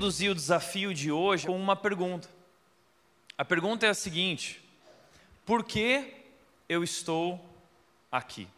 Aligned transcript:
introduzir 0.00 0.30
o 0.30 0.34
desafio 0.34 0.94
de 0.94 1.12
hoje 1.12 1.46
com 1.46 1.54
uma 1.54 1.76
pergunta. 1.76 2.26
A 3.36 3.44
pergunta 3.44 3.84
é 3.84 3.90
a 3.90 3.94
seguinte: 3.94 4.64
por 5.44 5.62
que 5.62 6.14
eu 6.66 6.82
estou 6.82 7.38
aqui? 8.10 8.48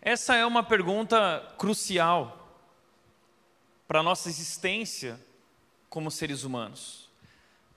Essa 0.00 0.36
é 0.36 0.46
uma 0.46 0.62
pergunta 0.62 1.44
crucial 1.58 2.56
para 3.88 3.98
a 3.98 4.02
nossa 4.04 4.28
existência 4.28 5.18
como 5.88 6.08
seres 6.08 6.44
humanos. 6.44 7.08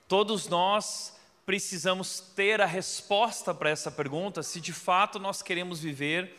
Todos 0.06 0.46
nós 0.46 1.16
precisamos 1.44 2.20
ter 2.20 2.60
a 2.60 2.66
resposta 2.66 3.52
para 3.52 3.70
essa 3.70 3.90
pergunta 3.90 4.40
se 4.40 4.60
de 4.60 4.72
fato 4.72 5.18
nós 5.18 5.42
queremos 5.42 5.80
viver 5.80 6.32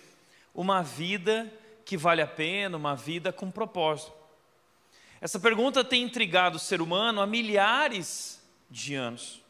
uma 0.54 0.82
vida 0.82 1.52
que 1.84 1.98
vale 1.98 2.22
a 2.22 2.28
pena, 2.28 2.78
uma 2.78 2.96
vida 2.96 3.34
com 3.34 3.52
propósito. 3.52 4.25
Essa 5.26 5.40
pergunta 5.40 5.84
tem 5.84 6.04
intrigado 6.04 6.58
o 6.58 6.60
ser 6.60 6.84
humano 6.84 7.20
há 7.20 7.26
milhares 7.26 8.40
de 8.70 8.94
anos. 8.94 9.42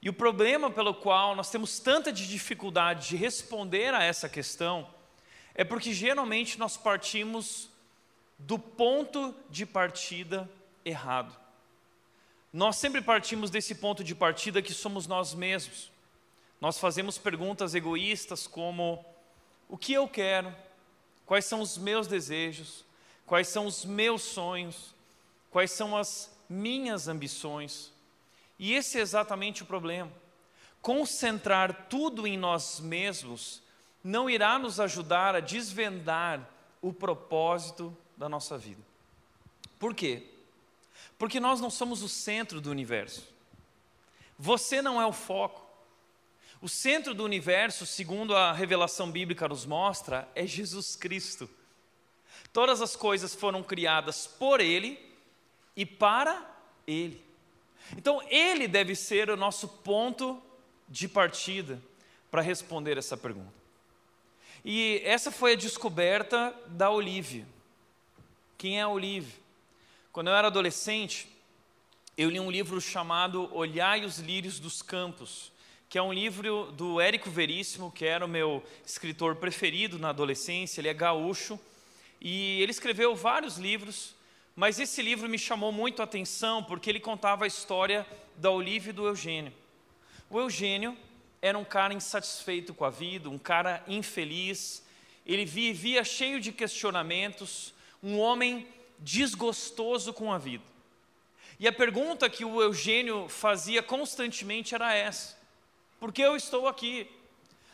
E 0.00 0.08
o 0.08 0.12
problema 0.12 0.70
pelo 0.70 0.94
qual 0.94 1.34
nós 1.34 1.50
temos 1.50 1.80
tanta 1.80 2.12
dificuldade 2.12 3.08
de 3.08 3.16
responder 3.16 3.92
a 3.92 4.04
essa 4.04 4.28
questão 4.28 4.88
é 5.52 5.64
porque 5.64 5.92
geralmente 5.92 6.60
nós 6.60 6.76
partimos 6.76 7.68
do 8.38 8.56
ponto 8.56 9.34
de 9.50 9.66
partida 9.66 10.48
errado. 10.84 11.36
Nós 12.52 12.76
sempre 12.76 13.00
partimos 13.00 13.50
desse 13.50 13.74
ponto 13.74 14.04
de 14.04 14.14
partida 14.14 14.62
que 14.62 14.72
somos 14.72 15.08
nós 15.08 15.34
mesmos. 15.34 15.90
Nós 16.60 16.78
fazemos 16.78 17.18
perguntas 17.18 17.74
egoístas 17.74 18.46
como: 18.46 19.04
o 19.68 19.76
que 19.76 19.92
eu 19.92 20.06
quero? 20.06 20.54
Quais 21.26 21.46
são 21.46 21.60
os 21.60 21.76
meus 21.76 22.06
desejos? 22.06 22.84
Quais 23.26 23.48
são 23.48 23.66
os 23.66 23.84
meus 23.84 24.22
sonhos? 24.22 24.94
Quais 25.50 25.70
são 25.70 25.96
as 25.96 26.30
minhas 26.48 27.08
ambições? 27.08 27.92
E 28.58 28.74
esse 28.74 28.98
é 28.98 29.00
exatamente 29.00 29.62
o 29.62 29.66
problema. 29.66 30.12
Concentrar 30.82 31.86
tudo 31.88 32.26
em 32.26 32.36
nós 32.36 32.80
mesmos 32.80 33.62
não 34.02 34.28
irá 34.28 34.58
nos 34.58 34.78
ajudar 34.78 35.34
a 35.34 35.40
desvendar 35.40 36.46
o 36.82 36.92
propósito 36.92 37.96
da 38.16 38.28
nossa 38.28 38.58
vida. 38.58 38.82
Por 39.78 39.94
quê? 39.94 40.22
Porque 41.18 41.40
nós 41.40 41.60
não 41.60 41.70
somos 41.70 42.02
o 42.02 42.08
centro 42.08 42.60
do 42.60 42.70
universo. 42.70 43.26
Você 44.38 44.82
não 44.82 45.00
é 45.00 45.06
o 45.06 45.12
foco. 45.12 45.64
O 46.60 46.68
centro 46.68 47.14
do 47.14 47.24
universo, 47.24 47.86
segundo 47.86 48.36
a 48.36 48.52
revelação 48.52 49.10
bíblica 49.10 49.48
nos 49.48 49.64
mostra, 49.64 50.28
é 50.34 50.46
Jesus 50.46 50.96
Cristo. 50.96 51.48
Todas 52.54 52.80
as 52.80 52.94
coisas 52.94 53.34
foram 53.34 53.64
criadas 53.64 54.28
por 54.28 54.60
Ele 54.60 54.96
e 55.74 55.84
para 55.84 56.40
Ele. 56.86 57.20
Então, 57.96 58.22
Ele 58.28 58.68
deve 58.68 58.94
ser 58.94 59.28
o 59.28 59.36
nosso 59.36 59.66
ponto 59.66 60.40
de 60.88 61.08
partida 61.08 61.82
para 62.30 62.40
responder 62.40 62.96
essa 62.96 63.16
pergunta. 63.16 63.52
E 64.64 65.02
essa 65.04 65.32
foi 65.32 65.54
a 65.54 65.56
descoberta 65.56 66.54
da 66.68 66.90
Olivia. 66.90 67.44
Quem 68.56 68.78
é 68.78 68.82
a 68.82 68.88
Olivia? 68.88 69.34
Quando 70.12 70.28
eu 70.28 70.34
era 70.34 70.46
adolescente, 70.46 71.28
eu 72.16 72.30
li 72.30 72.38
um 72.38 72.52
livro 72.52 72.80
chamado 72.80 73.52
Olhai 73.52 74.04
os 74.04 74.20
Lírios 74.20 74.60
dos 74.60 74.80
Campos, 74.80 75.50
que 75.88 75.98
é 75.98 76.02
um 76.02 76.12
livro 76.12 76.70
do 76.70 77.00
Érico 77.00 77.30
Veríssimo, 77.30 77.90
que 77.90 78.04
era 78.04 78.24
o 78.24 78.28
meu 78.28 78.62
escritor 78.86 79.34
preferido 79.34 79.98
na 79.98 80.10
adolescência, 80.10 80.80
ele 80.80 80.88
é 80.88 80.94
gaúcho, 80.94 81.58
e 82.24 82.62
ele 82.62 82.70
escreveu 82.70 83.14
vários 83.14 83.58
livros, 83.58 84.14
mas 84.56 84.80
esse 84.80 85.02
livro 85.02 85.28
me 85.28 85.38
chamou 85.38 85.70
muito 85.70 86.00
a 86.00 86.06
atenção 86.06 86.64
porque 86.64 86.88
ele 86.88 86.98
contava 86.98 87.44
a 87.44 87.46
história 87.46 88.06
da 88.36 88.50
Olivia 88.50 88.88
e 88.88 88.94
do 88.94 89.06
Eugênio. 89.06 89.52
O 90.30 90.40
Eugênio 90.40 90.96
era 91.42 91.58
um 91.58 91.64
cara 91.66 91.92
insatisfeito 91.92 92.72
com 92.72 92.86
a 92.86 92.88
vida, 92.88 93.28
um 93.28 93.36
cara 93.36 93.84
infeliz, 93.86 94.82
ele 95.26 95.44
vivia 95.44 96.02
cheio 96.02 96.40
de 96.40 96.50
questionamentos, 96.50 97.74
um 98.02 98.18
homem 98.18 98.66
desgostoso 98.98 100.14
com 100.14 100.32
a 100.32 100.38
vida. 100.38 100.64
E 101.60 101.68
a 101.68 101.72
pergunta 101.72 102.30
que 102.30 102.42
o 102.42 102.62
Eugênio 102.62 103.28
fazia 103.28 103.82
constantemente 103.82 104.74
era 104.74 104.94
essa: 104.94 105.36
por 106.00 106.10
que 106.10 106.22
eu 106.22 106.34
estou 106.34 106.66
aqui? 106.66 107.06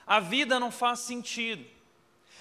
A 0.04 0.18
vida 0.18 0.58
não 0.58 0.72
faz 0.72 0.98
sentido. 0.98 1.64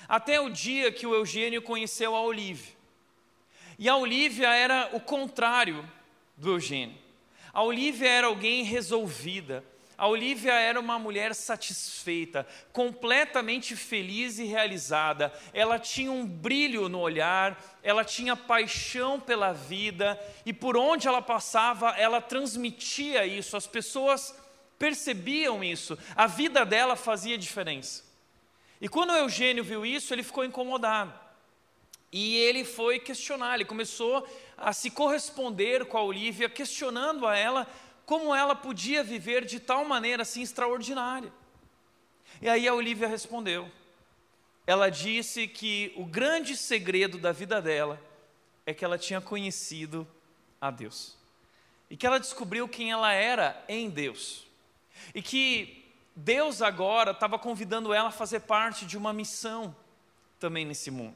Até 0.09 0.41
o 0.41 0.49
dia 0.49 0.91
que 0.91 1.05
o 1.05 1.13
Eugênio 1.13 1.61
conheceu 1.61 2.15
a 2.15 2.21
Olívia. 2.21 2.73
E 3.77 3.87
a 3.87 3.95
Olívia 3.95 4.49
era 4.49 4.89
o 4.91 4.99
contrário 4.99 5.87
do 6.35 6.49
Eugênio. 6.49 6.97
A 7.53 7.61
Olívia 7.61 8.09
era 8.09 8.25
alguém 8.25 8.63
resolvida. 8.63 9.63
A 9.95 10.07
Olívia 10.07 10.53
era 10.53 10.79
uma 10.79 10.97
mulher 10.97 11.35
satisfeita, 11.35 12.47
completamente 12.73 13.75
feliz 13.75 14.39
e 14.39 14.45
realizada. 14.45 15.31
Ela 15.53 15.77
tinha 15.77 16.11
um 16.11 16.25
brilho 16.25 16.89
no 16.89 16.99
olhar, 16.99 17.61
ela 17.83 18.03
tinha 18.03 18.35
paixão 18.35 19.19
pela 19.19 19.51
vida 19.51 20.19
e 20.43 20.53
por 20.53 20.75
onde 20.75 21.07
ela 21.07 21.21
passava, 21.21 21.89
ela 21.91 22.19
transmitia 22.19 23.27
isso. 23.27 23.55
As 23.55 23.67
pessoas 23.67 24.33
percebiam 24.79 25.63
isso. 25.63 25.95
A 26.15 26.25
vida 26.25 26.65
dela 26.65 26.95
fazia 26.95 27.37
diferença. 27.37 28.08
E 28.81 28.87
quando 28.87 29.11
Eugênio 29.11 29.63
viu 29.63 29.85
isso, 29.85 30.13
ele 30.13 30.23
ficou 30.23 30.45
incomodado. 30.45 31.13
E 32.11 32.37
ele 32.37 32.63
foi 32.63 32.99
questionar, 32.99 33.55
ele 33.55 33.65
começou 33.65 34.27
a 34.57 34.73
se 34.73 34.89
corresponder 34.89 35.85
com 35.85 35.97
a 35.97 36.03
Olivia, 36.03 36.49
questionando 36.49 37.27
a 37.27 37.37
ela 37.37 37.67
como 38.05 38.33
ela 38.33 38.55
podia 38.55 39.03
viver 39.03 39.45
de 39.45 39.59
tal 39.59 39.85
maneira 39.85 40.23
assim 40.23 40.41
extraordinária. 40.41 41.31
E 42.41 42.49
aí 42.49 42.67
a 42.67 42.73
Olivia 42.73 43.07
respondeu. 43.07 43.69
Ela 44.65 44.89
disse 44.89 45.47
que 45.47 45.93
o 45.95 46.05
grande 46.05 46.55
segredo 46.55 47.17
da 47.17 47.31
vida 47.31 47.61
dela 47.61 48.01
é 48.65 48.73
que 48.73 48.83
ela 48.83 48.97
tinha 48.97 49.21
conhecido 49.21 50.07
a 50.59 50.71
Deus. 50.71 51.17
E 51.89 51.97
que 51.97 52.05
ela 52.05 52.19
descobriu 52.19 52.67
quem 52.67 52.91
ela 52.91 53.11
era 53.11 53.63
em 53.67 53.89
Deus. 53.89 54.45
E 55.13 55.21
que 55.21 55.78
Deus 56.19 56.61
agora 56.61 57.11
estava 57.11 57.39
convidando 57.39 57.93
ela 57.93 58.09
a 58.09 58.11
fazer 58.11 58.41
parte 58.41 58.85
de 58.85 58.97
uma 58.97 59.13
missão 59.13 59.73
também 60.37 60.65
nesse 60.65 60.91
mundo. 60.91 61.15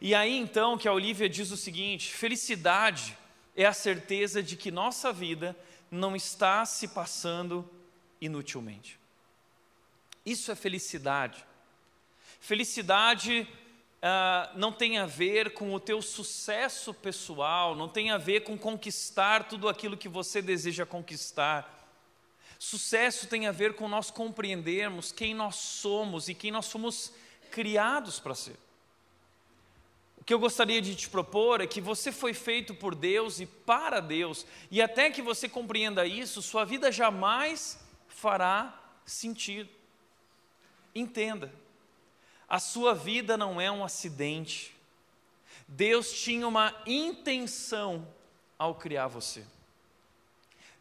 E 0.00 0.12
aí 0.12 0.36
então 0.36 0.76
que 0.76 0.88
a 0.88 0.92
Olivia 0.92 1.28
diz 1.28 1.52
o 1.52 1.56
seguinte: 1.56 2.12
felicidade 2.12 3.16
é 3.56 3.64
a 3.64 3.72
certeza 3.72 4.42
de 4.42 4.56
que 4.56 4.72
nossa 4.72 5.12
vida 5.12 5.56
não 5.88 6.16
está 6.16 6.64
se 6.66 6.88
passando 6.88 7.68
inutilmente. 8.20 8.98
Isso 10.26 10.50
é 10.50 10.56
felicidade. 10.56 11.44
Felicidade 12.40 13.46
uh, 14.02 14.58
não 14.58 14.72
tem 14.72 14.98
a 14.98 15.06
ver 15.06 15.52
com 15.52 15.72
o 15.74 15.78
teu 15.78 16.02
sucesso 16.02 16.92
pessoal, 16.92 17.76
não 17.76 17.88
tem 17.88 18.10
a 18.10 18.18
ver 18.18 18.40
com 18.40 18.58
conquistar 18.58 19.44
tudo 19.44 19.68
aquilo 19.68 19.96
que 19.96 20.08
você 20.08 20.42
deseja 20.42 20.84
conquistar. 20.84 21.81
Sucesso 22.62 23.26
tem 23.26 23.48
a 23.48 23.50
ver 23.50 23.74
com 23.74 23.88
nós 23.88 24.08
compreendermos 24.08 25.10
quem 25.10 25.34
nós 25.34 25.56
somos 25.56 26.28
e 26.28 26.34
quem 26.34 26.52
nós 26.52 26.70
fomos 26.70 27.12
criados 27.50 28.20
para 28.20 28.36
ser. 28.36 28.56
O 30.16 30.22
que 30.22 30.32
eu 30.32 30.38
gostaria 30.38 30.80
de 30.80 30.94
te 30.94 31.10
propor 31.10 31.60
é 31.60 31.66
que 31.66 31.80
você 31.80 32.12
foi 32.12 32.32
feito 32.32 32.72
por 32.72 32.94
Deus 32.94 33.40
e 33.40 33.46
para 33.46 33.98
Deus, 33.98 34.46
e 34.70 34.80
até 34.80 35.10
que 35.10 35.20
você 35.20 35.48
compreenda 35.48 36.06
isso, 36.06 36.40
sua 36.40 36.64
vida 36.64 36.92
jamais 36.92 37.80
fará 38.06 38.80
sentido. 39.04 39.68
Entenda, 40.94 41.52
a 42.48 42.60
sua 42.60 42.94
vida 42.94 43.36
não 43.36 43.60
é 43.60 43.72
um 43.72 43.84
acidente. 43.84 44.72
Deus 45.66 46.12
tinha 46.12 46.46
uma 46.46 46.80
intenção 46.86 48.06
ao 48.56 48.76
criar 48.76 49.08
você. 49.08 49.44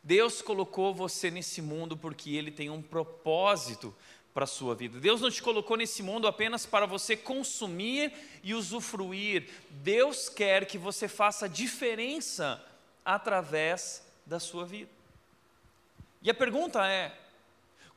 Deus 0.03 0.41
colocou 0.41 0.93
você 0.93 1.29
nesse 1.29 1.61
mundo 1.61 1.95
porque 1.95 2.31
Ele 2.31 2.51
tem 2.51 2.69
um 2.69 2.81
propósito 2.81 3.93
para 4.33 4.45
a 4.45 4.47
sua 4.47 4.73
vida. 4.73 4.99
Deus 4.99 5.21
não 5.21 5.29
te 5.29 5.41
colocou 5.41 5.77
nesse 5.77 6.01
mundo 6.01 6.27
apenas 6.27 6.65
para 6.65 6.85
você 6.85 7.15
consumir 7.15 8.13
e 8.43 8.53
usufruir. 8.53 9.49
Deus 9.69 10.29
quer 10.29 10.65
que 10.65 10.77
você 10.77 11.07
faça 11.07 11.47
diferença 11.47 12.63
através 13.05 14.03
da 14.25 14.39
sua 14.39 14.65
vida. 14.65 14.89
E 16.21 16.29
a 16.29 16.33
pergunta 16.33 16.87
é: 16.87 17.15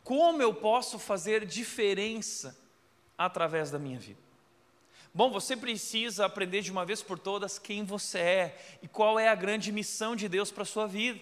como 0.03 0.43
eu 0.43 0.53
posso 0.53 0.99
fazer 0.99 1.47
diferença 1.47 2.59
através 3.17 3.71
da 3.71 3.79
minha 3.79 3.99
vida? 3.99 4.25
Bom, 5.12 5.31
você 5.31 5.56
precisa 5.56 6.27
aprender 6.27 6.61
de 6.61 6.73
uma 6.73 6.85
vez 6.85 7.01
por 7.01 7.19
todas 7.19 7.59
quem 7.59 7.85
você 7.85 8.19
é 8.19 8.79
e 8.83 8.89
qual 8.89 9.19
é 9.19 9.29
a 9.29 9.35
grande 9.35 9.71
missão 9.71 10.17
de 10.17 10.29
Deus 10.29 10.51
para 10.51 10.65
a 10.65 10.67
sua 10.67 10.89
vida. 10.89 11.21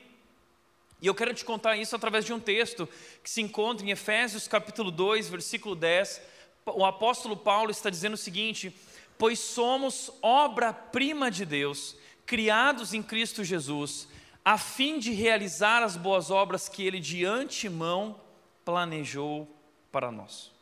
E 1.02 1.06
eu 1.08 1.14
quero 1.16 1.34
te 1.34 1.44
contar 1.44 1.76
isso 1.76 1.96
através 1.96 2.24
de 2.24 2.32
um 2.32 2.38
texto 2.38 2.88
que 3.24 3.28
se 3.28 3.42
encontra 3.42 3.84
em 3.84 3.90
Efésios 3.90 4.46
capítulo 4.46 4.88
2, 4.88 5.28
versículo 5.28 5.74
10. 5.74 6.22
O 6.64 6.84
apóstolo 6.84 7.36
Paulo 7.36 7.72
está 7.72 7.90
dizendo 7.90 8.14
o 8.14 8.16
seguinte: 8.16 8.72
Pois 9.18 9.40
somos 9.40 10.12
obra-prima 10.22 11.28
de 11.28 11.44
Deus, 11.44 11.96
criados 12.24 12.94
em 12.94 13.02
Cristo 13.02 13.42
Jesus, 13.42 14.06
a 14.44 14.56
fim 14.56 15.00
de 15.00 15.10
realizar 15.10 15.82
as 15.82 15.96
boas 15.96 16.30
obras 16.30 16.68
que 16.68 16.86
ele 16.86 17.00
de 17.00 17.24
antemão 17.24 18.20
planejou 18.64 19.52
para 19.90 20.12
nós. 20.12 20.52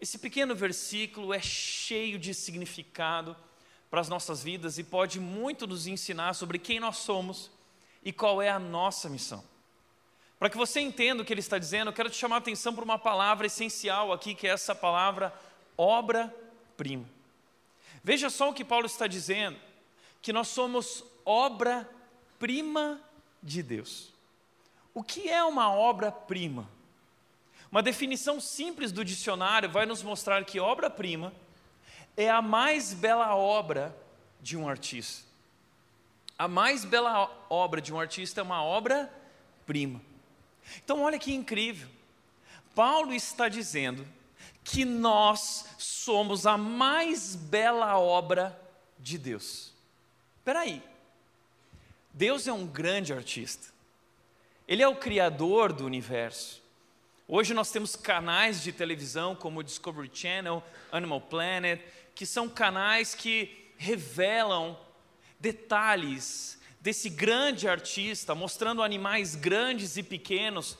Esse 0.00 0.18
pequeno 0.18 0.52
versículo 0.52 1.32
é 1.32 1.40
cheio 1.40 2.18
de 2.18 2.34
significado 2.34 3.36
para 3.88 4.00
as 4.00 4.08
nossas 4.08 4.42
vidas 4.42 4.78
e 4.78 4.82
pode 4.82 5.20
muito 5.20 5.64
nos 5.64 5.86
ensinar 5.86 6.34
sobre 6.34 6.58
quem 6.58 6.80
nós 6.80 6.96
somos 6.96 7.52
e 8.02 8.12
qual 8.12 8.42
é 8.42 8.50
a 8.50 8.58
nossa 8.58 9.08
missão. 9.08 9.44
Para 10.38 10.50
que 10.50 10.56
você 10.56 10.80
entenda 10.80 11.22
o 11.22 11.24
que 11.24 11.32
ele 11.32 11.40
está 11.40 11.58
dizendo, 11.58 11.88
eu 11.88 11.94
quero 11.94 12.10
te 12.10 12.16
chamar 12.16 12.36
a 12.36 12.38
atenção 12.38 12.74
para 12.74 12.84
uma 12.84 12.98
palavra 12.98 13.46
essencial 13.46 14.12
aqui, 14.12 14.34
que 14.34 14.46
é 14.46 14.50
essa 14.50 14.74
palavra 14.74 15.32
obra-prima. 15.76 17.06
Veja 18.04 18.28
só 18.28 18.50
o 18.50 18.54
que 18.54 18.64
Paulo 18.64 18.86
está 18.86 19.06
dizendo, 19.06 19.58
que 20.20 20.32
nós 20.32 20.48
somos 20.48 21.02
obra-prima 21.24 23.00
de 23.42 23.62
Deus. 23.62 24.12
O 24.92 25.02
que 25.02 25.28
é 25.28 25.42
uma 25.42 25.72
obra-prima? 25.72 26.68
Uma 27.70 27.82
definição 27.82 28.40
simples 28.40 28.92
do 28.92 29.04
dicionário 29.04 29.70
vai 29.70 29.86
nos 29.86 30.02
mostrar 30.02 30.44
que 30.44 30.60
obra-prima 30.60 31.32
é 32.16 32.30
a 32.30 32.40
mais 32.40 32.94
bela 32.94 33.34
obra 33.34 33.96
de 34.40 34.56
um 34.56 34.68
artista. 34.68 35.26
A 36.38 36.46
mais 36.46 36.84
bela 36.84 37.30
obra 37.48 37.80
de 37.80 37.92
um 37.92 37.98
artista 37.98 38.40
é 38.40 38.44
uma 38.44 38.62
obra-prima. 38.62 40.00
Então, 40.84 41.02
olha 41.02 41.18
que 41.18 41.34
incrível. 41.34 41.88
Paulo 42.74 43.14
está 43.14 43.48
dizendo 43.48 44.06
que 44.62 44.84
nós 44.84 45.64
somos 45.78 46.46
a 46.46 46.58
mais 46.58 47.34
bela 47.34 47.98
obra 47.98 48.58
de 48.98 49.16
Deus. 49.16 49.72
Espera 50.38 50.60
aí. 50.60 50.82
Deus 52.12 52.46
é 52.46 52.52
um 52.52 52.66
grande 52.66 53.12
artista. 53.12 53.68
Ele 54.66 54.82
é 54.82 54.88
o 54.88 54.96
criador 54.96 55.72
do 55.72 55.84
universo. 55.84 56.62
Hoje 57.28 57.54
nós 57.54 57.70
temos 57.70 57.96
canais 57.96 58.62
de 58.62 58.72
televisão 58.72 59.34
como 59.34 59.60
o 59.60 59.62
Discovery 59.62 60.10
Channel, 60.12 60.62
Animal 60.92 61.20
Planet, 61.20 61.80
que 62.14 62.24
são 62.24 62.48
canais 62.48 63.14
que 63.14 63.72
revelam 63.76 64.78
detalhes 65.38 66.55
desse 66.86 67.10
grande 67.10 67.66
artista, 67.66 68.32
mostrando 68.32 68.80
animais 68.80 69.34
grandes 69.34 69.96
e 69.96 70.04
pequenos. 70.04 70.78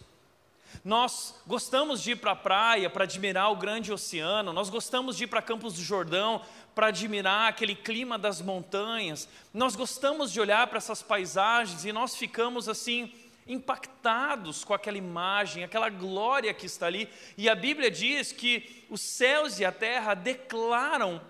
Nós 0.85 1.35
gostamos 1.44 2.00
de 2.00 2.12
ir 2.12 2.17
para 2.17 2.31
a 2.31 2.37
praia 2.37 2.88
para 2.88 3.03
admirar 3.03 3.50
o 3.50 3.56
grande 3.56 3.93
oceano, 3.93 4.53
nós 4.53 4.70
gostamos 4.70 5.17
de 5.17 5.25
ir 5.25 5.26
para 5.26 5.43
Campos 5.43 5.75
do 5.75 5.82
Jordão 5.82 6.41
para 6.76 6.87
admirar 6.88 7.49
aquele 7.49 7.75
clima 7.75 8.17
das 8.17 8.41
montanhas, 8.41 9.29
nós 9.53 9.75
gostamos 9.75 10.31
de 10.31 10.41
olhar 10.41 10.69
para 10.69 10.79
essas 10.79 11.03
paisagens 11.03 11.85
e 11.85 11.93
nós 11.93 12.14
ficamos 12.14 12.69
assim 12.69 13.12
impactados 13.44 14.62
com 14.62 14.75
aquela 14.75 14.99
imagem, 14.99 15.64
aquela 15.64 15.88
glória 15.88 16.55
que 16.55 16.67
está 16.67 16.87
ali. 16.87 17.09
E 17.37 17.49
a 17.49 17.55
Bíblia 17.56 17.91
diz 17.91 18.31
que 18.31 18.87
os 18.88 19.00
céus 19.00 19.59
e 19.59 19.64
a 19.64 19.73
terra 19.73 20.14
declaram 20.14 21.20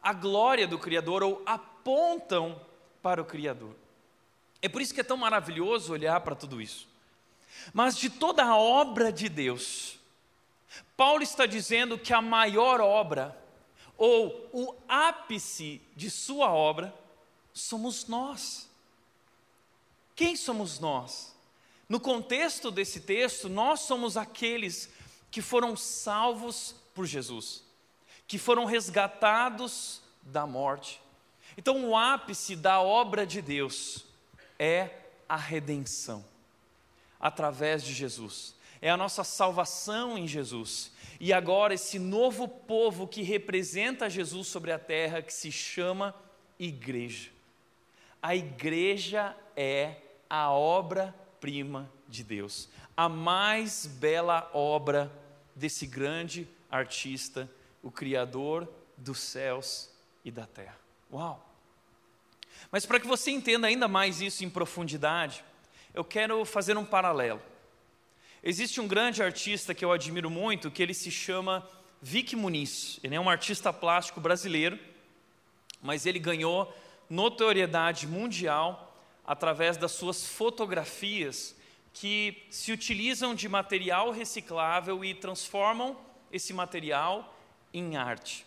a 0.00 0.12
glória 0.12 0.68
do 0.68 0.78
Criador 0.78 1.24
ou 1.24 1.42
apontam 1.44 2.60
para 3.02 3.20
o 3.20 3.24
Criador. 3.24 3.74
É 4.60 4.68
por 4.68 4.82
isso 4.82 4.92
que 4.92 5.00
é 5.00 5.04
tão 5.04 5.16
maravilhoso 5.16 5.92
olhar 5.92 6.20
para 6.20 6.34
tudo 6.34 6.60
isso. 6.60 6.88
Mas 7.72 7.96
de 7.96 8.10
toda 8.10 8.44
a 8.44 8.56
obra 8.56 9.12
de 9.12 9.28
Deus, 9.28 9.98
Paulo 10.96 11.22
está 11.22 11.46
dizendo 11.46 11.98
que 11.98 12.12
a 12.12 12.20
maior 12.20 12.80
obra, 12.80 13.36
ou 13.96 14.48
o 14.52 14.74
ápice 14.88 15.80
de 15.94 16.10
sua 16.10 16.52
obra, 16.52 16.94
somos 17.52 18.06
nós. 18.06 18.68
Quem 20.14 20.36
somos 20.36 20.78
nós? 20.78 21.34
No 21.88 22.00
contexto 22.00 22.70
desse 22.70 23.00
texto, 23.00 23.48
nós 23.48 23.80
somos 23.80 24.16
aqueles 24.16 24.90
que 25.30 25.40
foram 25.40 25.76
salvos 25.76 26.74
por 26.94 27.06
Jesus, 27.06 27.62
que 28.26 28.38
foram 28.38 28.64
resgatados 28.64 30.02
da 30.22 30.46
morte. 30.46 31.00
Então, 31.56 31.88
o 31.88 31.96
ápice 31.96 32.54
da 32.54 32.80
obra 32.80 33.26
de 33.26 33.40
Deus 33.40 34.07
é 34.58 34.90
a 35.28 35.36
redenção 35.36 36.24
através 37.20 37.82
de 37.82 37.92
Jesus. 37.92 38.54
É 38.80 38.90
a 38.90 38.96
nossa 38.96 39.24
salvação 39.24 40.16
em 40.16 40.26
Jesus. 40.26 40.92
E 41.18 41.32
agora, 41.32 41.74
esse 41.74 41.98
novo 41.98 42.46
povo 42.46 43.06
que 43.08 43.22
representa 43.22 44.08
Jesus 44.08 44.46
sobre 44.48 44.70
a 44.70 44.78
terra, 44.78 45.20
que 45.20 45.32
se 45.32 45.50
chama 45.50 46.14
Igreja. 46.58 47.30
A 48.22 48.34
igreja 48.34 49.36
é 49.56 49.96
a 50.28 50.50
obra-prima 50.50 51.90
de 52.08 52.24
Deus, 52.24 52.68
a 52.96 53.08
mais 53.08 53.86
bela 53.86 54.50
obra 54.52 55.10
desse 55.54 55.86
grande 55.86 56.48
artista, 56.70 57.48
o 57.82 57.90
Criador 57.90 58.68
dos 58.96 59.20
céus 59.20 59.90
e 60.24 60.30
da 60.30 60.46
terra. 60.46 60.76
Uau! 61.12 61.47
Mas 62.70 62.84
para 62.84 63.00
que 63.00 63.06
você 63.06 63.30
entenda 63.30 63.66
ainda 63.66 63.88
mais 63.88 64.20
isso 64.20 64.44
em 64.44 64.50
profundidade, 64.50 65.44
eu 65.94 66.04
quero 66.04 66.44
fazer 66.44 66.76
um 66.76 66.84
paralelo. 66.84 67.40
Existe 68.42 68.80
um 68.80 68.86
grande 68.86 69.22
artista 69.22 69.74
que 69.74 69.84
eu 69.84 69.92
admiro 69.92 70.30
muito, 70.30 70.70
que 70.70 70.82
ele 70.82 70.94
se 70.94 71.10
chama 71.10 71.68
Vic 72.00 72.36
Muniz. 72.36 73.00
Ele 73.02 73.14
é 73.14 73.20
um 73.20 73.28
artista 73.28 73.72
plástico 73.72 74.20
brasileiro, 74.20 74.78
mas 75.82 76.06
ele 76.06 76.18
ganhou 76.18 76.72
notoriedade 77.10 78.06
mundial 78.06 78.84
através 79.26 79.76
das 79.76 79.92
suas 79.92 80.26
fotografias 80.26 81.56
que 81.92 82.46
se 82.50 82.70
utilizam 82.70 83.34
de 83.34 83.48
material 83.48 84.10
reciclável 84.10 85.04
e 85.04 85.14
transformam 85.14 85.98
esse 86.30 86.52
material 86.52 87.36
em 87.72 87.96
arte. 87.96 88.46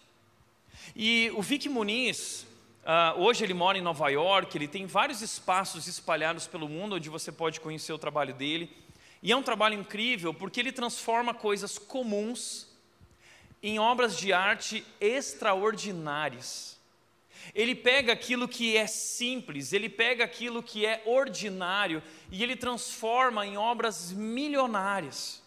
E 0.95 1.31
o 1.35 1.41
Vic 1.41 1.67
Muniz, 1.67 2.45
uh, 2.83 3.19
hoje 3.19 3.43
ele 3.43 3.53
mora 3.53 3.77
em 3.77 3.81
Nova 3.81 4.09
York, 4.09 4.57
ele 4.57 4.67
tem 4.67 4.85
vários 4.85 5.21
espaços 5.21 5.87
espalhados 5.87 6.47
pelo 6.47 6.67
mundo 6.67 6.95
onde 6.95 7.09
você 7.09 7.31
pode 7.31 7.59
conhecer 7.59 7.93
o 7.93 7.97
trabalho 7.97 8.33
dele. 8.33 8.69
E 9.23 9.31
é 9.31 9.35
um 9.35 9.43
trabalho 9.43 9.79
incrível 9.79 10.33
porque 10.33 10.59
ele 10.59 10.71
transforma 10.71 11.33
coisas 11.33 11.77
comuns 11.77 12.67
em 13.61 13.79
obras 13.79 14.17
de 14.17 14.33
arte 14.33 14.85
extraordinárias. 14.99 16.79
Ele 17.53 17.75
pega 17.75 18.13
aquilo 18.13 18.47
que 18.47 18.77
é 18.77 18.87
simples, 18.87 19.73
ele 19.73 19.89
pega 19.89 20.23
aquilo 20.23 20.63
que 20.63 20.85
é 20.85 21.01
ordinário 21.05 22.01
e 22.31 22.43
ele 22.43 22.55
transforma 22.55 23.45
em 23.45 23.57
obras 23.57 24.11
milionárias. 24.11 25.41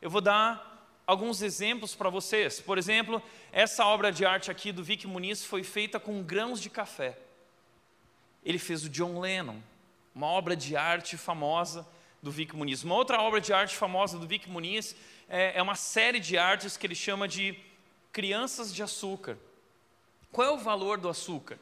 Eu 0.00 0.10
vou 0.10 0.20
dar 0.20 0.73
alguns 1.06 1.42
exemplos 1.42 1.94
para 1.94 2.08
vocês. 2.10 2.60
Por 2.60 2.78
exemplo, 2.78 3.22
essa 3.52 3.84
obra 3.86 4.10
de 4.10 4.24
arte 4.24 4.50
aqui 4.50 4.72
do 4.72 4.82
Vic 4.82 5.06
Muniz 5.06 5.44
foi 5.44 5.62
feita 5.62 6.00
com 6.00 6.22
grãos 6.22 6.60
de 6.60 6.70
café. 6.70 7.18
Ele 8.44 8.58
fez 8.58 8.84
o 8.84 8.88
John 8.88 9.20
Lennon, 9.20 9.58
uma 10.14 10.26
obra 10.26 10.54
de 10.54 10.76
arte 10.76 11.16
famosa 11.16 11.86
do 12.22 12.30
Vic 12.30 12.54
Muniz. 12.56 12.82
Uma 12.84 12.94
outra 12.94 13.20
obra 13.20 13.40
de 13.40 13.52
arte 13.52 13.76
famosa 13.76 14.18
do 14.18 14.26
Vic 14.26 14.48
Muniz 14.48 14.96
é, 15.28 15.58
é 15.58 15.62
uma 15.62 15.74
série 15.74 16.20
de 16.20 16.38
artes 16.38 16.76
que 16.76 16.86
ele 16.86 16.94
chama 16.94 17.28
de 17.28 17.58
Crianças 18.12 18.74
de 18.74 18.82
Açúcar. 18.82 19.36
Qual 20.30 20.46
é 20.46 20.50
o 20.50 20.58
valor 20.58 20.98
do 20.98 21.08
açúcar? 21.08 21.58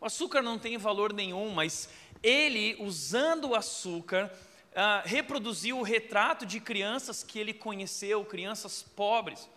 O 0.00 0.06
açúcar 0.06 0.42
não 0.42 0.58
tem 0.58 0.76
valor 0.76 1.12
nenhum, 1.12 1.50
mas 1.50 1.88
ele, 2.22 2.76
usando 2.80 3.50
o 3.50 3.54
açúcar, 3.54 4.30
uh, 4.74 5.06
reproduziu 5.06 5.78
o 5.78 5.82
retrato 5.82 6.44
de 6.44 6.60
crianças 6.60 7.22
que 7.22 7.38
ele 7.38 7.54
conheceu, 7.54 8.24
crianças 8.24 8.82
pobres. 8.82 9.48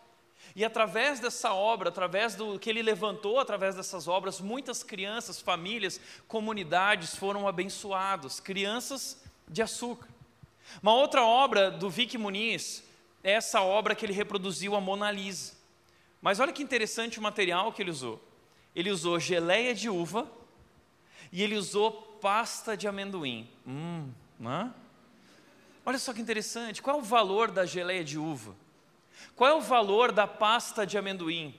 E 0.55 0.63
através 0.63 1.19
dessa 1.19 1.53
obra, 1.53 1.89
através 1.89 2.35
do 2.35 2.57
que 2.57 2.69
ele 2.69 2.81
levantou, 2.81 3.39
através 3.39 3.75
dessas 3.75 4.07
obras, 4.07 4.39
muitas 4.39 4.83
crianças, 4.83 5.41
famílias, 5.41 5.99
comunidades 6.27 7.15
foram 7.15 7.47
abençoadas, 7.47 8.39
crianças 8.39 9.21
de 9.47 9.61
açúcar. 9.61 10.07
Uma 10.81 10.93
outra 10.93 11.23
obra 11.23 11.69
do 11.69 11.89
Vic 11.89 12.17
Muniz 12.17 12.83
é 13.23 13.33
essa 13.33 13.61
obra 13.61 13.93
que 13.93 14.05
ele 14.05 14.13
reproduziu, 14.13 14.75
a 14.75 14.81
Mona 14.81 15.11
Lisa. 15.11 15.53
Mas 16.21 16.39
olha 16.39 16.53
que 16.53 16.63
interessante 16.63 17.19
o 17.19 17.21
material 17.21 17.71
que 17.71 17.81
ele 17.81 17.91
usou 17.91 18.21
ele 18.77 18.91
usou 18.91 19.19
geleia 19.19 19.73
de 19.73 19.89
uva 19.89 20.31
e 21.31 21.41
ele 21.41 21.55
usou 21.55 21.91
pasta 22.21 22.77
de 22.77 22.87
amendoim. 22.87 23.49
Hum, 23.65 24.11
né? 24.39 24.71
Olha 25.87 25.97
só 25.97 26.13
que 26.13 26.19
interessante. 26.19 26.81
Qual 26.81 26.97
é 26.97 26.99
o 26.99 27.01
valor 27.01 27.49
da 27.49 27.65
geleia 27.65 28.03
de 28.03 28.17
uva? 28.17 28.53
Qual 29.37 29.49
é 29.49 29.53
o 29.53 29.61
valor 29.61 30.11
da 30.11 30.27
pasta 30.27 30.85
de 30.85 30.97
amendoim? 30.97 31.57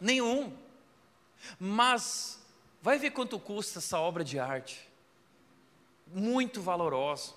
Nenhum. 0.00 0.52
Mas 1.56 2.44
vai 2.82 2.98
ver 2.98 3.12
quanto 3.12 3.38
custa 3.38 3.78
essa 3.78 3.96
obra 3.96 4.24
de 4.24 4.40
arte. 4.40 4.80
Muito 6.08 6.60
valorosa. 6.60 7.32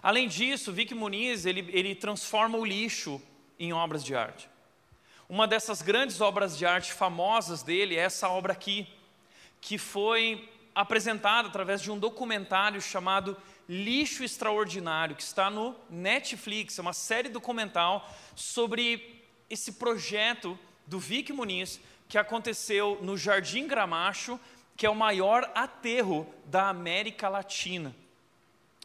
Além 0.00 0.28
disso, 0.28 0.72
Vic 0.72 0.94
Muniz 0.94 1.44
ele, 1.44 1.68
ele 1.76 1.96
transforma 1.96 2.56
o 2.56 2.64
lixo 2.64 3.20
em 3.58 3.72
obras 3.72 4.04
de 4.04 4.14
arte. 4.14 4.48
Uma 5.28 5.48
dessas 5.48 5.82
grandes 5.82 6.20
obras 6.20 6.56
de 6.56 6.64
arte 6.64 6.92
famosas 6.92 7.64
dele 7.64 7.96
é 7.96 8.02
essa 8.02 8.28
obra 8.28 8.52
aqui, 8.52 8.86
que 9.60 9.76
foi 9.76 10.48
apresentada 10.72 11.48
através 11.48 11.82
de 11.82 11.90
um 11.90 11.98
documentário 11.98 12.80
chamado 12.80 13.36
Lixo 13.68 14.22
Extraordinário, 14.22 15.16
que 15.16 15.22
está 15.22 15.50
no 15.50 15.74
Netflix, 15.90 16.78
é 16.78 16.82
uma 16.82 16.92
série 16.92 17.28
documental 17.28 18.08
sobre 18.34 19.24
esse 19.50 19.72
projeto 19.72 20.58
do 20.86 21.00
Vic 21.00 21.32
Muniz 21.32 21.80
que 22.08 22.16
aconteceu 22.16 22.98
no 23.02 23.16
Jardim 23.16 23.66
Gramacho, 23.66 24.38
que 24.76 24.86
é 24.86 24.90
o 24.90 24.94
maior 24.94 25.50
aterro 25.54 26.32
da 26.44 26.68
América 26.68 27.28
Latina. 27.28 27.94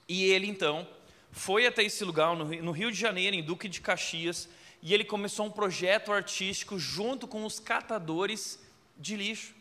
E 0.08 0.24
ele 0.26 0.48
então 0.48 0.88
foi 1.32 1.68
até 1.68 1.84
esse 1.84 2.04
lugar 2.04 2.36
no 2.36 2.72
Rio 2.72 2.92
de 2.92 2.98
Janeiro, 2.98 3.36
em 3.36 3.44
Duque 3.44 3.70
de 3.70 3.80
Caxias, 3.80 4.50
e 4.82 4.94
ele 4.94 5.04
começou 5.04 5.46
um 5.46 5.52
projeto 5.52 6.12
artístico 6.12 6.80
junto 6.80 7.28
com 7.28 7.46
os 7.46 7.60
catadores 7.60 8.60
de 8.98 9.16
lixo. 9.16 9.54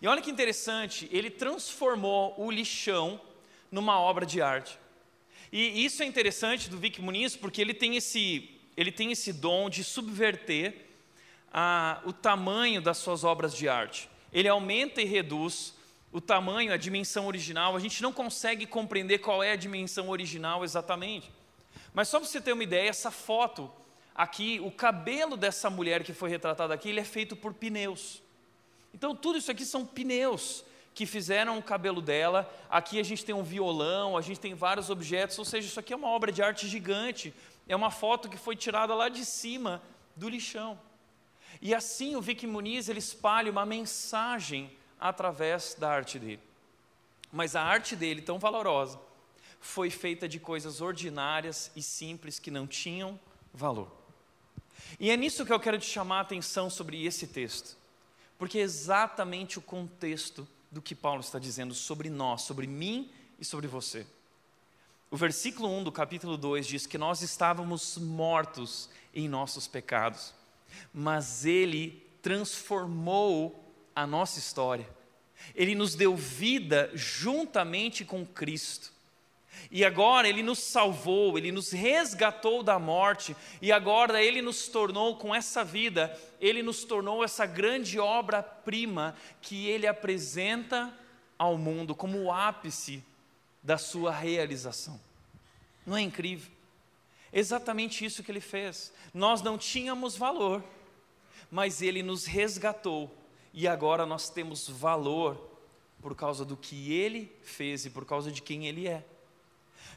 E 0.00 0.06
olha 0.06 0.22
que 0.22 0.30
interessante, 0.30 1.08
ele 1.10 1.30
transformou 1.30 2.34
o 2.38 2.50
lixão 2.50 3.20
numa 3.70 3.98
obra 3.98 4.24
de 4.24 4.40
arte. 4.40 4.78
E 5.52 5.84
isso 5.84 6.02
é 6.02 6.06
interessante 6.06 6.68
do 6.68 6.76
Vic 6.76 7.00
Muniz, 7.00 7.36
porque 7.36 7.60
ele 7.60 7.72
tem 7.72 7.96
esse, 7.96 8.50
ele 8.76 8.92
tem 8.92 9.10
esse 9.12 9.32
dom 9.32 9.70
de 9.70 9.82
subverter 9.82 10.86
a, 11.52 12.00
o 12.04 12.12
tamanho 12.12 12.82
das 12.82 12.98
suas 12.98 13.24
obras 13.24 13.54
de 13.54 13.68
arte. 13.68 14.08
Ele 14.32 14.48
aumenta 14.48 15.00
e 15.00 15.04
reduz 15.04 15.74
o 16.12 16.20
tamanho, 16.20 16.72
a 16.72 16.76
dimensão 16.76 17.26
original. 17.26 17.76
A 17.76 17.80
gente 17.80 18.02
não 18.02 18.12
consegue 18.12 18.66
compreender 18.66 19.18
qual 19.18 19.42
é 19.42 19.52
a 19.52 19.56
dimensão 19.56 20.08
original 20.08 20.64
exatamente. 20.64 21.30
Mas 21.94 22.08
só 22.08 22.18
para 22.18 22.28
você 22.28 22.40
ter 22.40 22.52
uma 22.52 22.62
ideia, 22.62 22.88
essa 22.88 23.10
foto 23.10 23.70
aqui, 24.14 24.60
o 24.62 24.70
cabelo 24.70 25.36
dessa 25.36 25.70
mulher 25.70 26.02
que 26.02 26.12
foi 26.12 26.28
retratada 26.28 26.74
aqui, 26.74 26.90
ele 26.90 27.00
é 27.00 27.04
feito 27.04 27.34
por 27.34 27.54
pneus. 27.54 28.22
Então 28.92 29.14
tudo 29.14 29.38
isso 29.38 29.50
aqui 29.50 29.64
são 29.64 29.86
pneus 29.86 30.64
que 30.98 31.06
fizeram 31.06 31.56
o 31.56 31.62
cabelo 31.62 32.02
dela. 32.02 32.52
Aqui 32.68 32.98
a 32.98 33.04
gente 33.04 33.24
tem 33.24 33.32
um 33.32 33.44
violão, 33.44 34.16
a 34.16 34.20
gente 34.20 34.40
tem 34.40 34.52
vários 34.52 34.90
objetos, 34.90 35.38
ou 35.38 35.44
seja, 35.44 35.68
isso 35.68 35.78
aqui 35.78 35.92
é 35.92 35.96
uma 35.96 36.08
obra 36.08 36.32
de 36.32 36.42
arte 36.42 36.66
gigante. 36.66 37.32
É 37.68 37.76
uma 37.76 37.92
foto 37.92 38.28
que 38.28 38.36
foi 38.36 38.56
tirada 38.56 38.92
lá 38.96 39.08
de 39.08 39.24
cima 39.24 39.80
do 40.16 40.28
lixão. 40.28 40.76
E 41.62 41.72
assim 41.72 42.16
o 42.16 42.20
Vic 42.20 42.44
Muniz 42.48 42.88
ele 42.88 42.98
espalha 42.98 43.48
uma 43.48 43.64
mensagem 43.64 44.72
através 44.98 45.76
da 45.78 45.88
arte 45.88 46.18
dele. 46.18 46.42
Mas 47.30 47.54
a 47.54 47.62
arte 47.62 47.94
dele, 47.94 48.20
tão 48.20 48.40
valorosa, 48.40 48.98
foi 49.60 49.90
feita 49.90 50.28
de 50.28 50.40
coisas 50.40 50.80
ordinárias 50.80 51.70
e 51.76 51.82
simples 51.82 52.40
que 52.40 52.50
não 52.50 52.66
tinham 52.66 53.20
valor. 53.54 53.88
E 54.98 55.12
é 55.12 55.16
nisso 55.16 55.46
que 55.46 55.52
eu 55.52 55.60
quero 55.60 55.78
te 55.78 55.86
chamar 55.86 56.18
a 56.18 56.22
atenção 56.22 56.68
sobre 56.68 57.06
esse 57.06 57.28
texto, 57.28 57.76
porque 58.36 58.58
é 58.58 58.62
exatamente 58.62 59.60
o 59.60 59.62
contexto 59.62 60.44
do 60.70 60.82
que 60.82 60.94
Paulo 60.94 61.20
está 61.20 61.38
dizendo 61.38 61.74
sobre 61.74 62.10
nós, 62.10 62.42
sobre 62.42 62.66
mim 62.66 63.10
e 63.38 63.44
sobre 63.44 63.66
você. 63.66 64.06
O 65.10 65.16
versículo 65.16 65.68
1 65.68 65.84
do 65.84 65.92
capítulo 65.92 66.36
2 66.36 66.66
diz 66.66 66.86
que 66.86 66.98
nós 66.98 67.22
estávamos 67.22 67.96
mortos 67.96 68.90
em 69.14 69.26
nossos 69.28 69.66
pecados, 69.66 70.34
mas 70.92 71.46
Ele 71.46 72.06
transformou 72.20 73.64
a 73.96 74.06
nossa 74.06 74.38
história. 74.38 74.88
Ele 75.54 75.74
nos 75.74 75.94
deu 75.94 76.14
vida 76.14 76.90
juntamente 76.94 78.04
com 78.04 78.26
Cristo. 78.26 78.92
E 79.70 79.84
agora 79.84 80.28
Ele 80.28 80.42
nos 80.42 80.58
salvou, 80.58 81.36
Ele 81.36 81.52
nos 81.52 81.70
resgatou 81.70 82.62
da 82.62 82.78
morte, 82.78 83.36
e 83.60 83.70
agora 83.70 84.22
Ele 84.22 84.40
nos 84.40 84.68
tornou, 84.68 85.16
com 85.16 85.34
essa 85.34 85.64
vida, 85.64 86.16
Ele 86.40 86.62
nos 86.62 86.84
tornou 86.84 87.22
essa 87.22 87.44
grande 87.46 87.98
obra-prima 87.98 89.14
que 89.42 89.66
Ele 89.66 89.86
apresenta 89.86 90.92
ao 91.38 91.56
mundo 91.56 91.94
como 91.94 92.18
o 92.18 92.32
ápice 92.32 93.02
da 93.62 93.78
sua 93.78 94.10
realização. 94.10 95.00
Não 95.86 95.96
é 95.96 96.00
incrível? 96.00 96.50
Exatamente 97.32 98.04
isso 98.04 98.22
que 98.22 98.30
Ele 98.30 98.40
fez. 98.40 98.92
Nós 99.12 99.42
não 99.42 99.58
tínhamos 99.58 100.16
valor, 100.16 100.64
mas 101.50 101.82
Ele 101.82 102.02
nos 102.02 102.24
resgatou, 102.26 103.14
e 103.52 103.66
agora 103.68 104.06
nós 104.06 104.30
temos 104.30 104.68
valor 104.68 105.48
por 106.00 106.14
causa 106.14 106.44
do 106.44 106.56
que 106.56 106.92
Ele 106.92 107.32
fez 107.42 107.84
e 107.84 107.90
por 107.90 108.04
causa 108.04 108.30
de 108.30 108.40
quem 108.40 108.66
Ele 108.66 108.86
é. 108.86 109.04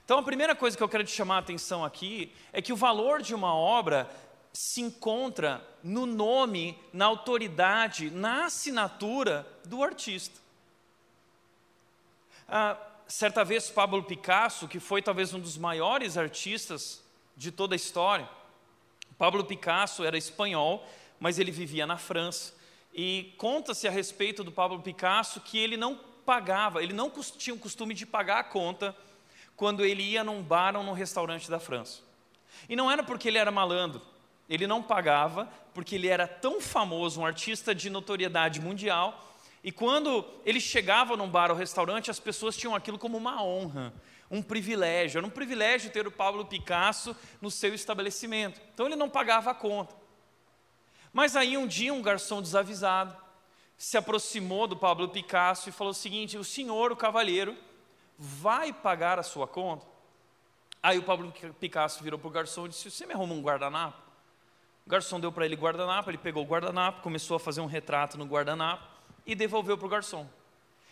Então, 0.03 0.19
a 0.19 0.23
primeira 0.23 0.55
coisa 0.55 0.75
que 0.75 0.83
eu 0.83 0.89
quero 0.89 1.03
te 1.03 1.11
chamar 1.11 1.35
a 1.35 1.39
atenção 1.39 1.85
aqui 1.85 2.33
é 2.51 2.61
que 2.61 2.73
o 2.73 2.75
valor 2.75 3.21
de 3.21 3.33
uma 3.33 3.53
obra 3.53 4.09
se 4.53 4.81
encontra 4.81 5.65
no 5.81 6.05
nome, 6.05 6.77
na 6.91 7.05
autoridade, 7.05 8.09
na 8.09 8.45
assinatura 8.45 9.47
do 9.65 9.81
artista. 9.83 10.39
Ah, 12.47 12.77
certa 13.07 13.45
vez, 13.45 13.69
Pablo 13.69 14.03
Picasso, 14.03 14.67
que 14.67 14.79
foi 14.79 15.01
talvez 15.01 15.33
um 15.33 15.39
dos 15.39 15.57
maiores 15.57 16.17
artistas 16.17 17.01
de 17.37 17.51
toda 17.51 17.75
a 17.75 17.77
história, 17.77 18.27
Pablo 19.17 19.45
Picasso 19.45 20.03
era 20.03 20.17
espanhol, 20.17 20.85
mas 21.19 21.39
ele 21.39 21.51
vivia 21.51 21.85
na 21.85 21.97
França. 21.97 22.53
E 22.93 23.33
conta-se 23.37 23.87
a 23.87 23.91
respeito 23.91 24.43
do 24.43 24.51
Pablo 24.51 24.81
Picasso 24.81 25.39
que 25.39 25.57
ele 25.57 25.77
não 25.77 25.95
pagava, 26.25 26.83
ele 26.83 26.93
não 26.93 27.09
tinha 27.37 27.53
o 27.53 27.59
costume 27.59 27.93
de 27.93 28.05
pagar 28.05 28.39
a 28.39 28.43
conta 28.43 28.95
quando 29.61 29.85
ele 29.85 30.01
ia 30.01 30.23
num 30.23 30.41
bar 30.41 30.75
ou 30.75 30.81
num 30.81 30.91
restaurante 30.91 31.47
da 31.47 31.59
França. 31.59 32.01
E 32.67 32.75
não 32.75 32.89
era 32.89 33.03
porque 33.03 33.27
ele 33.27 33.37
era 33.37 33.51
malandro, 33.51 34.01
ele 34.49 34.65
não 34.65 34.81
pagava 34.81 35.47
porque 35.71 35.93
ele 35.93 36.07
era 36.07 36.27
tão 36.27 36.59
famoso, 36.59 37.21
um 37.21 37.25
artista 37.27 37.75
de 37.75 37.87
notoriedade 37.87 38.59
mundial, 38.59 39.23
e 39.63 39.71
quando 39.71 40.25
ele 40.43 40.59
chegava 40.59 41.15
num 41.15 41.29
bar 41.29 41.51
ou 41.51 41.55
restaurante, 41.55 42.09
as 42.09 42.19
pessoas 42.19 42.57
tinham 42.57 42.73
aquilo 42.73 42.97
como 42.97 43.19
uma 43.19 43.43
honra, 43.43 43.93
um 44.31 44.41
privilégio. 44.41 45.19
Era 45.19 45.27
um 45.27 45.29
privilégio 45.29 45.91
ter 45.91 46.07
o 46.07 46.11
Pablo 46.11 46.43
Picasso 46.43 47.15
no 47.39 47.51
seu 47.51 47.71
estabelecimento. 47.71 48.59
Então 48.73 48.87
ele 48.87 48.95
não 48.95 49.11
pagava 49.11 49.51
a 49.51 49.53
conta. 49.53 49.93
Mas 51.13 51.35
aí 51.35 51.55
um 51.55 51.67
dia 51.67 51.93
um 51.93 52.01
garçom 52.01 52.41
desavisado 52.41 53.15
se 53.77 53.95
aproximou 53.95 54.65
do 54.65 54.75
Pablo 54.75 55.07
Picasso 55.09 55.69
e 55.69 55.71
falou 55.71 55.91
o 55.91 55.93
seguinte: 55.93 56.35
o 56.35 56.43
senhor, 56.43 56.91
o 56.91 56.95
cavalheiro, 56.95 57.55
vai 58.23 58.71
pagar 58.71 59.17
a 59.17 59.23
sua 59.23 59.47
conta? 59.47 59.83
Aí 60.83 60.99
o 60.99 61.03
Pablo 61.03 61.33
Picasso 61.59 62.03
virou 62.03 62.19
para 62.19 62.27
o 62.27 62.31
garçom 62.31 62.67
e 62.67 62.69
disse: 62.69 62.91
Você 62.91 63.07
me 63.07 63.13
arruma 63.13 63.33
um 63.33 63.41
guardanapo? 63.41 63.99
O 64.85 64.89
garçom 64.89 65.19
deu 65.19 65.31
para 65.31 65.43
ele 65.43 65.55
guardanapo, 65.55 66.11
ele 66.11 66.19
pegou 66.19 66.43
o 66.43 66.45
guardanapo, 66.45 67.01
começou 67.01 67.37
a 67.37 67.39
fazer 67.39 67.61
um 67.61 67.65
retrato 67.65 68.19
no 68.19 68.25
guardanapo 68.25 68.83
e 69.25 69.33
devolveu 69.33 69.75
para 69.75 69.87
o 69.87 69.89
garçom. 69.89 70.29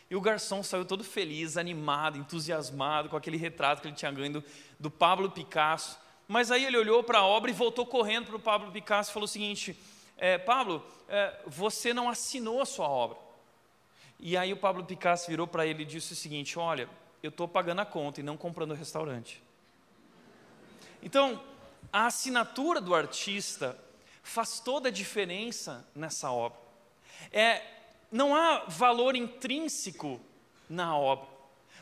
E 0.09 0.15
o 0.15 0.21
garçom 0.21 0.63
saiu 0.63 0.83
todo 0.83 1.03
feliz, 1.03 1.55
animado, 1.55 2.17
entusiasmado 2.17 3.09
com 3.09 3.15
aquele 3.15 3.37
retrato 3.37 3.81
que 3.81 3.87
ele 3.87 3.95
tinha 3.95 4.11
ganho 4.11 4.33
do, 4.33 4.43
do 4.79 4.89
Pablo 4.89 5.29
Picasso. 5.29 5.99
Mas 6.27 6.49
aí 6.49 6.65
ele 6.65 6.77
olhou 6.77 7.03
para 7.03 7.19
a 7.19 7.25
obra 7.25 7.51
e 7.51 7.53
voltou 7.53 7.85
correndo 7.85 8.25
para 8.25 8.35
o 8.37 8.39
Pablo 8.39 8.71
Picasso 8.71 9.11
e 9.11 9.13
falou 9.13 9.25
o 9.25 9.27
seguinte: 9.27 9.79
é, 10.17 10.39
Pablo, 10.39 10.83
é, 11.07 11.41
você 11.45 11.93
não 11.93 12.09
assinou 12.09 12.59
a 12.59 12.65
sua 12.65 12.87
obra. 12.87 13.17
E 14.19 14.35
aí 14.35 14.51
o 14.51 14.57
Pablo 14.57 14.83
Picasso 14.83 15.29
virou 15.29 15.47
para 15.47 15.67
ele 15.67 15.83
e 15.83 15.85
disse 15.85 16.13
o 16.13 16.15
seguinte: 16.15 16.57
Olha, 16.57 16.89
eu 17.21 17.29
estou 17.29 17.47
pagando 17.47 17.81
a 17.81 17.85
conta 17.85 18.19
e 18.19 18.23
não 18.23 18.37
comprando 18.37 18.71
o 18.71 18.75
restaurante. 18.75 19.41
Então, 21.01 21.41
a 21.91 22.05
assinatura 22.05 22.79
do 22.79 22.93
artista 22.93 23.77
faz 24.21 24.59
toda 24.59 24.89
a 24.89 24.91
diferença 24.91 25.87
nessa 25.95 26.31
obra. 26.31 26.59
É, 27.31 27.61
não 28.11 28.35
há 28.35 28.65
valor 28.67 29.15
intrínseco 29.15 30.19
na 30.69 30.95
obra. 30.95 31.27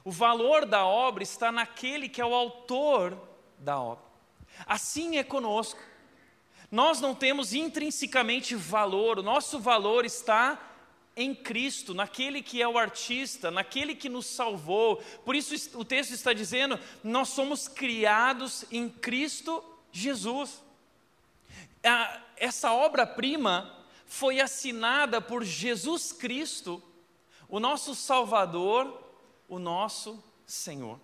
O 0.04 0.12
valor 0.12 0.66
da 0.66 0.86
obra 0.86 1.24
está 1.24 1.52
naquele 1.52 2.08
que 2.08 2.22
é 2.22 2.26
o 2.26 2.34
autor 2.34 3.18
da 3.60 3.80
obra. 3.80 4.04
Assim 4.66 5.18
é 5.18 5.24
conosco. 5.24 5.80
Nós 6.72 7.00
não 7.00 7.16
temos 7.16 7.54
intrinsecamente 7.54 8.56
valor, 8.56 9.20
o 9.20 9.24
nosso 9.24 9.60
valor 9.60 10.06
está 10.06 10.60
em 11.18 11.34
Cristo, 11.34 11.96
naquele 11.96 12.44
que 12.44 12.62
é 12.62 12.68
o 12.68 12.78
artista, 12.78 13.50
naquele 13.50 13.96
que 13.96 14.08
nos 14.08 14.28
salvou. 14.28 14.98
Por 15.26 15.36
isso 15.36 15.78
o 15.78 15.84
texto 15.84 16.14
está 16.14 16.32
dizendo: 16.32 16.80
nós 17.04 17.30
somos 17.30 17.68
criados 17.68 18.64
em 18.72 18.88
Cristo 18.88 19.64
Jesus. 19.92 20.64
Essa 22.38 22.72
obra-prima 22.72 23.76
foi 24.06 24.40
assinada 24.40 25.20
por 25.20 25.44
Jesus 25.44 26.14
Cristo, 26.14 26.82
o 27.50 27.60
nosso 27.60 27.96
Salvador, 27.96 29.02
o 29.50 29.58
nosso 29.58 30.24
Senhor. 30.46 31.00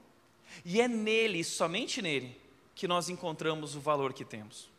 E 0.64 0.80
é 0.80 0.88
nele, 0.88 1.44
somente 1.44 2.02
nele, 2.02 2.40
que 2.76 2.88
nós 2.88 3.10
encontramos 3.10 3.76
o 3.76 3.80
valor 3.80 4.14
que 4.14 4.24
temos. 4.24 4.70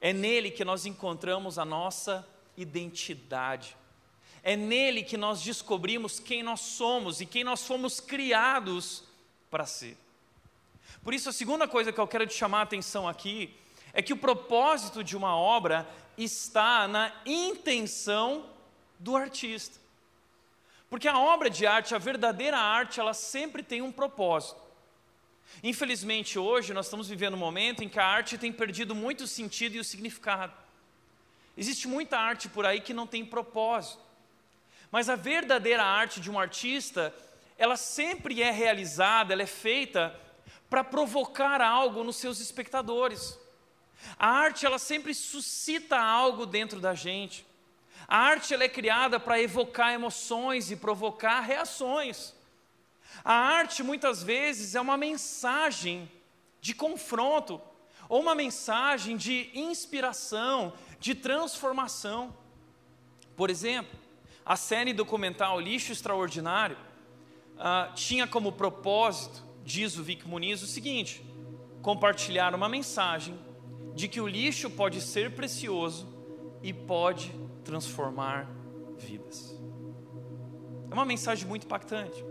É 0.00 0.12
nele 0.12 0.50
que 0.50 0.64
nós 0.64 0.84
encontramos 0.84 1.58
a 1.58 1.64
nossa 1.64 2.26
identidade. 2.56 3.76
É 4.46 4.54
nele 4.54 5.02
que 5.02 5.16
nós 5.16 5.42
descobrimos 5.42 6.20
quem 6.20 6.40
nós 6.40 6.60
somos 6.60 7.20
e 7.20 7.26
quem 7.26 7.42
nós 7.42 7.66
fomos 7.66 7.98
criados 7.98 9.02
para 9.50 9.66
ser. 9.66 9.98
Por 11.02 11.12
isso, 11.12 11.28
a 11.28 11.32
segunda 11.32 11.66
coisa 11.66 11.92
que 11.92 11.98
eu 11.98 12.06
quero 12.06 12.28
te 12.28 12.34
chamar 12.34 12.60
a 12.60 12.62
atenção 12.62 13.08
aqui 13.08 13.52
é 13.92 14.00
que 14.00 14.12
o 14.12 14.16
propósito 14.16 15.02
de 15.02 15.16
uma 15.16 15.36
obra 15.36 15.84
está 16.16 16.86
na 16.86 17.12
intenção 17.26 18.48
do 19.00 19.16
artista. 19.16 19.80
Porque 20.88 21.08
a 21.08 21.18
obra 21.18 21.50
de 21.50 21.66
arte, 21.66 21.92
a 21.92 21.98
verdadeira 21.98 22.56
arte, 22.56 23.00
ela 23.00 23.14
sempre 23.14 23.64
tem 23.64 23.82
um 23.82 23.90
propósito. 23.90 24.60
Infelizmente, 25.60 26.38
hoje 26.38 26.72
nós 26.72 26.86
estamos 26.86 27.08
vivendo 27.08 27.34
um 27.34 27.36
momento 27.38 27.82
em 27.82 27.88
que 27.88 27.98
a 27.98 28.06
arte 28.06 28.38
tem 28.38 28.52
perdido 28.52 28.94
muito 28.94 29.24
o 29.24 29.26
sentido 29.26 29.74
e 29.74 29.80
o 29.80 29.84
significado. 29.84 30.52
Existe 31.56 31.88
muita 31.88 32.16
arte 32.16 32.48
por 32.48 32.64
aí 32.64 32.80
que 32.80 32.94
não 32.94 33.08
tem 33.08 33.26
propósito. 33.26 34.05
Mas 34.90 35.08
a 35.08 35.16
verdadeira 35.16 35.82
arte 35.82 36.20
de 36.20 36.30
um 36.30 36.38
artista, 36.38 37.14
ela 37.58 37.76
sempre 37.76 38.42
é 38.42 38.50
realizada, 38.50 39.32
ela 39.32 39.42
é 39.42 39.46
feita 39.46 40.18
para 40.68 40.84
provocar 40.84 41.60
algo 41.60 42.04
nos 42.04 42.16
seus 42.16 42.40
espectadores. 42.40 43.38
A 44.18 44.28
arte, 44.28 44.66
ela 44.66 44.78
sempre 44.78 45.14
suscita 45.14 45.98
algo 45.98 46.46
dentro 46.46 46.80
da 46.80 46.94
gente. 46.94 47.46
A 48.06 48.18
arte 48.18 48.54
ela 48.54 48.64
é 48.64 48.68
criada 48.68 49.18
para 49.18 49.40
evocar 49.40 49.92
emoções 49.92 50.70
e 50.70 50.76
provocar 50.76 51.40
reações. 51.40 52.34
A 53.24 53.34
arte 53.34 53.82
muitas 53.82 54.22
vezes 54.22 54.74
é 54.74 54.80
uma 54.80 54.96
mensagem 54.96 56.10
de 56.60 56.74
confronto, 56.74 57.60
ou 58.08 58.20
uma 58.20 58.34
mensagem 58.34 59.16
de 59.16 59.50
inspiração, 59.54 60.72
de 61.00 61.14
transformação. 61.14 62.36
Por 63.36 63.50
exemplo, 63.50 63.98
a 64.46 64.54
série 64.54 64.92
documental 64.92 65.58
Lixo 65.58 65.90
Extraordinário 65.90 66.76
uh, 67.56 67.92
tinha 67.96 68.28
como 68.28 68.52
propósito, 68.52 69.42
diz 69.64 69.98
o 69.98 70.04
Vic 70.04 70.26
Muniz, 70.26 70.62
o 70.62 70.68
seguinte: 70.68 71.20
compartilhar 71.82 72.54
uma 72.54 72.68
mensagem 72.68 73.36
de 73.92 74.06
que 74.06 74.20
o 74.20 74.28
lixo 74.28 74.70
pode 74.70 75.00
ser 75.00 75.32
precioso 75.32 76.06
e 76.62 76.72
pode 76.72 77.34
transformar 77.64 78.48
vidas. 78.96 79.58
É 80.88 80.94
uma 80.94 81.04
mensagem 81.04 81.48
muito 81.48 81.64
impactante. 81.64 82.24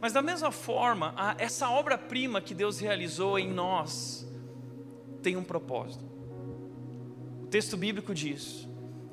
Mas 0.00 0.12
da 0.12 0.20
mesma 0.20 0.50
forma, 0.50 1.14
a, 1.16 1.36
essa 1.38 1.70
obra-prima 1.70 2.40
que 2.40 2.54
Deus 2.54 2.80
realizou 2.80 3.38
em 3.38 3.48
nós 3.48 4.26
tem 5.22 5.36
um 5.36 5.44
propósito. 5.44 6.04
O 7.42 7.46
texto 7.46 7.76
bíblico 7.76 8.14
diz 8.14 8.67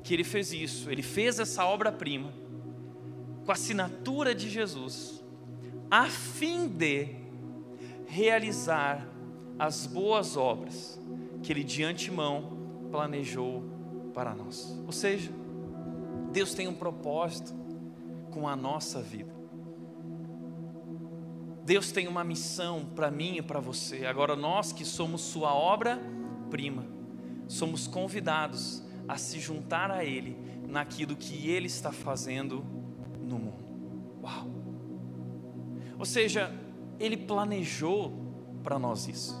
que 0.06 0.14
ele 0.14 0.22
fez 0.22 0.52
isso, 0.52 0.88
ele 0.88 1.02
fez 1.02 1.40
essa 1.40 1.66
obra-prima 1.66 2.32
com 3.44 3.50
a 3.50 3.54
assinatura 3.54 4.36
de 4.36 4.48
Jesus, 4.48 5.20
a 5.90 6.04
fim 6.04 6.68
de 6.68 7.08
realizar 8.06 9.04
as 9.58 9.84
boas 9.84 10.36
obras 10.36 11.00
que 11.42 11.52
ele 11.52 11.64
de 11.64 11.82
antemão 11.82 12.56
planejou 12.92 13.64
para 14.14 14.32
nós. 14.32 14.80
Ou 14.86 14.92
seja, 14.92 15.32
Deus 16.30 16.54
tem 16.54 16.68
um 16.68 16.74
propósito 16.74 17.52
com 18.30 18.48
a 18.48 18.54
nossa 18.54 19.02
vida. 19.02 19.34
Deus 21.64 21.90
tem 21.90 22.06
uma 22.06 22.22
missão 22.22 22.86
para 22.94 23.10
mim 23.10 23.38
e 23.38 23.42
para 23.42 23.58
você. 23.58 24.06
Agora, 24.06 24.36
nós 24.36 24.72
que 24.72 24.84
somos 24.84 25.20
Sua 25.22 25.52
obra-prima, 25.52 26.86
somos 27.48 27.88
convidados 27.88 28.85
a 29.08 29.16
se 29.16 29.38
juntar 29.38 29.90
a 29.90 30.04
Ele 30.04 30.36
naquilo 30.68 31.16
que 31.16 31.48
Ele 31.48 31.66
está 31.66 31.92
fazendo 31.92 32.64
no 33.20 33.38
mundo. 33.38 33.64
Uau! 34.22 34.48
Ou 35.98 36.04
seja, 36.04 36.52
Ele 36.98 37.16
planejou 37.16 38.12
para 38.62 38.78
nós 38.78 39.08
isso. 39.08 39.34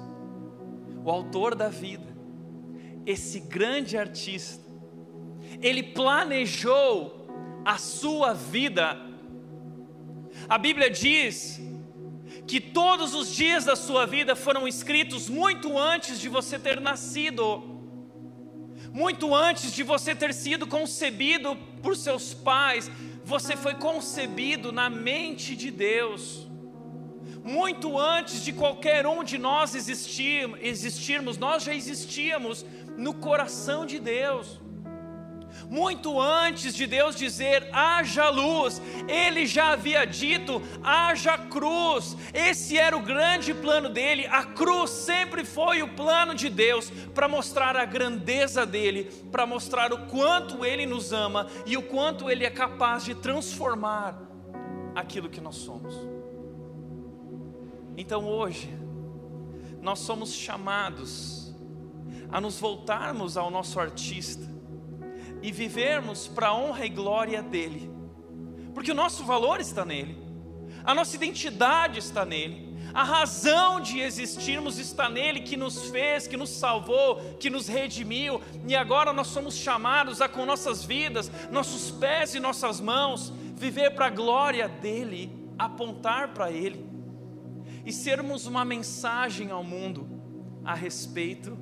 O 1.04 1.10
Autor 1.10 1.54
da 1.54 1.68
vida, 1.68 2.16
esse 3.04 3.40
grande 3.40 3.96
artista, 3.96 4.64
Ele 5.60 5.82
planejou 5.82 7.26
a 7.64 7.78
sua 7.78 8.32
vida. 8.32 8.96
A 10.48 10.58
Bíblia 10.58 10.88
diz 10.90 11.60
que 12.46 12.60
todos 12.60 13.14
os 13.14 13.34
dias 13.34 13.64
da 13.64 13.74
sua 13.74 14.06
vida 14.06 14.36
foram 14.36 14.68
escritos 14.68 15.28
muito 15.28 15.76
antes 15.76 16.20
de 16.20 16.28
você 16.28 16.58
ter 16.58 16.80
nascido, 16.80 17.75
muito 18.96 19.34
antes 19.34 19.72
de 19.72 19.82
você 19.82 20.14
ter 20.14 20.32
sido 20.32 20.66
concebido 20.66 21.54
por 21.82 21.94
seus 21.94 22.32
pais, 22.32 22.90
você 23.22 23.54
foi 23.54 23.74
concebido 23.74 24.72
na 24.72 24.88
mente 24.88 25.54
de 25.54 25.70
Deus. 25.70 26.48
Muito 27.44 27.98
antes 27.98 28.42
de 28.42 28.54
qualquer 28.54 29.06
um 29.06 29.22
de 29.22 29.36
nós 29.36 29.74
existir, 29.74 30.48
existirmos, 30.62 31.36
nós 31.36 31.62
já 31.62 31.74
existíamos 31.74 32.64
no 32.96 33.12
coração 33.12 33.84
de 33.84 33.98
Deus 33.98 34.58
muito 35.68 36.20
antes 36.20 36.74
de 36.74 36.86
Deus 36.86 37.16
dizer 37.16 37.68
haja 37.72 38.28
luz, 38.28 38.80
ele 39.08 39.46
já 39.46 39.72
havia 39.72 40.04
dito 40.04 40.62
haja 40.82 41.36
cruz. 41.36 42.16
Esse 42.32 42.78
era 42.78 42.96
o 42.96 43.02
grande 43.02 43.52
plano 43.52 43.88
dele. 43.88 44.26
A 44.26 44.44
cruz 44.44 44.90
sempre 44.90 45.44
foi 45.44 45.82
o 45.82 45.88
plano 45.88 46.34
de 46.34 46.48
Deus 46.48 46.90
para 47.14 47.28
mostrar 47.28 47.76
a 47.76 47.84
grandeza 47.84 48.64
dele, 48.64 49.04
para 49.30 49.46
mostrar 49.46 49.92
o 49.92 50.06
quanto 50.06 50.64
ele 50.64 50.86
nos 50.86 51.12
ama 51.12 51.46
e 51.66 51.76
o 51.76 51.82
quanto 51.82 52.30
ele 52.30 52.44
é 52.44 52.50
capaz 52.50 53.04
de 53.04 53.14
transformar 53.14 54.20
aquilo 54.94 55.28
que 55.28 55.40
nós 55.40 55.56
somos. 55.56 55.94
Então 57.96 58.26
hoje, 58.26 58.68
nós 59.80 59.98
somos 60.00 60.32
chamados 60.32 61.54
a 62.30 62.40
nos 62.40 62.58
voltarmos 62.58 63.36
ao 63.36 63.50
nosso 63.50 63.78
artista 63.78 64.55
e 65.46 65.52
vivermos 65.52 66.26
para 66.26 66.48
a 66.48 66.54
honra 66.56 66.84
e 66.86 66.88
glória 66.88 67.40
dEle, 67.40 67.88
porque 68.74 68.90
o 68.90 68.94
nosso 68.96 69.22
valor 69.22 69.60
está 69.60 69.84
nele, 69.84 70.20
a 70.84 70.92
nossa 70.92 71.14
identidade 71.14 72.00
está 72.00 72.24
nele, 72.24 72.76
a 72.92 73.04
razão 73.04 73.80
de 73.80 74.00
existirmos 74.00 74.76
está 74.76 75.08
nele, 75.08 75.42
que 75.42 75.56
nos 75.56 75.88
fez, 75.88 76.26
que 76.26 76.36
nos 76.36 76.50
salvou, 76.50 77.36
que 77.38 77.48
nos 77.48 77.68
redimiu, 77.68 78.42
e 78.66 78.74
agora 78.74 79.12
nós 79.12 79.28
somos 79.28 79.56
chamados 79.56 80.20
a, 80.20 80.28
com 80.28 80.44
nossas 80.44 80.84
vidas, 80.84 81.30
nossos 81.52 81.92
pés 81.92 82.34
e 82.34 82.40
nossas 82.40 82.80
mãos, 82.80 83.32
viver 83.54 83.92
para 83.92 84.06
a 84.06 84.10
glória 84.10 84.66
dEle, 84.66 85.32
apontar 85.56 86.34
para 86.34 86.50
Ele 86.50 86.84
e 87.84 87.92
sermos 87.92 88.46
uma 88.46 88.64
mensagem 88.64 89.52
ao 89.52 89.62
mundo 89.62 90.08
a 90.64 90.74
respeito. 90.74 91.56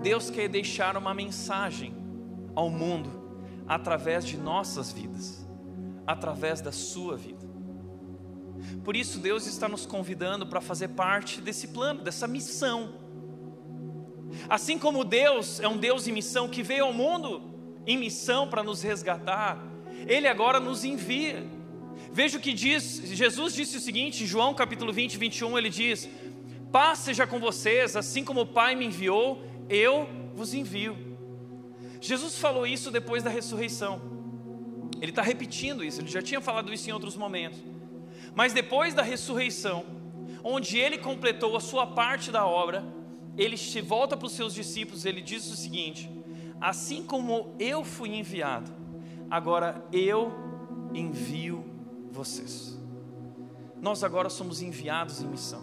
Deus 0.00 0.30
quer 0.30 0.48
deixar 0.48 0.96
uma 0.96 1.12
mensagem 1.12 1.94
ao 2.54 2.70
mundo 2.70 3.10
através 3.66 4.24
de 4.24 4.36
nossas 4.36 4.92
vidas, 4.92 5.46
através 6.06 6.60
da 6.60 6.72
sua 6.72 7.16
vida. 7.16 7.46
Por 8.84 8.96
isso, 8.96 9.18
Deus 9.18 9.46
está 9.46 9.68
nos 9.68 9.86
convidando 9.86 10.46
para 10.46 10.60
fazer 10.60 10.88
parte 10.88 11.40
desse 11.40 11.68
plano, 11.68 12.02
dessa 12.02 12.26
missão. 12.26 12.94
Assim 14.48 14.78
como 14.78 15.04
Deus 15.04 15.60
é 15.60 15.68
um 15.68 15.76
Deus 15.76 16.06
em 16.06 16.12
missão 16.12 16.48
que 16.48 16.62
veio 16.62 16.84
ao 16.84 16.92
mundo 16.92 17.42
em 17.86 17.96
missão 17.96 18.48
para 18.48 18.62
nos 18.62 18.82
resgatar, 18.82 19.58
Ele 20.06 20.26
agora 20.26 20.60
nos 20.60 20.84
envia. 20.84 21.46
Veja 22.12 22.38
o 22.38 22.40
que 22.40 22.52
diz, 22.52 23.02
Jesus 23.04 23.54
disse 23.54 23.76
o 23.76 23.80
seguinte, 23.80 24.26
João 24.26 24.54
capítulo 24.54 24.92
20, 24.92 25.16
21, 25.16 25.58
ele 25.58 25.68
diz: 25.68 26.08
Paz 26.72 27.00
seja 27.00 27.26
com 27.26 27.38
vocês, 27.38 27.96
assim 27.96 28.24
como 28.24 28.42
o 28.42 28.46
Pai 28.46 28.74
me 28.74 28.86
enviou, 28.86 29.42
eu 29.68 30.08
vos 30.34 30.54
envio. 30.54 30.96
Jesus 32.00 32.38
falou 32.38 32.66
isso 32.66 32.90
depois 32.90 33.22
da 33.22 33.30
ressurreição. 33.30 34.00
Ele 35.00 35.10
está 35.10 35.22
repetindo 35.22 35.84
isso, 35.84 36.00
ele 36.00 36.08
já 36.08 36.22
tinha 36.22 36.40
falado 36.40 36.72
isso 36.72 36.88
em 36.88 36.92
outros 36.92 37.16
momentos. 37.16 37.58
Mas 38.34 38.52
depois 38.52 38.94
da 38.94 39.02
ressurreição, 39.02 39.84
onde 40.42 40.78
ele 40.78 40.98
completou 40.98 41.56
a 41.56 41.60
sua 41.60 41.86
parte 41.86 42.30
da 42.30 42.46
obra, 42.46 42.84
ele 43.36 43.56
se 43.56 43.80
volta 43.80 44.16
para 44.16 44.26
os 44.26 44.32
seus 44.32 44.54
discípulos, 44.54 45.04
ele 45.04 45.20
diz 45.20 45.50
o 45.50 45.56
seguinte: 45.56 46.10
Assim 46.60 47.04
como 47.04 47.54
eu 47.58 47.84
fui 47.84 48.14
enviado, 48.14 48.72
agora 49.30 49.84
eu 49.92 50.32
envio 50.94 51.64
vocês. 52.10 52.76
Nós 53.80 54.02
agora 54.02 54.28
somos 54.28 54.60
enviados 54.60 55.22
em 55.22 55.26
missão. 55.26 55.62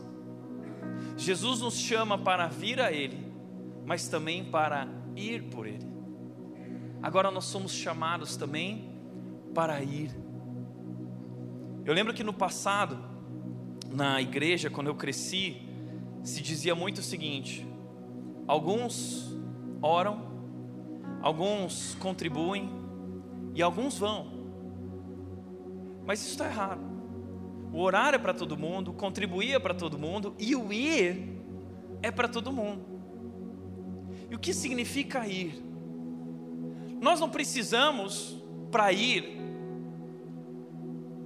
Jesus 1.17 1.59
nos 1.59 1.77
chama 1.77 2.17
para 2.17 2.47
vir 2.47 2.79
a 2.79 2.91
Ele 2.91 3.24
mas 3.85 4.07
também 4.07 4.43
para 4.45 4.87
ir 5.15 5.43
por 5.43 5.67
Ele. 5.67 5.87
Agora 7.01 7.29
nós 7.29 7.45
somos 7.45 7.71
chamados 7.71 8.35
também 8.35 8.89
para 9.53 9.81
ir. 9.81 10.11
Eu 11.85 11.93
lembro 11.93 12.13
que 12.13 12.23
no 12.23 12.33
passado, 12.33 12.97
na 13.91 14.19
igreja, 14.21 14.69
quando 14.69 14.87
eu 14.87 14.95
cresci, 14.95 15.61
se 16.23 16.41
dizia 16.41 16.73
muito 16.73 16.97
o 16.97 17.03
seguinte: 17.03 17.67
alguns 18.47 19.37
oram, 19.81 20.19
alguns 21.21 21.95
contribuem 21.95 22.69
e 23.53 23.61
alguns 23.61 23.99
vão. 23.99 24.33
Mas 26.05 26.21
isso 26.21 26.31
está 26.31 26.47
errado. 26.47 26.81
O 27.71 27.81
orar 27.81 28.13
é 28.13 28.17
para 28.17 28.33
todo 28.33 28.57
mundo, 28.57 28.93
contribuir 28.93 29.53
é 29.53 29.59
para 29.59 29.73
todo 29.73 29.97
mundo 29.97 30.33
e 30.39 30.55
o 30.55 30.71
ir 30.71 31.41
é 32.01 32.09
para 32.09 32.27
todo 32.27 32.51
mundo. 32.51 32.94
E 34.29 34.35
o 34.35 34.39
que 34.39 34.53
significa 34.53 35.27
ir? 35.27 35.63
Nós 37.01 37.19
não 37.19 37.29
precisamos, 37.29 38.35
para 38.71 38.91
ir, 38.91 39.37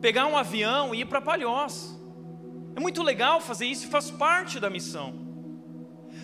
pegar 0.01 0.25
um 0.27 0.37
avião 0.37 0.93
e 0.93 1.01
ir 1.01 1.05
para 1.05 1.21
Palhoça. 1.21 1.99
É 2.75 2.79
muito 2.79 3.01
legal 3.03 3.41
fazer 3.41 3.65
isso 3.65 3.85
e 3.85 3.89
faz 3.89 4.11
parte 4.11 4.59
da 4.59 4.69
missão. 4.69 5.13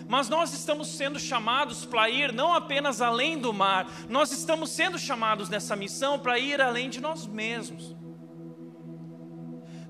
Mas 0.08 0.28
nós 0.28 0.52
estamos 0.52 0.88
sendo 0.88 1.18
chamados 1.18 1.84
para 1.84 2.08
ir 2.08 2.32
não 2.32 2.52
apenas 2.52 3.00
além 3.00 3.38
do 3.38 3.52
mar, 3.52 3.90
nós 4.08 4.30
estamos 4.30 4.70
sendo 4.70 4.98
chamados 4.98 5.48
nessa 5.48 5.74
missão 5.74 6.18
para 6.18 6.38
ir 6.38 6.60
além 6.60 6.88
de 6.88 7.00
nós 7.00 7.26
mesmos. 7.26 7.96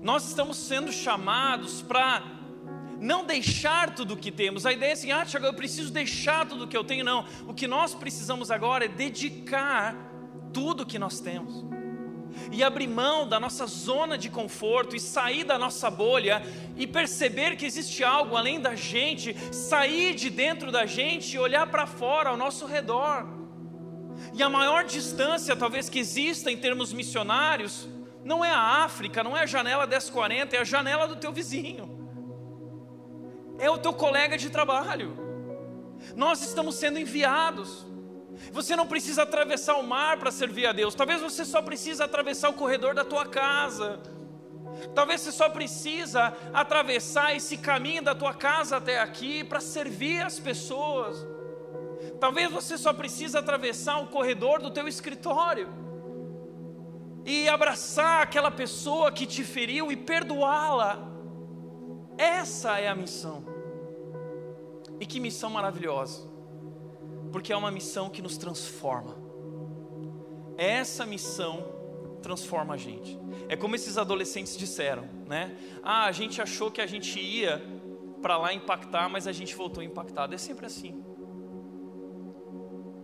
Nós 0.01 0.27
estamos 0.27 0.57
sendo 0.57 0.91
chamados 0.91 1.81
para 1.81 2.23
não 2.99 3.25
deixar 3.25 3.93
tudo 3.93 4.13
o 4.13 4.17
que 4.17 4.31
temos. 4.31 4.65
A 4.65 4.73
ideia 4.73 4.91
é 4.91 4.93
assim, 4.93 5.11
ah, 5.11 5.25
Tiago, 5.25 5.45
eu 5.45 5.53
preciso 5.53 5.91
deixar 5.91 6.47
tudo 6.47 6.65
o 6.65 6.67
que 6.67 6.75
eu 6.75 6.83
tenho. 6.83 7.03
Não, 7.03 7.25
o 7.47 7.53
que 7.53 7.67
nós 7.67 7.93
precisamos 7.93 8.51
agora 8.51 8.85
é 8.85 8.87
dedicar 8.87 9.95
tudo 10.53 10.83
o 10.83 10.85
que 10.85 10.97
nós 10.97 11.19
temos 11.19 11.65
e 12.51 12.63
abrir 12.63 12.87
mão 12.87 13.27
da 13.27 13.39
nossa 13.39 13.65
zona 13.65 14.17
de 14.17 14.29
conforto 14.29 14.95
e 14.95 14.99
sair 14.99 15.43
da 15.43 15.57
nossa 15.57 15.89
bolha 15.89 16.41
e 16.75 16.85
perceber 16.85 17.55
que 17.55 17.65
existe 17.65 18.03
algo 18.03 18.35
além 18.35 18.59
da 18.59 18.75
gente, 18.75 19.35
sair 19.53 20.13
de 20.13 20.29
dentro 20.29 20.71
da 20.71 20.85
gente 20.85 21.35
e 21.35 21.39
olhar 21.39 21.67
para 21.67 21.87
fora 21.87 22.29
ao 22.29 22.37
nosso 22.37 22.65
redor. 22.65 23.27
E 24.33 24.41
a 24.41 24.49
maior 24.49 24.83
distância, 24.83 25.55
talvez, 25.55 25.89
que 25.89 25.99
exista 25.99 26.51
em 26.51 26.57
termos 26.57 26.91
missionários, 26.91 27.87
não 28.23 28.43
é 28.43 28.51
a 28.51 28.83
África, 28.83 29.23
não 29.23 29.37
é 29.37 29.43
a 29.43 29.45
janela 29.45 29.85
1040, 29.85 30.55
é 30.55 30.59
a 30.59 30.63
janela 30.63 31.07
do 31.07 31.15
teu 31.15 31.31
vizinho, 31.31 31.96
é 33.59 33.69
o 33.69 33.77
teu 33.77 33.93
colega 33.93 34.37
de 34.37 34.49
trabalho. 34.49 35.17
Nós 36.15 36.41
estamos 36.41 36.75
sendo 36.75 36.99
enviados. 36.99 37.85
Você 38.51 38.75
não 38.75 38.85
precisa 38.85 39.23
atravessar 39.23 39.77
o 39.77 39.83
mar 39.83 40.17
para 40.17 40.31
servir 40.31 40.67
a 40.67 40.71
Deus. 40.71 40.93
Talvez 40.93 41.21
você 41.21 41.43
só 41.43 41.61
precise 41.61 42.01
atravessar 42.01 42.49
o 42.49 42.53
corredor 42.53 42.93
da 42.93 43.03
tua 43.03 43.25
casa. 43.25 43.99
Talvez 44.93 45.21
você 45.21 45.31
só 45.31 45.49
precisa 45.49 46.35
atravessar 46.53 47.35
esse 47.35 47.57
caminho 47.57 48.03
da 48.03 48.13
tua 48.13 48.33
casa 48.33 48.77
até 48.77 48.99
aqui 48.99 49.43
para 49.43 49.59
servir 49.59 50.21
as 50.21 50.39
pessoas. 50.39 51.25
Talvez 52.19 52.51
você 52.51 52.77
só 52.77 52.93
precisa 52.93 53.39
atravessar 53.39 53.99
o 53.99 54.07
corredor 54.07 54.61
do 54.61 54.71
teu 54.71 54.87
escritório 54.87 55.67
e 57.25 57.49
abraçar 57.49 58.21
aquela 58.21 58.51
pessoa 58.51 59.11
que 59.11 59.25
te 59.25 59.43
feriu 59.43 59.91
e 59.91 59.95
perdoá-la. 59.95 61.16
Essa 62.17 62.79
é 62.79 62.87
a 62.87 62.95
missão. 62.95 63.43
E 64.99 65.05
que 65.05 65.19
missão 65.19 65.49
maravilhosa 65.49 66.37
porque 67.31 67.51
é 67.51 67.57
uma 67.57 67.71
missão 67.71 68.09
que 68.09 68.21
nos 68.21 68.37
transforma. 68.37 69.15
Essa 70.57 71.05
missão 71.05 71.63
transforma 72.21 72.73
a 72.73 72.77
gente. 72.77 73.17
É 73.47 73.55
como 73.55 73.75
esses 73.75 73.97
adolescentes 73.97 74.57
disseram, 74.57 75.07
né? 75.27 75.55
Ah, 75.83 76.05
a 76.05 76.11
gente 76.11 76.41
achou 76.41 76.71
que 76.71 76.81
a 76.81 76.87
gente 76.87 77.19
ia 77.19 77.63
para 78.21 78.37
lá 78.37 78.53
impactar, 78.53 79.07
mas 79.07 79.27
a 79.27 79.31
gente 79.31 79.55
voltou 79.55 79.83
impactado. 79.83 80.33
É 80.33 80.37
sempre 80.37 80.65
assim. 80.65 81.03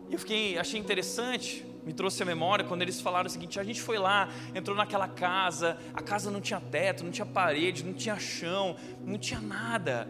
E 0.10 0.14
eu 0.14 0.20
fiquei, 0.20 0.58
achei 0.58 0.80
interessante, 0.80 1.66
me 1.86 1.94
trouxe 1.94 2.24
a 2.24 2.26
memória 2.26 2.64
quando 2.64 2.82
eles 2.82 3.02
falaram 3.02 3.28
o 3.28 3.30
seguinte: 3.30 3.60
a 3.60 3.64
gente 3.64 3.82
foi 3.82 3.98
lá, 3.98 4.30
entrou 4.56 4.76
naquela 4.76 5.08
casa, 5.08 5.78
a 5.94 6.02
casa 6.02 6.32
não 6.32 6.40
tinha 6.40 6.60
teto, 6.60 7.04
não 7.04 7.12
tinha 7.12 7.26
parede, 7.26 7.84
não 7.84 7.94
tinha 7.94 8.18
chão, 8.18 8.76
não 9.06 9.18
tinha 9.18 9.42
nada. 9.42 10.08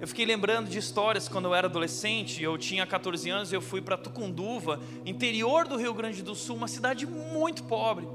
Eu 0.00 0.08
fiquei 0.08 0.26
lembrando 0.26 0.68
de 0.68 0.76
histórias 0.76 1.28
quando 1.28 1.46
eu 1.46 1.54
era 1.54 1.66
adolescente, 1.66 2.42
eu 2.42 2.58
tinha 2.58 2.86
14 2.86 3.30
anos, 3.30 3.52
eu 3.52 3.62
fui 3.62 3.80
para 3.80 3.96
Tucunduva, 3.96 4.80
interior 5.06 5.66
do 5.66 5.76
Rio 5.76 5.94
Grande 5.94 6.22
do 6.22 6.34
Sul, 6.34 6.56
uma 6.56 6.68
cidade 6.68 7.06
muito 7.06 7.62
pobre. 7.64 8.06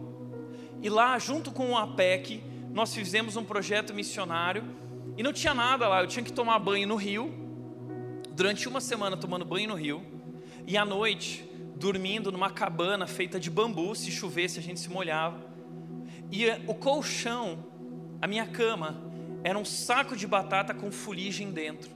E 0.82 0.90
lá, 0.90 1.18
junto 1.18 1.52
com 1.52 1.72
o 1.72 1.78
APEC, 1.78 2.44
nós 2.72 2.94
fizemos 2.94 3.36
um 3.38 3.44
projeto 3.44 3.94
missionário 3.94 4.64
e 5.18 5.24
não 5.24 5.34
tinha 5.34 5.54
nada 5.54 5.88
lá, 5.88 6.02
eu 6.02 6.08
tinha 6.08 6.24
que 6.24 6.32
tomar 6.32 6.60
banho 6.60 6.88
no 6.88 6.96
rio, 6.96 7.34
durante 8.32 8.68
uma 8.68 8.80
semana 8.80 9.18
tomando 9.18 9.44
banho 9.44 9.70
no 9.70 9.76
rio, 9.76 10.06
e 10.68 10.78
à 10.78 10.86
noite 10.86 11.49
dormindo 11.80 12.32
numa 12.32 12.50
cabana 12.50 13.08
feita 13.08 13.40
de 13.40 13.50
bambu, 13.50 13.96
se 13.96 14.12
chovesse 14.12 14.60
a 14.60 14.62
gente 14.62 14.80
se 14.80 14.90
molhava. 14.90 15.40
E 16.30 16.46
o 16.68 16.76
colchão, 16.76 17.66
a 18.22 18.28
minha 18.28 18.46
cama, 18.46 19.02
era 19.44 19.58
um 19.58 19.66
saco 19.66 20.16
de 20.16 20.28
batata 20.28 20.74
com 20.74 20.92
fuligem 20.92 21.52
dentro. 21.52 21.90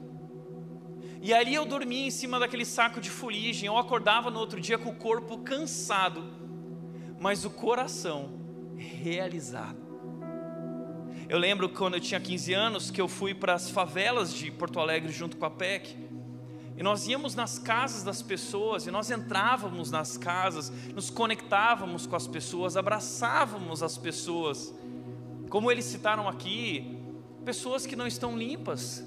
E 1.22 1.34
ali 1.34 1.54
eu 1.54 1.66
dormia 1.66 2.08
em 2.08 2.12
cima 2.12 2.40
daquele 2.40 2.66
saco 2.66 3.00
de 3.00 3.10
fuligem. 3.10 3.68
Eu 3.68 3.78
acordava 3.78 4.32
no 4.32 4.40
outro 4.40 4.60
dia 4.60 4.78
com 4.78 4.90
o 4.90 4.96
corpo 4.96 5.38
cansado, 5.40 6.24
mas 7.20 7.46
o 7.46 7.50
coração 7.50 8.34
realizado. 8.78 9.84
Eu 11.30 11.40
lembro 11.40 11.70
quando 11.70 11.96
eu 11.96 12.02
tinha 12.02 12.20
15 12.20 12.54
anos 12.54 12.92
que 12.92 13.00
eu 13.00 13.08
fui 13.08 13.34
para 13.34 13.54
as 13.54 13.70
favelas 13.70 14.34
de 14.34 14.52
Porto 14.52 14.80
Alegre 14.80 15.12
junto 15.12 15.38
com 15.38 15.46
a 15.46 15.50
PEC. 15.50 15.96
E 16.84 16.86
nós 16.86 17.08
íamos 17.08 17.34
nas 17.34 17.58
casas 17.58 18.04
das 18.04 18.22
pessoas, 18.22 18.86
e 18.86 18.92
nós 18.92 19.10
entrávamos 19.10 19.90
nas 19.90 20.18
casas, 20.18 20.70
nos 20.94 21.10
conectávamos 21.10 22.06
com 22.06 22.14
as 22.14 22.28
pessoas, 22.28 22.76
abraçávamos 22.76 23.82
as 23.82 23.98
pessoas. 23.98 24.74
Como 25.50 25.72
eles 25.72 25.86
citaram 25.86 26.28
aqui, 26.28 27.00
pessoas 27.46 27.86
que 27.86 27.96
não 27.96 28.06
estão 28.06 28.38
limpas, 28.38 29.02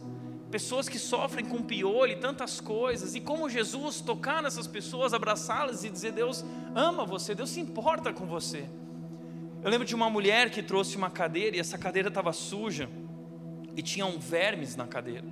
pessoas 0.50 0.88
que 0.88 0.98
sofrem 0.98 1.44
com 1.44 1.62
piolho 1.62 2.12
e 2.12 2.16
tantas 2.16 2.62
coisas, 2.62 3.14
e 3.14 3.20
como 3.20 3.46
Jesus 3.50 4.00
tocar 4.00 4.42
nessas 4.42 4.66
pessoas, 4.66 5.12
abraçá-las 5.12 5.84
e 5.84 5.90
dizer: 5.90 6.12
Deus 6.12 6.42
ama 6.74 7.04
você, 7.04 7.34
Deus 7.34 7.50
se 7.50 7.60
importa 7.60 8.10
com 8.10 8.24
você. 8.24 8.66
Eu 9.62 9.68
lembro 9.68 9.86
de 9.86 9.94
uma 9.94 10.08
mulher 10.08 10.48
que 10.48 10.62
trouxe 10.62 10.96
uma 10.96 11.10
cadeira 11.10 11.54
e 11.54 11.60
essa 11.60 11.76
cadeira 11.76 12.08
estava 12.08 12.32
suja 12.32 12.88
e 13.76 13.82
tinha 13.82 14.06
um 14.06 14.18
vermes 14.18 14.76
na 14.76 14.86
cadeira, 14.86 15.26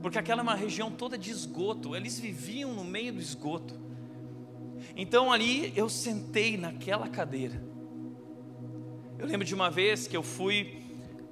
porque 0.00 0.18
aquela 0.18 0.40
é 0.40 0.42
uma 0.42 0.54
região 0.54 0.90
toda 0.90 1.18
de 1.18 1.30
esgoto, 1.30 1.94
eles 1.96 2.18
viviam 2.18 2.72
no 2.72 2.84
meio 2.84 3.12
do 3.12 3.20
esgoto. 3.20 3.78
Então 4.96 5.32
ali 5.32 5.72
eu 5.76 5.88
sentei 5.88 6.56
naquela 6.56 7.08
cadeira. 7.08 7.62
Eu 9.18 9.26
lembro 9.26 9.44
de 9.44 9.54
uma 9.54 9.70
vez 9.70 10.06
que 10.06 10.16
eu 10.16 10.22
fui 10.22 10.82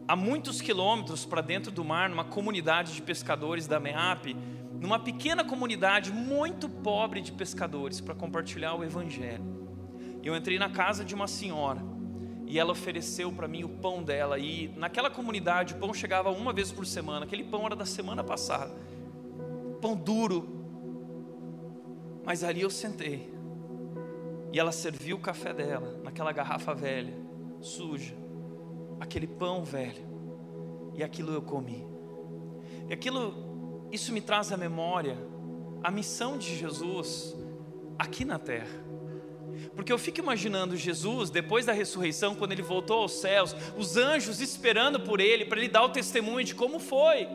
a 0.08 0.14
muitos 0.16 0.60
quilômetros 0.60 1.24
para 1.24 1.40
dentro 1.40 1.70
do 1.70 1.84
mar, 1.84 2.08
numa 2.08 2.24
comunidade 2.24 2.92
de 2.92 3.02
pescadores 3.02 3.66
da 3.66 3.78
MEAP, 3.78 4.36
numa 4.80 4.98
pequena 4.98 5.44
comunidade 5.44 6.12
muito 6.12 6.68
pobre 6.68 7.20
de 7.20 7.32
pescadores, 7.32 8.00
para 8.00 8.14
compartilhar 8.14 8.74
o 8.74 8.84
Evangelho. 8.84 9.44
Eu 10.22 10.36
entrei 10.36 10.58
na 10.58 10.68
casa 10.68 11.04
de 11.04 11.14
uma 11.14 11.26
senhora 11.26 11.95
e 12.46 12.58
ela 12.58 12.72
ofereceu 12.72 13.32
para 13.32 13.48
mim 13.48 13.64
o 13.64 13.68
pão 13.68 14.02
dela. 14.02 14.38
E 14.38 14.68
naquela 14.76 15.10
comunidade 15.10 15.74
o 15.74 15.78
pão 15.78 15.92
chegava 15.92 16.30
uma 16.30 16.52
vez 16.52 16.70
por 16.70 16.86
semana, 16.86 17.24
aquele 17.24 17.44
pão 17.44 17.66
era 17.66 17.76
da 17.76 17.86
semana 17.86 18.22
passada, 18.22 18.72
pão 19.80 19.96
duro. 19.96 20.48
Mas 22.24 22.42
ali 22.42 22.62
eu 22.62 22.70
sentei 22.70 23.32
e 24.52 24.58
ela 24.58 24.72
serviu 24.72 25.16
o 25.16 25.20
café 25.20 25.52
dela 25.52 26.00
naquela 26.02 26.32
garrafa 26.32 26.74
velha, 26.74 27.14
suja 27.60 28.26
aquele 28.98 29.26
pão 29.26 29.64
velho, 29.64 30.04
e 30.94 31.02
aquilo 31.02 31.32
eu 31.32 31.42
comi. 31.42 31.86
E 32.88 32.92
aquilo, 32.92 33.86
isso 33.92 34.12
me 34.12 34.20
traz 34.20 34.52
à 34.52 34.56
memória 34.56 35.18
a 35.82 35.90
missão 35.90 36.38
de 36.38 36.56
Jesus 36.56 37.36
aqui 37.98 38.24
na 38.24 38.38
terra. 38.38 38.85
Porque 39.76 39.92
eu 39.92 39.98
fico 39.98 40.20
imaginando 40.20 40.74
Jesus, 40.74 41.28
depois 41.28 41.66
da 41.66 41.72
ressurreição, 41.72 42.34
quando 42.34 42.52
ele 42.52 42.62
voltou 42.62 43.02
aos 43.02 43.12
céus, 43.12 43.54
os 43.76 43.98
anjos 43.98 44.40
esperando 44.40 44.98
por 44.98 45.20
ele, 45.20 45.44
para 45.44 45.58
ele 45.58 45.68
dar 45.68 45.84
o 45.84 45.90
testemunho 45.90 46.42
de 46.42 46.54
como 46.54 46.80
foi. 46.80 47.28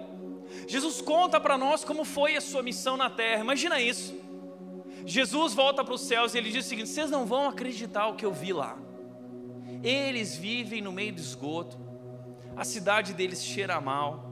Jesus 0.68 1.02
conta 1.02 1.40
para 1.40 1.56
nós 1.56 1.84
como 1.84 2.04
foi 2.04 2.36
a 2.36 2.42
sua 2.42 2.64
missão 2.64 2.98
na 2.98 3.10
terra, 3.12 3.42
imagina 3.42 3.80
isso. 3.80 4.20
Jesus 5.06 5.54
volta 5.54 5.84
para 5.84 5.94
os 5.94 6.02
céus 6.02 6.34
e 6.34 6.40
ele 6.40 6.50
diz 6.52 6.66
o 6.66 6.70
seguinte: 6.70 6.90
vocês 6.90 7.10
não 7.10 7.26
vão 7.26 7.48
acreditar 7.48 8.08
o 8.08 8.16
que 8.16 8.26
eu 8.26 8.34
vi 8.34 8.52
lá. 8.52 8.78
Eles 9.84 10.36
vivem 10.36 10.82
no 10.82 10.92
meio 10.92 11.14
do 11.14 11.22
esgoto. 11.22 11.78
A 12.56 12.64
cidade 12.64 13.14
deles 13.14 13.44
cheira 13.44 13.80
mal. 13.80 14.30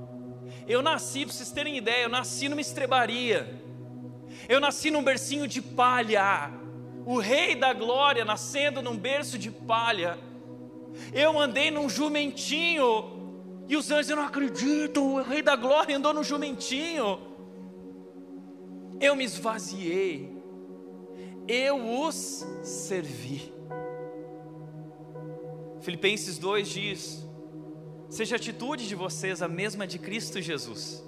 Eu 0.68 0.82
nasci, 0.82 1.26
para 1.26 1.34
vocês 1.34 1.52
terem 1.52 1.78
ideia, 1.78 2.04
eu 2.04 2.10
nasci 2.10 2.50
numa 2.50 2.62
estrebaria. 2.62 3.62
Eu 4.48 4.60
nasci 4.60 4.92
num 4.92 5.04
bercinho 5.04 5.48
de 5.48 5.62
palha. 5.62 6.59
O 7.10 7.18
rei 7.18 7.56
da 7.56 7.74
glória 7.74 8.24
nascendo 8.24 8.84
num 8.84 8.96
berço 8.96 9.36
de 9.40 9.50
palha. 9.50 10.16
Eu 11.12 11.40
andei 11.40 11.72
num 11.72 11.90
jumentinho. 11.90 13.66
E 13.68 13.76
os 13.76 13.90
anjos, 13.90 14.16
não 14.16 14.24
acredito, 14.24 15.04
o 15.04 15.20
rei 15.24 15.42
da 15.42 15.56
glória 15.56 15.98
andou 15.98 16.14
num 16.14 16.24
jumentinho. 16.24 17.20
Eu 19.02 19.16
me 19.16 19.24
esvaziei. 19.24 20.38
Eu 21.48 22.06
os 22.06 22.46
servi. 22.62 23.52
Filipenses 25.82 26.38
2 26.38 26.70
diz: 26.70 27.28
Seja 28.08 28.36
a 28.36 28.38
atitude 28.38 28.88
de 28.88 28.94
vocês 28.94 29.42
a 29.42 29.48
mesma 29.48 29.88
de 29.88 29.98
Cristo 29.98 30.40
Jesus, 30.40 31.04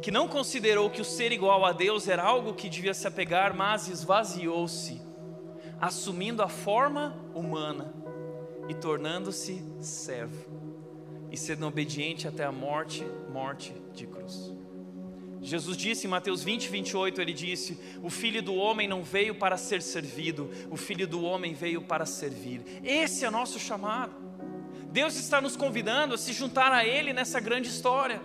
que 0.00 0.10
não 0.10 0.28
considerou 0.28 0.90
que 0.90 1.00
o 1.00 1.04
ser 1.04 1.32
igual 1.32 1.64
a 1.64 1.72
Deus 1.72 2.08
era 2.08 2.22
algo 2.22 2.54
que 2.54 2.68
devia 2.68 2.94
se 2.94 3.06
apegar, 3.06 3.54
mas 3.54 3.88
esvaziou-se, 3.88 5.00
assumindo 5.80 6.42
a 6.42 6.48
forma 6.48 7.16
humana 7.34 7.94
e 8.68 8.74
tornando-se 8.74 9.62
servo, 9.80 10.46
e 11.30 11.36
sendo 11.36 11.66
obediente 11.66 12.28
até 12.28 12.44
a 12.44 12.52
morte 12.52 13.04
morte 13.30 13.74
de 13.92 14.06
cruz. 14.06 14.52
Jesus 15.42 15.76
disse 15.76 16.06
em 16.06 16.10
Mateus 16.10 16.44
20, 16.44 16.68
28, 16.68 17.20
ele 17.20 17.32
disse: 17.32 17.76
O 18.00 18.08
filho 18.08 18.40
do 18.40 18.54
homem 18.54 18.86
não 18.86 19.02
veio 19.02 19.34
para 19.34 19.56
ser 19.56 19.82
servido, 19.82 20.48
o 20.70 20.76
filho 20.76 21.06
do 21.06 21.24
homem 21.24 21.52
veio 21.52 21.82
para 21.82 22.06
servir. 22.06 22.62
Esse 22.84 23.24
é 23.24 23.30
nosso 23.30 23.58
chamado. 23.58 24.14
Deus 24.92 25.16
está 25.16 25.40
nos 25.40 25.56
convidando 25.56 26.14
a 26.14 26.18
se 26.18 26.32
juntar 26.32 26.70
a 26.70 26.86
Ele 26.86 27.12
nessa 27.12 27.40
grande 27.40 27.68
história. 27.68 28.20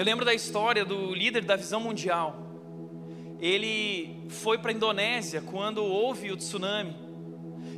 Eu 0.00 0.04
lembro 0.06 0.24
da 0.24 0.32
história 0.32 0.82
do 0.82 1.14
líder 1.14 1.44
da 1.44 1.56
visão 1.56 1.78
mundial. 1.78 2.34
Ele 3.38 4.24
foi 4.30 4.56
para 4.56 4.70
a 4.70 4.74
Indonésia 4.74 5.42
quando 5.42 5.84
houve 5.84 6.32
o 6.32 6.38
tsunami. 6.38 6.96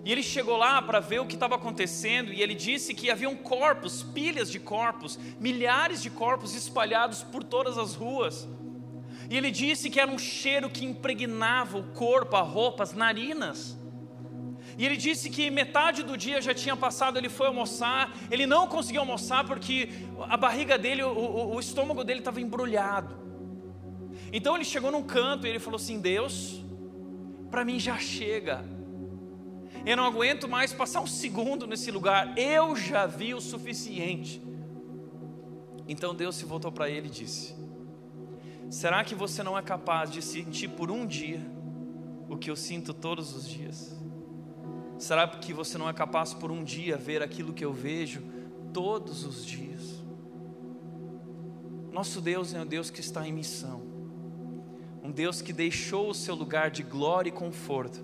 E 0.04 0.12
ele 0.12 0.22
chegou 0.22 0.56
lá 0.56 0.80
para 0.80 1.00
ver 1.00 1.20
o 1.20 1.26
que 1.26 1.34
estava 1.34 1.56
acontecendo 1.56 2.32
e 2.32 2.40
ele 2.40 2.54
disse 2.54 2.94
que 2.94 3.10
haviam 3.10 3.34
corpos, 3.34 4.04
pilhas 4.04 4.52
de 4.52 4.60
corpos, 4.60 5.18
milhares 5.40 6.00
de 6.00 6.10
corpos 6.10 6.54
espalhados 6.54 7.24
por 7.24 7.42
todas 7.42 7.76
as 7.76 7.96
ruas. 7.96 8.48
E 9.28 9.36
ele 9.36 9.50
disse 9.50 9.90
que 9.90 9.98
era 9.98 10.08
um 10.08 10.16
cheiro 10.16 10.70
que 10.70 10.84
impregnava 10.84 11.76
o 11.76 11.88
corpo, 11.92 12.36
a 12.36 12.42
roupa, 12.42 12.84
as 12.84 12.92
narinas. 12.92 13.76
E 14.78 14.86
ele 14.86 14.96
disse 14.96 15.28
que 15.28 15.50
metade 15.50 16.02
do 16.02 16.16
dia 16.16 16.40
já 16.40 16.54
tinha 16.54 16.76
passado, 16.76 17.18
ele 17.18 17.28
foi 17.28 17.46
almoçar, 17.46 18.14
ele 18.30 18.46
não 18.46 18.66
conseguiu 18.66 19.00
almoçar 19.00 19.44
porque 19.44 19.88
a 20.28 20.36
barriga 20.36 20.78
dele, 20.78 21.02
o, 21.02 21.10
o, 21.10 21.54
o 21.56 21.60
estômago 21.60 22.02
dele 22.04 22.20
estava 22.20 22.40
embrulhado. 22.40 23.16
Então 24.32 24.54
ele 24.54 24.64
chegou 24.64 24.90
num 24.90 25.02
canto 25.02 25.46
e 25.46 25.50
ele 25.50 25.58
falou 25.58 25.76
assim: 25.76 26.00
Deus, 26.00 26.62
para 27.50 27.64
mim 27.64 27.78
já 27.78 27.98
chega, 27.98 28.64
eu 29.84 29.96
não 29.96 30.06
aguento 30.06 30.48
mais 30.48 30.72
passar 30.72 31.00
um 31.00 31.06
segundo 31.06 31.66
nesse 31.66 31.90
lugar. 31.90 32.36
Eu 32.38 32.76
já 32.76 33.06
vi 33.06 33.34
o 33.34 33.40
suficiente. 33.40 34.40
Então 35.88 36.14
Deus 36.14 36.36
se 36.36 36.44
voltou 36.44 36.70
para 36.70 36.88
ele 36.88 37.08
e 37.08 37.10
disse: 37.10 37.54
Será 38.70 39.04
que 39.04 39.14
você 39.14 39.42
não 39.42 39.58
é 39.58 39.62
capaz 39.62 40.10
de 40.10 40.22
sentir 40.22 40.68
por 40.68 40.90
um 40.90 41.06
dia 41.06 41.40
o 42.28 42.36
que 42.36 42.50
eu 42.50 42.56
sinto 42.56 42.94
todos 42.94 43.34
os 43.36 43.46
dias? 43.46 44.01
Será 45.02 45.26
que 45.26 45.52
você 45.52 45.76
não 45.76 45.88
é 45.88 45.92
capaz 45.92 46.32
por 46.32 46.52
um 46.52 46.62
dia 46.62 46.96
ver 46.96 47.24
aquilo 47.24 47.52
que 47.52 47.64
eu 47.64 47.72
vejo 47.72 48.22
todos 48.72 49.24
os 49.24 49.44
dias? 49.44 50.00
Nosso 51.90 52.20
Deus 52.20 52.54
é 52.54 52.60
um 52.60 52.66
Deus 52.66 52.88
que 52.88 53.00
está 53.00 53.26
em 53.26 53.32
missão, 53.32 53.82
um 55.02 55.10
Deus 55.10 55.42
que 55.42 55.52
deixou 55.52 56.10
o 56.10 56.14
seu 56.14 56.36
lugar 56.36 56.70
de 56.70 56.84
glória 56.84 57.30
e 57.30 57.32
conforto 57.32 57.98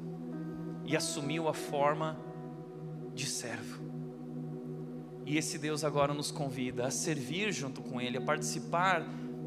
e 0.84 0.96
assumiu 0.96 1.46
a 1.46 1.54
forma 1.54 2.18
de 3.14 3.26
servo. 3.26 3.80
E 5.24 5.38
esse 5.38 5.56
Deus 5.56 5.84
agora 5.84 6.12
nos 6.12 6.32
convida 6.32 6.84
a 6.84 6.90
servir 6.90 7.52
junto 7.52 7.80
com 7.80 8.00
Ele, 8.00 8.18
a 8.18 8.22
participar 8.22 9.02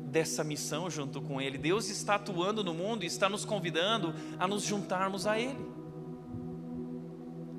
dessa 0.05 0.41
missão 0.41 0.89
junto 0.89 1.21
com 1.21 1.41
Ele. 1.41 1.57
Deus 1.57 1.89
está 1.89 2.15
atuando 2.15 2.63
no 2.63 2.73
mundo 2.73 3.03
e 3.03 3.07
está 3.07 3.27
nos 3.27 3.43
convidando 3.43 4.15
a 4.39 4.47
nos 4.47 4.63
juntarmos 4.63 5.27
a 5.27 5.37
Ele. 5.37 5.80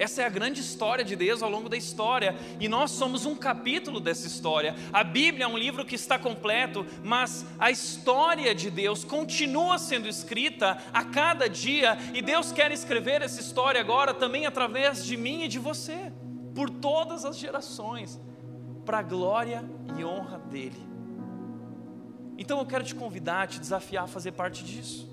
Essa 0.03 0.23
é 0.23 0.27
a 0.27 0.29
grande 0.29 0.61
história 0.61 1.05
de 1.05 1.15
Deus 1.15 1.45
ao 1.45 1.49
longo 1.49 1.69
da 1.69 1.77
história, 1.77 2.35
e 2.59 2.67
nós 2.67 2.91
somos 2.91 3.25
um 3.25 3.37
capítulo 3.37 4.01
dessa 4.01 4.27
história. 4.27 4.75
A 4.93 5.05
Bíblia 5.05 5.45
é 5.45 5.47
um 5.49 5.57
livro 5.57 5.85
que 5.85 5.95
está 5.95 6.19
completo, 6.19 6.85
mas 7.05 7.47
a 7.57 7.71
história 7.71 8.53
de 8.53 8.69
Deus 8.69 9.05
continua 9.05 9.79
sendo 9.79 10.09
escrita 10.09 10.77
a 10.93 11.05
cada 11.05 11.49
dia, 11.49 11.97
e 12.13 12.21
Deus 12.21 12.51
quer 12.51 12.73
escrever 12.73 13.23
essa 13.23 13.41
história 13.41 13.81
agora 13.81 14.13
também 14.13 14.45
através 14.45 15.05
de 15.05 15.17
mim 15.17 15.45
e 15.45 15.49
de 15.49 15.61
você, 15.61 16.13
por 16.53 16.69
todas 16.69 17.25
as 17.25 17.39
gerações, 17.39 18.21
para 18.85 18.99
a 18.99 19.03
glória 19.05 19.65
e 19.97 20.05
honra 20.05 20.41
dEle. 20.51 20.85
Então 22.37 22.59
eu 22.59 22.67
quero 22.67 22.83
te 22.83 22.97
convidar, 22.97 23.47
te 23.47 23.61
desafiar 23.61 24.03
a 24.03 24.09
fazer 24.09 24.33
parte 24.33 24.65
disso. 24.65 25.12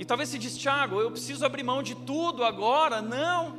E 0.00 0.04
talvez 0.06 0.30
você 0.30 0.38
diz, 0.38 0.56
Tiago, 0.56 0.98
eu 0.98 1.10
preciso 1.10 1.44
abrir 1.44 1.62
mão 1.62 1.82
de 1.82 1.94
tudo 1.94 2.42
agora. 2.42 3.02
Não. 3.02 3.58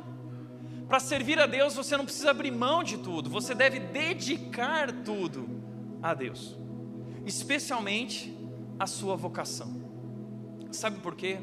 Para 0.88 0.98
servir 0.98 1.38
a 1.38 1.46
Deus, 1.46 1.72
você 1.72 1.96
não 1.96 2.04
precisa 2.04 2.32
abrir 2.32 2.50
mão 2.50 2.82
de 2.82 2.98
tudo. 2.98 3.30
Você 3.30 3.54
deve 3.54 3.78
dedicar 3.78 4.90
tudo 5.04 5.48
a 6.02 6.12
Deus, 6.12 6.58
especialmente 7.24 8.36
a 8.76 8.88
sua 8.88 9.14
vocação. 9.14 9.72
Sabe 10.72 10.98
por 10.98 11.14
quê? 11.14 11.38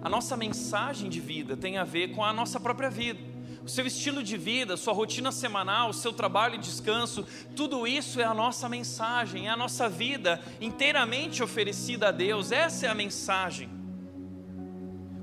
A 0.00 0.08
nossa 0.08 0.34
mensagem 0.34 1.10
de 1.10 1.20
vida 1.20 1.54
tem 1.54 1.76
a 1.76 1.84
ver 1.84 2.14
com 2.14 2.24
a 2.24 2.32
nossa 2.32 2.58
própria 2.58 2.88
vida. 2.88 3.20
O 3.62 3.68
seu 3.68 3.86
estilo 3.86 4.22
de 4.22 4.38
vida, 4.38 4.78
sua 4.78 4.94
rotina 4.94 5.30
semanal, 5.30 5.90
o 5.90 5.94
seu 5.94 6.12
trabalho 6.14 6.54
e 6.54 6.58
descanso, 6.58 7.26
tudo 7.54 7.86
isso 7.86 8.18
é 8.18 8.24
a 8.24 8.32
nossa 8.32 8.66
mensagem, 8.66 9.48
é 9.48 9.50
a 9.50 9.56
nossa 9.58 9.90
vida 9.90 10.40
inteiramente 10.58 11.42
oferecida 11.42 12.08
a 12.08 12.12
Deus. 12.12 12.50
Essa 12.50 12.86
é 12.86 12.88
a 12.88 12.94
mensagem. 12.94 13.84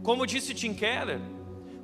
Como 0.03 0.27
disse 0.27 0.53
Tim 0.53 0.73
Keller, 0.73 1.21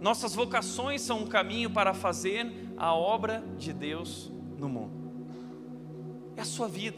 nossas 0.02 0.36
vocações 0.36 1.02
são 1.02 1.20
um 1.20 1.28
caminho 1.28 1.70
para 1.70 1.94
fazer 1.94 2.52
a 2.78 2.94
obra 2.94 3.42
de 3.58 3.72
Deus 3.72 4.30
no 4.58 4.68
mundo. 4.68 4.92
É 6.36 6.42
a 6.42 6.46
sua 6.46 6.68
vida, 6.68 6.98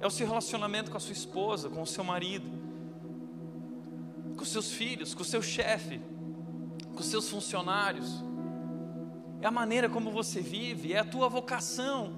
é 0.00 0.06
o 0.06 0.10
seu 0.10 0.26
relacionamento 0.26 0.90
com 0.90 0.96
a 0.96 1.00
sua 1.00 1.12
esposa, 1.12 1.68
com 1.68 1.80
o 1.80 1.86
seu 1.86 2.02
marido, 2.02 2.46
com 4.36 4.42
os 4.42 4.48
seus 4.48 4.72
filhos, 4.72 5.14
com 5.14 5.22
o 5.22 5.24
seu 5.24 5.40
chefe, 5.40 6.00
com 6.92 7.00
os 7.00 7.06
seus 7.06 7.28
funcionários. 7.28 8.22
É 9.40 9.46
a 9.46 9.50
maneira 9.50 9.88
como 9.88 10.10
você 10.10 10.40
vive, 10.40 10.92
é 10.92 10.98
a 10.98 11.04
tua 11.04 11.28
vocação. 11.28 12.12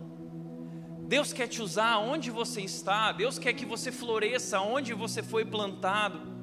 Deus 1.06 1.32
quer 1.32 1.46
te 1.46 1.60
usar 1.60 1.98
onde 1.98 2.30
você 2.30 2.62
está, 2.62 3.12
Deus 3.12 3.38
quer 3.38 3.52
que 3.52 3.66
você 3.66 3.92
floresça 3.92 4.60
onde 4.60 4.94
você 4.94 5.22
foi 5.22 5.44
plantado. 5.44 6.35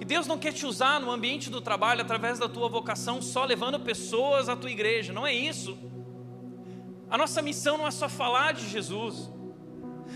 E 0.00 0.04
Deus 0.04 0.26
não 0.26 0.38
quer 0.38 0.54
te 0.54 0.64
usar 0.64 0.98
no 0.98 1.10
ambiente 1.10 1.50
do 1.50 1.60
trabalho 1.60 2.00
através 2.00 2.38
da 2.38 2.48
tua 2.48 2.70
vocação 2.70 3.20
só 3.20 3.44
levando 3.44 3.78
pessoas 3.78 4.48
à 4.48 4.56
tua 4.56 4.70
igreja, 4.70 5.12
não 5.12 5.26
é 5.26 5.34
isso. 5.34 5.78
A 7.10 7.18
nossa 7.18 7.42
missão 7.42 7.76
não 7.76 7.86
é 7.86 7.90
só 7.90 8.08
falar 8.08 8.54
de 8.54 8.66
Jesus. 8.66 9.30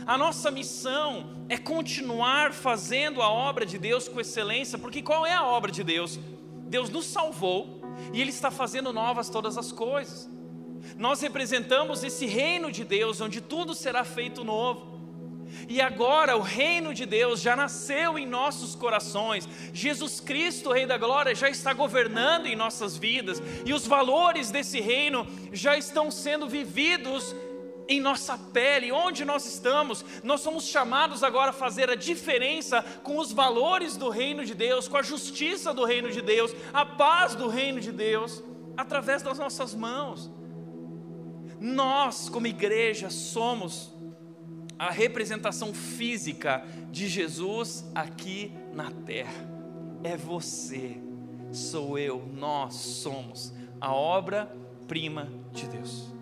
A 0.07 0.17
nossa 0.17 0.51
missão 0.51 1.45
é 1.51 1.59
continuar 1.59 2.53
fazendo 2.53 3.21
a 3.21 3.29
obra 3.29 3.67
de 3.67 3.79
Deus 3.79 4.09
com 4.09 4.19
excelência, 4.21 4.79
porque 4.79 5.03
qual 5.03 5.27
é 5.27 5.35
a 5.35 5.45
obra 5.45 5.71
de 5.71 5.85
Deus? 5.85 6.19
Deus 6.67 6.89
nos 6.89 7.05
salvou 7.05 7.83
e 8.13 8.21
Ele 8.21 8.31
está 8.31 8.51
fazendo 8.51 8.91
novas 8.91 9.29
todas 9.29 9.59
as 9.59 9.71
coisas. 9.71 10.31
Nós 10.97 11.21
representamos 11.21 12.03
esse 12.03 12.25
reino 12.25 12.73
de 12.73 12.85
Deus, 12.85 13.21
onde 13.21 13.41
tudo 13.41 13.75
será 13.75 14.03
feito 14.03 14.45
novo. 14.45 14.94
E 15.69 15.81
agora 15.81 16.37
o 16.37 16.41
reino 16.41 16.93
de 16.93 17.07
Deus 17.07 17.41
já 17.41 17.55
nasceu 17.57 18.19
em 18.19 18.27
nossos 18.27 18.75
corações. 18.75 19.49
Jesus 19.73 20.21
Cristo, 20.21 20.73
Rei 20.73 20.87
da 20.87 20.99
Glória, 20.99 21.35
já 21.35 21.49
está 21.49 21.73
governando 21.73 22.47
em 22.47 22.57
nossas 22.57 22.97
vidas. 22.97 23.43
E 23.65 23.73
os 23.73 23.87
valores 23.87 24.51
desse 24.51 24.81
reino 24.81 25.27
já 25.53 25.77
estão 25.77 26.11
sendo 26.11 26.49
vividos 26.49 27.35
em 27.89 28.01
nossa 28.01 28.39
pele, 28.39 28.93
onde 28.93 29.25
nós 29.25 29.45
estamos. 29.47 30.05
Nós 30.23 30.41
somos 30.41 30.65
chamados 30.65 31.23
agora 31.23 31.51
a 31.51 31.55
fazer 31.55 31.91
a 31.91 31.95
diferença 31.95 32.83
com 33.03 33.19
os 33.19 33.33
valores 33.33 33.97
do 33.97 34.09
reino 34.09 34.45
de 34.45 34.55
Deus, 34.55 34.89
com 34.89 34.97
a 34.97 35.03
justiça 35.03 35.73
do 35.73 35.85
reino 35.85 36.11
de 36.11 36.23
Deus, 36.23 36.55
a 36.73 36.85
paz 36.85 37.35
do 37.35 37.49
reino 37.49 37.81
de 37.81 37.93
Deus, 37.93 38.43
através 38.77 39.23
das 39.23 39.39
nossas 39.39 39.75
mãos. 39.75 40.31
Nós, 41.61 42.29
como 42.29 42.47
igreja, 42.47 43.11
somos 43.11 43.94
a 44.79 44.91
representação 44.91 45.73
física 45.73 46.65
de 46.91 47.09
Jesus 47.09 47.85
aqui 47.95 48.53
na 48.73 48.91
terra. 48.91 49.49
É 50.03 50.17
você, 50.17 50.97
sou 51.53 51.99
eu, 51.99 52.27
nós 52.35 52.75
somos 52.75 53.53
a 53.81 53.93
obra-prima 53.93 55.29
de 55.53 55.67
Deus. 55.69 56.13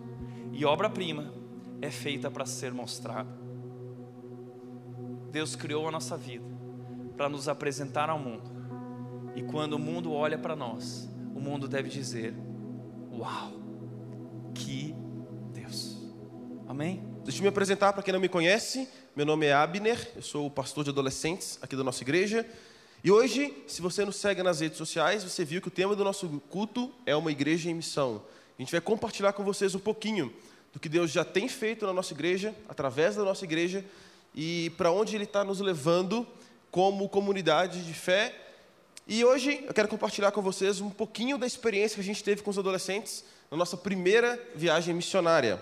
E 0.52 0.64
obra-prima 0.64 1.32
é 1.80 1.90
feita 1.90 2.30
para 2.30 2.46
ser 2.46 2.72
mostrada. 2.72 3.30
Deus 5.30 5.56
criou 5.56 5.88
a 5.88 5.90
nossa 5.90 6.16
vida 6.16 6.44
para 7.16 7.28
nos 7.28 7.48
apresentar 7.48 8.10
ao 8.10 8.18
mundo. 8.18 8.50
E 9.34 9.42
quando 9.42 9.74
o 9.74 9.78
mundo 9.78 10.12
olha 10.12 10.38
para 10.38 10.54
nós, 10.54 11.08
o 11.34 11.40
mundo 11.40 11.66
deve 11.66 11.88
dizer: 11.88 12.34
Uau, 13.10 13.52
que 14.54 14.94
Deus. 15.52 15.98
Amém? 16.68 17.11
Deixa 17.24 17.38
eu 17.38 17.42
me 17.42 17.48
apresentar 17.48 17.92
para 17.92 18.02
quem 18.02 18.12
não 18.12 18.18
me 18.18 18.28
conhece. 18.28 18.88
Meu 19.14 19.24
nome 19.24 19.46
é 19.46 19.52
Abner, 19.52 20.10
eu 20.16 20.22
sou 20.22 20.46
o 20.46 20.50
pastor 20.50 20.82
de 20.82 20.90
adolescentes 20.90 21.56
aqui 21.62 21.76
da 21.76 21.84
nossa 21.84 22.02
igreja. 22.02 22.44
E 23.04 23.12
hoje, 23.12 23.62
se 23.68 23.80
você 23.80 24.04
nos 24.04 24.16
segue 24.16 24.42
nas 24.42 24.58
redes 24.58 24.76
sociais, 24.76 25.22
você 25.22 25.44
viu 25.44 25.62
que 25.62 25.68
o 25.68 25.70
tema 25.70 25.94
do 25.94 26.02
nosso 26.02 26.28
culto 26.50 26.92
é 27.06 27.14
uma 27.14 27.30
igreja 27.30 27.70
em 27.70 27.74
missão. 27.74 28.24
A 28.58 28.60
gente 28.60 28.72
vai 28.72 28.80
compartilhar 28.80 29.34
com 29.34 29.44
vocês 29.44 29.72
um 29.76 29.78
pouquinho 29.78 30.32
do 30.72 30.80
que 30.80 30.88
Deus 30.88 31.12
já 31.12 31.24
tem 31.24 31.48
feito 31.48 31.86
na 31.86 31.92
nossa 31.92 32.12
igreja, 32.12 32.52
através 32.68 33.14
da 33.14 33.22
nossa 33.22 33.44
igreja, 33.44 33.84
e 34.34 34.70
para 34.76 34.90
onde 34.90 35.14
Ele 35.14 35.22
está 35.22 35.44
nos 35.44 35.60
levando 35.60 36.26
como 36.72 37.08
comunidade 37.08 37.84
de 37.84 37.94
fé 37.94 38.34
E 39.06 39.24
hoje 39.24 39.62
eu 39.64 39.74
quero 39.74 39.86
compartilhar 39.86 40.32
com 40.32 40.42
vocês 40.42 40.80
um 40.80 40.90
pouquinho 40.90 41.38
da 41.38 41.46
experiência 41.46 41.94
que 41.94 42.00
a 42.00 42.04
gente 42.04 42.24
teve 42.24 42.42
com 42.42 42.50
os 42.50 42.58
adolescentes 42.58 43.24
na 43.48 43.56
nossa 43.56 43.76
primeira 43.76 44.40
viagem 44.56 44.92
missionária. 44.92 45.60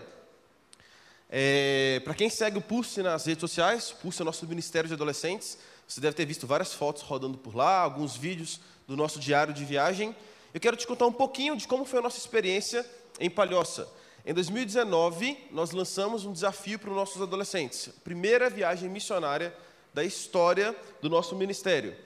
É, 1.32 2.00
Para 2.02 2.12
quem 2.12 2.28
segue 2.28 2.58
o 2.58 2.60
Pulse 2.60 3.00
nas 3.02 3.24
redes 3.24 3.40
sociais, 3.40 3.92
Pulse 3.92 4.20
é 4.20 4.22
o 4.22 4.26
nosso 4.26 4.44
Ministério 4.48 4.88
de 4.88 4.94
Adolescentes, 4.94 5.56
você 5.86 6.00
deve 6.00 6.16
ter 6.16 6.26
visto 6.26 6.44
várias 6.44 6.74
fotos 6.74 7.02
rodando 7.02 7.38
por 7.38 7.54
lá, 7.54 7.78
alguns 7.78 8.16
vídeos 8.16 8.60
do 8.86 8.96
nosso 8.96 9.20
diário 9.20 9.54
de 9.54 9.64
viagem. 9.64 10.14
Eu 10.52 10.58
quero 10.58 10.76
te 10.76 10.86
contar 10.88 11.06
um 11.06 11.12
pouquinho 11.12 11.56
de 11.56 11.68
como 11.68 11.84
foi 11.84 12.00
a 12.00 12.02
nossa 12.02 12.18
experiência 12.18 12.84
em 13.20 13.30
Palhoça. 13.30 13.88
Em 14.26 14.34
2019, 14.34 15.38
nós 15.52 15.70
lançamos 15.70 16.24
um 16.24 16.32
desafio 16.32 16.80
para 16.80 16.90
os 16.90 16.96
nossos 16.96 17.22
adolescentes, 17.22 17.88
primeira 18.02 18.50
viagem 18.50 18.88
missionária 18.88 19.54
da 19.94 20.02
história 20.02 20.74
do 21.00 21.08
nosso 21.08 21.36
ministério. 21.36 21.96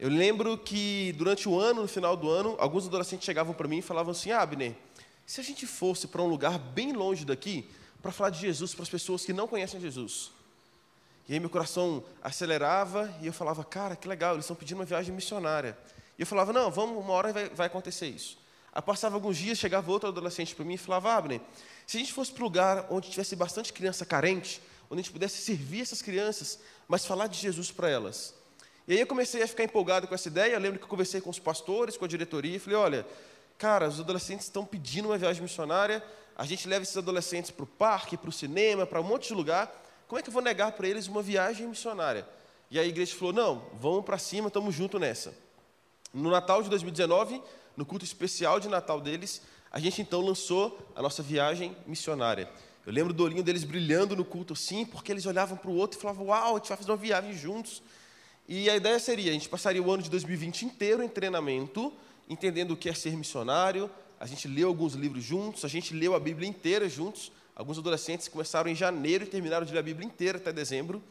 Eu 0.00 0.08
lembro 0.08 0.58
que 0.58 1.14
durante 1.16 1.48
o 1.48 1.58
ano, 1.58 1.82
no 1.82 1.88
final 1.88 2.16
do 2.16 2.28
ano, 2.28 2.56
alguns 2.58 2.88
adolescentes 2.88 3.24
chegavam 3.24 3.54
para 3.54 3.68
mim 3.68 3.78
e 3.78 3.82
falavam 3.82 4.10
assim: 4.10 4.32
ah, 4.32 4.40
Abner, 4.40 4.74
se 5.24 5.40
a 5.40 5.44
gente 5.44 5.64
fosse 5.64 6.08
para 6.08 6.20
um 6.20 6.26
lugar 6.26 6.58
bem 6.58 6.92
longe 6.92 7.24
daqui 7.24 7.68
para 8.04 8.12
falar 8.12 8.28
de 8.28 8.38
Jesus 8.38 8.74
para 8.74 8.82
as 8.82 8.88
pessoas 8.90 9.24
que 9.24 9.32
não 9.32 9.48
conhecem 9.48 9.80
Jesus? 9.80 10.30
E 11.26 11.32
aí 11.32 11.40
meu 11.40 11.48
coração 11.48 12.04
acelerava 12.22 13.10
e 13.22 13.26
eu 13.26 13.32
falava: 13.32 13.64
cara, 13.64 13.96
que 13.96 14.06
legal, 14.06 14.34
eles 14.34 14.44
estão 14.44 14.54
pedindo 14.54 14.76
uma 14.76 14.84
viagem 14.84 15.14
missionária. 15.14 15.74
E 16.18 16.20
eu 16.20 16.26
falava: 16.26 16.52
não, 16.52 16.70
vamos, 16.70 17.02
uma 17.02 17.14
hora 17.14 17.32
vai, 17.32 17.48
vai 17.48 17.66
acontecer 17.66 18.08
isso. 18.08 18.36
Aí 18.70 18.82
passava 18.82 19.14
alguns 19.14 19.38
dias, 19.38 19.56
chegava 19.56 19.90
outro 19.90 20.10
adolescente 20.10 20.54
para 20.54 20.66
mim 20.66 20.74
e 20.74 20.78
falava: 20.78 21.14
Abner, 21.14 21.40
se 21.86 21.96
a 21.96 22.00
gente 22.00 22.12
fosse 22.12 22.30
para 22.30 22.42
um 22.42 22.44
lugar 22.44 22.86
onde 22.90 23.08
tivesse 23.08 23.34
bastante 23.34 23.72
criança 23.72 24.04
carente, 24.04 24.60
onde 24.90 25.00
a 25.00 25.02
gente 25.02 25.12
pudesse 25.12 25.38
servir 25.38 25.80
essas 25.80 26.02
crianças, 26.02 26.58
mas 26.86 27.06
falar 27.06 27.26
de 27.26 27.38
Jesus 27.38 27.70
para 27.70 27.88
elas. 27.88 28.34
E 28.86 28.92
aí 28.92 29.00
eu 29.00 29.06
comecei 29.06 29.42
a 29.42 29.48
ficar 29.48 29.64
empolgado 29.64 30.06
com 30.06 30.14
essa 30.14 30.28
ideia. 30.28 30.52
Eu 30.52 30.60
lembro 30.60 30.78
que 30.78 30.84
eu 30.84 30.88
conversei 30.90 31.22
com 31.22 31.30
os 31.30 31.38
pastores, 31.38 31.96
com 31.96 32.04
a 32.04 32.08
diretoria, 32.08 32.54
e 32.54 32.58
falei: 32.58 32.78
olha, 32.78 33.06
cara, 33.56 33.88
os 33.88 33.98
adolescentes 33.98 34.44
estão 34.44 34.62
pedindo 34.62 35.08
uma 35.08 35.16
viagem 35.16 35.42
missionária, 35.42 36.04
a 36.36 36.44
gente 36.44 36.66
leva 36.66 36.82
esses 36.82 36.96
adolescentes 36.96 37.50
para 37.50 37.64
o 37.64 37.66
parque, 37.66 38.16
para 38.16 38.28
o 38.28 38.32
cinema, 38.32 38.84
para 38.84 39.00
um 39.00 39.04
monte 39.04 39.28
de 39.28 39.34
lugar. 39.34 39.72
Como 40.08 40.18
é 40.18 40.22
que 40.22 40.28
eu 40.28 40.32
vou 40.32 40.42
negar 40.42 40.72
para 40.72 40.88
eles 40.88 41.06
uma 41.06 41.22
viagem 41.22 41.66
missionária? 41.66 42.26
E 42.70 42.78
a 42.78 42.84
igreja 42.84 43.14
falou: 43.14 43.32
não, 43.32 43.62
vamos 43.80 44.04
para 44.04 44.18
cima, 44.18 44.48
estamos 44.48 44.74
juntos 44.74 45.00
nessa. 45.00 45.34
No 46.12 46.30
Natal 46.30 46.62
de 46.62 46.68
2019, 46.70 47.42
no 47.76 47.84
culto 47.86 48.04
especial 48.04 48.60
de 48.60 48.68
Natal 48.68 49.00
deles, 49.00 49.42
a 49.70 49.78
gente 49.80 50.02
então 50.02 50.20
lançou 50.20 50.78
a 50.94 51.02
nossa 51.02 51.22
viagem 51.22 51.76
missionária. 51.86 52.48
Eu 52.86 52.92
lembro 52.92 53.12
do 53.12 53.24
olhinho 53.24 53.42
deles 53.42 53.64
brilhando 53.64 54.14
no 54.14 54.24
culto, 54.24 54.54
sim, 54.54 54.84
porque 54.84 55.10
eles 55.10 55.26
olhavam 55.26 55.56
para 55.56 55.70
o 55.70 55.74
outro 55.74 55.98
e 55.98 56.02
falavam: 56.02 56.26
Uau, 56.26 56.56
a 56.56 56.58
gente 56.58 56.68
vai 56.68 56.76
fazer 56.76 56.90
uma 56.90 56.96
viagem 56.96 57.32
juntos. 57.32 57.82
E 58.46 58.68
a 58.68 58.76
ideia 58.76 58.98
seria: 58.98 59.30
a 59.30 59.32
gente 59.32 59.48
passaria 59.48 59.82
o 59.82 59.90
ano 59.90 60.02
de 60.02 60.10
2020 60.10 60.66
inteiro 60.66 61.02
em 61.02 61.08
treinamento, 61.08 61.92
entendendo 62.28 62.72
o 62.72 62.76
que 62.76 62.88
é 62.88 62.94
ser 62.94 63.16
missionário. 63.16 63.90
A 64.24 64.26
gente 64.26 64.48
leu 64.48 64.68
alguns 64.68 64.94
livros 64.94 65.22
juntos, 65.22 65.66
a 65.66 65.68
gente 65.68 65.92
leu 65.92 66.14
a 66.14 66.18
Bíblia 66.18 66.48
inteira 66.48 66.88
juntos. 66.88 67.30
Alguns 67.54 67.76
adolescentes 67.76 68.26
começaram 68.26 68.70
em 68.70 68.74
janeiro 68.74 69.24
e 69.24 69.26
terminaram 69.26 69.66
de 69.66 69.72
ler 69.74 69.80
a 69.80 69.82
Bíblia 69.82 70.06
inteira 70.06 70.38
até 70.38 70.50
dezembro. 70.50 71.02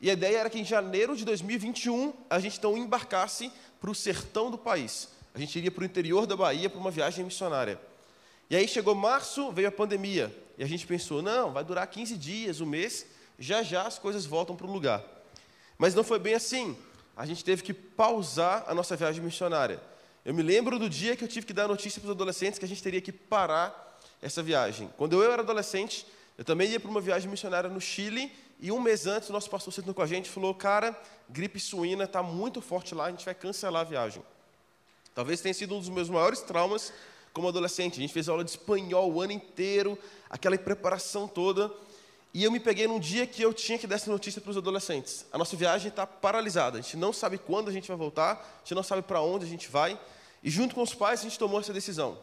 E 0.00 0.10
a 0.10 0.14
ideia 0.14 0.38
era 0.38 0.50
que 0.50 0.58
em 0.58 0.64
janeiro 0.64 1.16
de 1.16 1.24
2021 1.24 2.12
a 2.28 2.40
gente 2.40 2.58
então 2.58 2.76
embarcasse 2.76 3.52
para 3.80 3.88
o 3.88 3.94
sertão 3.94 4.50
do 4.50 4.58
país. 4.58 5.10
A 5.32 5.38
gente 5.38 5.56
iria 5.56 5.70
para 5.70 5.82
o 5.82 5.84
interior 5.84 6.26
da 6.26 6.36
Bahia 6.36 6.68
para 6.68 6.80
uma 6.80 6.90
viagem 6.90 7.24
missionária. 7.24 7.80
E 8.50 8.56
aí 8.56 8.66
chegou 8.66 8.96
março, 8.96 9.52
veio 9.52 9.68
a 9.68 9.70
pandemia. 9.70 10.36
E 10.58 10.64
a 10.64 10.66
gente 10.66 10.88
pensou, 10.88 11.22
não, 11.22 11.52
vai 11.52 11.62
durar 11.62 11.86
15 11.86 12.16
dias, 12.16 12.60
um 12.60 12.66
mês, 12.66 13.06
já 13.38 13.62
já 13.62 13.82
as 13.82 13.96
coisas 13.96 14.26
voltam 14.26 14.56
para 14.56 14.66
o 14.66 14.72
lugar. 14.72 15.04
Mas 15.78 15.94
não 15.94 16.02
foi 16.02 16.18
bem 16.18 16.34
assim. 16.34 16.76
A 17.16 17.24
gente 17.26 17.44
teve 17.44 17.62
que 17.62 17.72
pausar 17.72 18.64
a 18.66 18.74
nossa 18.74 18.96
viagem 18.96 19.22
missionária. 19.22 19.80
Eu 20.26 20.34
me 20.34 20.42
lembro 20.42 20.76
do 20.76 20.90
dia 20.90 21.14
que 21.14 21.22
eu 21.22 21.28
tive 21.28 21.46
que 21.46 21.52
dar 21.52 21.68
notícia 21.68 22.00
para 22.00 22.08
os 22.08 22.16
adolescentes 22.16 22.58
que 22.58 22.64
a 22.64 22.68
gente 22.68 22.82
teria 22.82 23.00
que 23.00 23.12
parar 23.12 23.96
essa 24.20 24.42
viagem. 24.42 24.90
Quando 24.96 25.22
eu 25.22 25.32
era 25.32 25.40
adolescente, 25.40 26.04
eu 26.36 26.44
também 26.44 26.68
ia 26.68 26.80
para 26.80 26.90
uma 26.90 27.00
viagem 27.00 27.30
missionária 27.30 27.70
no 27.70 27.80
Chile, 27.80 28.32
e 28.58 28.72
um 28.72 28.80
mês 28.80 29.06
antes, 29.06 29.30
o 29.30 29.32
nosso 29.32 29.48
pastor 29.48 29.72
sentando 29.72 29.94
com 29.94 30.02
a 30.02 30.06
gente 30.06 30.28
falou: 30.28 30.52
Cara, 30.52 31.00
gripe 31.30 31.60
suína 31.60 32.02
está 32.02 32.24
muito 32.24 32.60
forte 32.60 32.92
lá, 32.92 33.04
a 33.04 33.10
gente 33.12 33.24
vai 33.24 33.36
cancelar 33.36 33.82
a 33.82 33.84
viagem. 33.84 34.20
Talvez 35.14 35.40
tenha 35.40 35.54
sido 35.54 35.76
um 35.76 35.78
dos 35.78 35.88
meus 35.88 36.10
maiores 36.10 36.40
traumas 36.40 36.92
como 37.32 37.46
adolescente. 37.46 37.92
A 37.92 38.00
gente 38.00 38.12
fez 38.12 38.28
aula 38.28 38.42
de 38.42 38.50
espanhol 38.50 39.08
o 39.12 39.22
ano 39.22 39.30
inteiro, 39.30 39.96
aquela 40.28 40.58
preparação 40.58 41.28
toda. 41.28 41.72
E 42.34 42.42
eu 42.42 42.50
me 42.50 42.58
peguei 42.58 42.88
num 42.88 42.98
dia 42.98 43.28
que 43.28 43.42
eu 43.42 43.54
tinha 43.54 43.78
que 43.78 43.86
dar 43.86 43.94
essa 43.94 44.10
notícia 44.10 44.40
para 44.40 44.50
os 44.50 44.56
adolescentes. 44.56 45.24
A 45.32 45.38
nossa 45.38 45.56
viagem 45.56 45.88
está 45.88 46.04
paralisada. 46.04 46.78
A 46.78 46.80
gente 46.80 46.96
não 46.96 47.12
sabe 47.12 47.38
quando 47.38 47.68
a 47.68 47.72
gente 47.72 47.86
vai 47.86 47.96
voltar, 47.96 48.32
a 48.32 48.58
gente 48.64 48.74
não 48.74 48.82
sabe 48.82 49.02
para 49.02 49.20
onde 49.20 49.44
a 49.44 49.48
gente 49.48 49.68
vai. 49.68 49.96
E 50.42 50.50
junto 50.50 50.74
com 50.74 50.82
os 50.82 50.94
pais 50.94 51.20
a 51.20 51.22
gente 51.24 51.38
tomou 51.38 51.60
essa 51.60 51.72
decisão. 51.72 52.18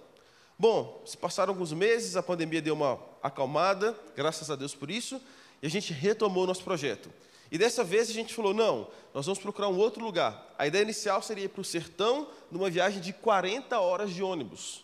Bom, 0.57 1.01
se 1.05 1.17
passaram 1.17 1.51
alguns 1.51 1.73
meses, 1.73 2.15
a 2.15 2.23
pandemia 2.23 2.61
deu 2.61 2.75
uma 2.75 2.99
acalmada, 3.21 3.97
graças 4.15 4.49
a 4.51 4.55
Deus 4.55 4.75
por 4.75 4.89
isso, 4.91 5.19
e 5.61 5.65
a 5.65 5.69
gente 5.69 5.91
retomou 5.91 6.43
o 6.43 6.47
nosso 6.47 6.63
projeto. 6.63 7.09
E 7.51 7.57
dessa 7.57 7.83
vez 7.83 8.09
a 8.09 8.13
gente 8.13 8.33
falou: 8.33 8.53
não, 8.53 8.87
nós 9.13 9.25
vamos 9.25 9.39
procurar 9.39 9.67
um 9.67 9.77
outro 9.77 10.03
lugar. 10.03 10.53
A 10.57 10.65
ideia 10.65 10.83
inicial 10.83 11.21
seria 11.21 11.45
ir 11.45 11.49
para 11.49 11.61
o 11.61 11.65
sertão, 11.65 12.27
numa 12.51 12.69
viagem 12.69 13.01
de 13.01 13.13
40 13.13 13.79
horas 13.79 14.11
de 14.11 14.23
ônibus. 14.23 14.83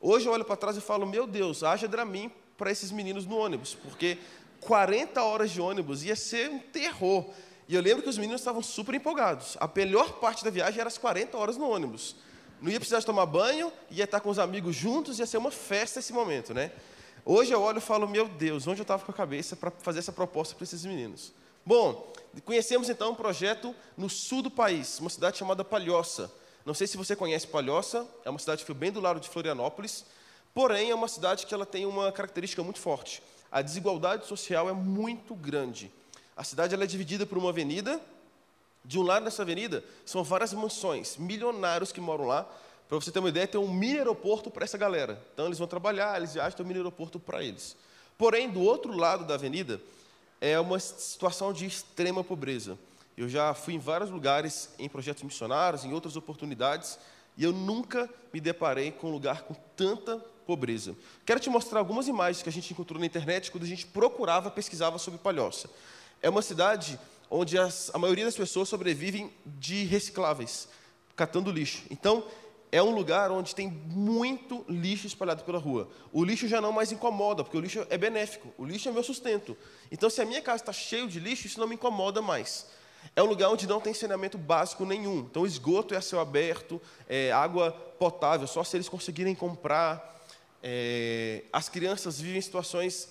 Hoje 0.00 0.26
eu 0.26 0.32
olho 0.32 0.44
para 0.44 0.56
trás 0.56 0.76
e 0.76 0.80
falo: 0.80 1.06
meu 1.06 1.26
Deus, 1.26 1.62
haja 1.62 1.88
Dramin 1.88 2.30
para 2.56 2.70
esses 2.70 2.90
meninos 2.90 3.26
no 3.26 3.36
ônibus, 3.36 3.74
porque 3.74 4.18
40 4.60 5.22
horas 5.22 5.50
de 5.50 5.60
ônibus 5.60 6.04
ia 6.04 6.16
ser 6.16 6.50
um 6.50 6.58
terror. 6.58 7.30
E 7.68 7.74
eu 7.74 7.82
lembro 7.82 8.02
que 8.02 8.08
os 8.08 8.18
meninos 8.18 8.40
estavam 8.40 8.62
super 8.62 8.94
empolgados. 8.94 9.56
A 9.58 9.68
melhor 9.74 10.20
parte 10.20 10.44
da 10.44 10.50
viagem 10.50 10.80
era 10.80 10.88
as 10.88 10.98
40 10.98 11.36
horas 11.36 11.56
no 11.56 11.68
ônibus. 11.68 12.14
Não 12.60 12.70
ia 12.70 12.78
precisar 12.78 13.02
tomar 13.02 13.26
banho, 13.26 13.72
ia 13.90 14.04
estar 14.04 14.20
com 14.20 14.30
os 14.30 14.38
amigos 14.38 14.74
juntos, 14.74 15.18
ia 15.18 15.26
ser 15.26 15.36
uma 15.36 15.50
festa 15.50 15.98
esse 15.98 16.12
momento, 16.12 16.54
né? 16.54 16.72
Hoje 17.24 17.52
eu 17.52 17.60
olho 17.60 17.78
e 17.78 17.80
falo, 17.80 18.08
meu 18.08 18.28
Deus, 18.28 18.66
onde 18.66 18.80
eu 18.80 18.84
estava 18.84 19.04
com 19.04 19.10
a 19.10 19.14
cabeça 19.14 19.56
para 19.56 19.70
fazer 19.70 19.98
essa 19.98 20.12
proposta 20.12 20.54
para 20.54 20.64
esses 20.64 20.84
meninos? 20.84 21.32
Bom, 21.64 22.12
conhecemos 22.44 22.88
então 22.88 23.10
um 23.10 23.14
projeto 23.14 23.74
no 23.96 24.08
sul 24.08 24.42
do 24.42 24.50
país, 24.50 25.00
uma 25.00 25.10
cidade 25.10 25.36
chamada 25.36 25.64
Palhoça. 25.64 26.32
Não 26.64 26.72
sei 26.72 26.86
se 26.86 26.96
você 26.96 27.14
conhece 27.14 27.46
Palhoça, 27.46 28.08
é 28.24 28.30
uma 28.30 28.38
cidade 28.38 28.60
que 28.60 28.66
fica 28.66 28.78
bem 28.78 28.92
do 28.92 29.00
lado 29.00 29.20
de 29.20 29.28
Florianópolis, 29.28 30.04
porém 30.54 30.90
é 30.90 30.94
uma 30.94 31.08
cidade 31.08 31.44
que 31.44 31.52
ela 31.52 31.66
tem 31.66 31.84
uma 31.84 32.10
característica 32.12 32.62
muito 32.62 32.78
forte. 32.78 33.22
A 33.50 33.60
desigualdade 33.60 34.26
social 34.26 34.68
é 34.68 34.72
muito 34.72 35.34
grande. 35.34 35.92
A 36.36 36.44
cidade 36.44 36.74
ela 36.74 36.84
é 36.84 36.86
dividida 36.86 37.26
por 37.26 37.36
uma 37.38 37.50
avenida, 37.50 38.00
de 38.86 38.98
um 38.98 39.02
lado 39.02 39.24
dessa 39.24 39.42
avenida 39.42 39.84
são 40.04 40.22
várias 40.22 40.52
mansões, 40.52 41.16
milionários 41.16 41.90
que 41.90 42.00
moram 42.00 42.24
lá. 42.24 42.48
Para 42.88 42.98
você 42.98 43.10
ter 43.10 43.18
uma 43.18 43.28
ideia, 43.28 43.46
tem 43.46 43.60
um 43.60 43.70
mini 43.70 43.98
aeroporto 43.98 44.48
para 44.50 44.64
essa 44.64 44.78
galera. 44.78 45.20
Então 45.34 45.46
eles 45.46 45.58
vão 45.58 45.66
trabalhar, 45.66 46.16
eles 46.16 46.34
viajam, 46.34 46.56
tem 46.56 46.64
um 46.64 46.68
mini 46.68 46.78
aeroporto 46.78 47.18
para 47.18 47.42
eles. 47.42 47.76
Porém, 48.16 48.48
do 48.48 48.60
outro 48.60 48.96
lado 48.96 49.24
da 49.24 49.34
avenida 49.34 49.80
é 50.40 50.58
uma 50.60 50.78
situação 50.78 51.52
de 51.52 51.66
extrema 51.66 52.22
pobreza. 52.22 52.78
Eu 53.16 53.28
já 53.28 53.52
fui 53.54 53.74
em 53.74 53.78
vários 53.78 54.10
lugares, 54.10 54.70
em 54.78 54.88
projetos 54.88 55.22
missionários, 55.22 55.84
em 55.84 55.92
outras 55.92 56.16
oportunidades, 56.16 56.98
e 57.36 57.42
eu 57.42 57.52
nunca 57.52 58.08
me 58.32 58.40
deparei 58.40 58.92
com 58.92 59.08
um 59.08 59.10
lugar 59.10 59.42
com 59.42 59.54
tanta 59.74 60.18
pobreza. 60.46 60.94
Quero 61.24 61.40
te 61.40 61.50
mostrar 61.50 61.80
algumas 61.80 62.06
imagens 62.06 62.42
que 62.42 62.48
a 62.48 62.52
gente 62.52 62.72
encontrou 62.72 63.00
na 63.00 63.06
internet 63.06 63.50
quando 63.50 63.64
a 63.64 63.66
gente 63.66 63.86
procurava, 63.86 64.50
pesquisava 64.50 64.98
sobre 64.98 65.18
Palhoça. 65.18 65.68
É 66.22 66.30
uma 66.30 66.42
cidade 66.42 66.98
onde 67.30 67.58
as, 67.58 67.90
a 67.94 67.98
maioria 67.98 68.24
das 68.24 68.36
pessoas 68.36 68.68
sobrevivem 68.68 69.32
de 69.44 69.84
recicláveis, 69.84 70.68
catando 71.14 71.50
lixo. 71.50 71.82
Então, 71.90 72.24
é 72.70 72.82
um 72.82 72.90
lugar 72.90 73.30
onde 73.30 73.54
tem 73.54 73.68
muito 73.68 74.64
lixo 74.68 75.06
espalhado 75.06 75.44
pela 75.44 75.58
rua. 75.58 75.88
O 76.12 76.24
lixo 76.24 76.48
já 76.48 76.60
não 76.60 76.72
mais 76.72 76.92
incomoda, 76.92 77.44
porque 77.44 77.56
o 77.56 77.60
lixo 77.60 77.86
é 77.88 77.96
benéfico. 77.96 78.52
O 78.58 78.64
lixo 78.64 78.88
é 78.88 78.92
meu 78.92 79.02
sustento. 79.02 79.56
Então, 79.90 80.10
se 80.10 80.20
a 80.20 80.24
minha 80.24 80.42
casa 80.42 80.62
está 80.62 80.72
cheia 80.72 81.06
de 81.06 81.20
lixo, 81.20 81.46
isso 81.46 81.60
não 81.60 81.68
me 81.68 81.74
incomoda 81.74 82.20
mais. 82.20 82.66
É 83.14 83.22
um 83.22 83.26
lugar 83.26 83.50
onde 83.50 83.66
não 83.66 83.80
tem 83.80 83.94
saneamento 83.94 84.36
básico 84.36 84.84
nenhum. 84.84 85.20
Então, 85.20 85.46
esgoto 85.46 85.94
é 85.94 85.96
a 85.96 86.02
céu 86.02 86.20
aberto, 86.20 86.80
é 87.08 87.30
água 87.32 87.70
potável, 87.70 88.46
só 88.46 88.64
se 88.64 88.76
eles 88.76 88.88
conseguirem 88.88 89.34
comprar. 89.34 90.14
É, 90.62 91.44
as 91.52 91.68
crianças 91.68 92.20
vivem 92.20 92.40
situações 92.40 93.08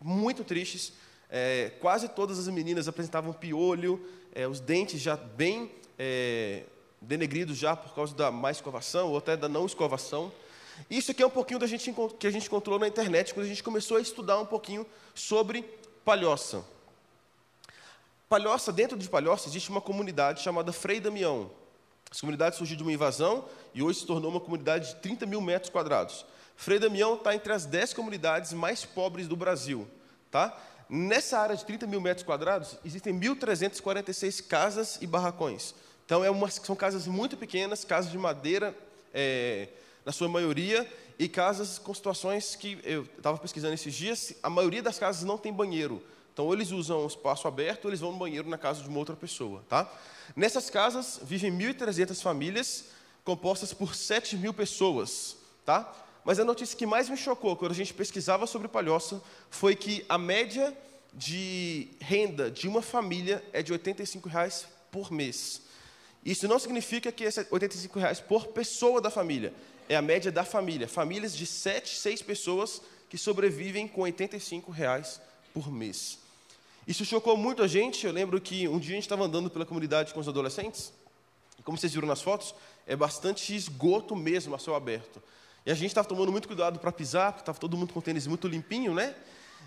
muito 0.00 0.44
tristes. 0.44 0.92
É, 1.38 1.70
quase 1.80 2.08
todas 2.08 2.38
as 2.38 2.48
meninas 2.48 2.88
apresentavam 2.88 3.30
piolho, 3.30 4.02
é, 4.34 4.48
os 4.48 4.58
dentes 4.58 4.98
já 4.98 5.18
bem 5.18 5.70
é, 5.98 6.62
denegridos 6.98 7.58
já 7.58 7.76
por 7.76 7.94
causa 7.94 8.14
da 8.14 8.30
má 8.30 8.50
escovação 8.50 9.10
ou 9.10 9.18
até 9.18 9.36
da 9.36 9.46
não 9.46 9.66
escovação. 9.66 10.32
Isso 10.88 11.10
aqui 11.10 11.22
é 11.22 11.26
um 11.26 11.30
pouquinho 11.30 11.60
da 11.60 11.66
gente, 11.66 11.94
que 12.18 12.26
a 12.26 12.30
gente 12.30 12.46
encontrou 12.46 12.78
na 12.78 12.88
internet 12.88 13.34
quando 13.34 13.44
a 13.44 13.48
gente 13.50 13.62
começou 13.62 13.98
a 13.98 14.00
estudar 14.00 14.38
um 14.40 14.46
pouquinho 14.46 14.86
sobre 15.14 15.62
palhoça. 16.06 16.64
Palhoça, 18.26 18.72
dentro 18.72 18.96
de 18.96 19.06
Palhoça, 19.06 19.46
existe 19.46 19.68
uma 19.68 19.82
comunidade 19.82 20.40
chamada 20.40 20.72
Frei 20.72 21.00
Damião. 21.00 21.50
Essa 22.10 22.20
comunidade 22.20 22.56
surgiu 22.56 22.78
de 22.78 22.82
uma 22.82 22.92
invasão 22.92 23.44
e 23.74 23.82
hoje 23.82 24.00
se 24.00 24.06
tornou 24.06 24.30
uma 24.30 24.40
comunidade 24.40 24.88
de 24.88 24.94
30 25.02 25.26
mil 25.26 25.42
metros 25.42 25.68
quadrados. 25.68 26.24
Frei 26.56 26.78
Damião 26.78 27.14
está 27.14 27.34
entre 27.34 27.52
as 27.52 27.66
10 27.66 27.92
comunidades 27.92 28.54
mais 28.54 28.86
pobres 28.86 29.28
do 29.28 29.36
Brasil. 29.36 29.86
Tá? 30.30 30.58
Nessa 30.88 31.38
área 31.38 31.56
de 31.56 31.64
30 31.64 31.86
mil 31.86 32.00
metros 32.00 32.24
quadrados, 32.24 32.78
existem 32.84 33.12
1.346 33.18 34.46
casas 34.46 34.98
e 35.00 35.06
barracões. 35.06 35.74
Então, 36.04 36.24
é 36.24 36.30
uma, 36.30 36.48
são 36.48 36.76
casas 36.76 37.06
muito 37.08 37.36
pequenas, 37.36 37.84
casas 37.84 38.12
de 38.12 38.18
madeira, 38.18 38.76
é, 39.12 39.68
na 40.04 40.12
sua 40.12 40.28
maioria, 40.28 40.88
e 41.18 41.28
casas 41.28 41.78
com 41.78 41.92
situações 41.92 42.54
que 42.54 42.78
eu 42.84 43.02
estava 43.02 43.36
pesquisando 43.38 43.74
esses 43.74 43.92
dias, 43.92 44.34
a 44.42 44.48
maioria 44.48 44.82
das 44.82 44.98
casas 44.98 45.24
não 45.24 45.36
tem 45.36 45.52
banheiro. 45.52 46.00
Então, 46.32 46.44
ou 46.44 46.54
eles 46.54 46.70
usam 46.70 47.02
o 47.02 47.06
espaço 47.06 47.48
aberto, 47.48 47.86
ou 47.86 47.90
eles 47.90 48.00
vão 48.00 48.12
no 48.12 48.18
banheiro 48.18 48.48
na 48.48 48.58
casa 48.58 48.82
de 48.82 48.88
uma 48.88 48.98
outra 48.98 49.16
pessoa. 49.16 49.64
Tá? 49.68 49.90
Nessas 50.36 50.70
casas 50.70 51.18
vivem 51.22 51.50
1.300 51.50 52.22
famílias, 52.22 52.84
compostas 53.24 53.72
por 53.72 53.94
7 53.94 54.36
mil 54.36 54.54
pessoas. 54.54 55.36
Tá? 55.64 55.92
Mas 56.26 56.40
a 56.40 56.44
notícia 56.44 56.76
que 56.76 56.84
mais 56.84 57.08
me 57.08 57.16
chocou 57.16 57.54
quando 57.54 57.70
a 57.70 57.74
gente 57.74 57.94
pesquisava 57.94 58.48
sobre 58.48 58.66
Palhoça 58.66 59.22
foi 59.48 59.76
que 59.76 60.04
a 60.08 60.18
média 60.18 60.76
de 61.14 61.86
renda 62.00 62.50
de 62.50 62.66
uma 62.66 62.82
família 62.82 63.44
é 63.52 63.62
de 63.62 63.70
85 63.72 64.28
reais 64.28 64.66
por 64.90 65.12
mês. 65.12 65.62
Isso 66.24 66.48
não 66.48 66.58
significa 66.58 67.12
que 67.12 67.22
esse 67.22 67.42
é 67.42 67.46
85 67.48 68.00
reais 68.00 68.18
por 68.18 68.48
pessoa 68.48 69.00
da 69.00 69.08
família. 69.08 69.54
É 69.88 69.94
a 69.94 70.02
média 70.02 70.32
da 70.32 70.44
família. 70.44 70.88
Famílias 70.88 71.36
de 71.36 71.46
7, 71.46 71.94
6 71.94 72.22
pessoas 72.22 72.82
que 73.08 73.16
sobrevivem 73.16 73.86
com 73.86 74.00
85 74.00 74.72
reais 74.72 75.20
por 75.54 75.70
mês. 75.70 76.18
Isso 76.88 77.04
chocou 77.04 77.36
muito 77.36 77.62
a 77.62 77.68
gente. 77.68 78.04
Eu 78.04 78.12
lembro 78.12 78.40
que 78.40 78.66
um 78.66 78.80
dia 78.80 78.94
a 78.94 78.96
gente 78.96 79.04
estava 79.04 79.22
andando 79.22 79.48
pela 79.48 79.64
comunidade 79.64 80.12
com 80.12 80.18
os 80.18 80.26
adolescentes, 80.26 80.92
e 81.56 81.62
como 81.62 81.78
vocês 81.78 81.94
viram 81.94 82.08
nas 82.08 82.20
fotos, 82.20 82.52
é 82.84 82.96
bastante 82.96 83.54
esgoto 83.54 84.16
mesmo 84.16 84.56
a 84.56 84.58
céu 84.58 84.74
aberto. 84.74 85.22
E 85.66 85.70
a 85.72 85.74
gente 85.74 85.88
estava 85.88 86.06
tomando 86.06 86.30
muito 86.30 86.46
cuidado 86.46 86.78
para 86.78 86.92
pisar, 86.92 87.32
porque 87.32 87.42
estava 87.42 87.58
todo 87.58 87.76
mundo 87.76 87.92
com 87.92 88.00
tênis 88.00 88.24
muito 88.28 88.46
limpinho, 88.46 88.94
né? 88.94 89.16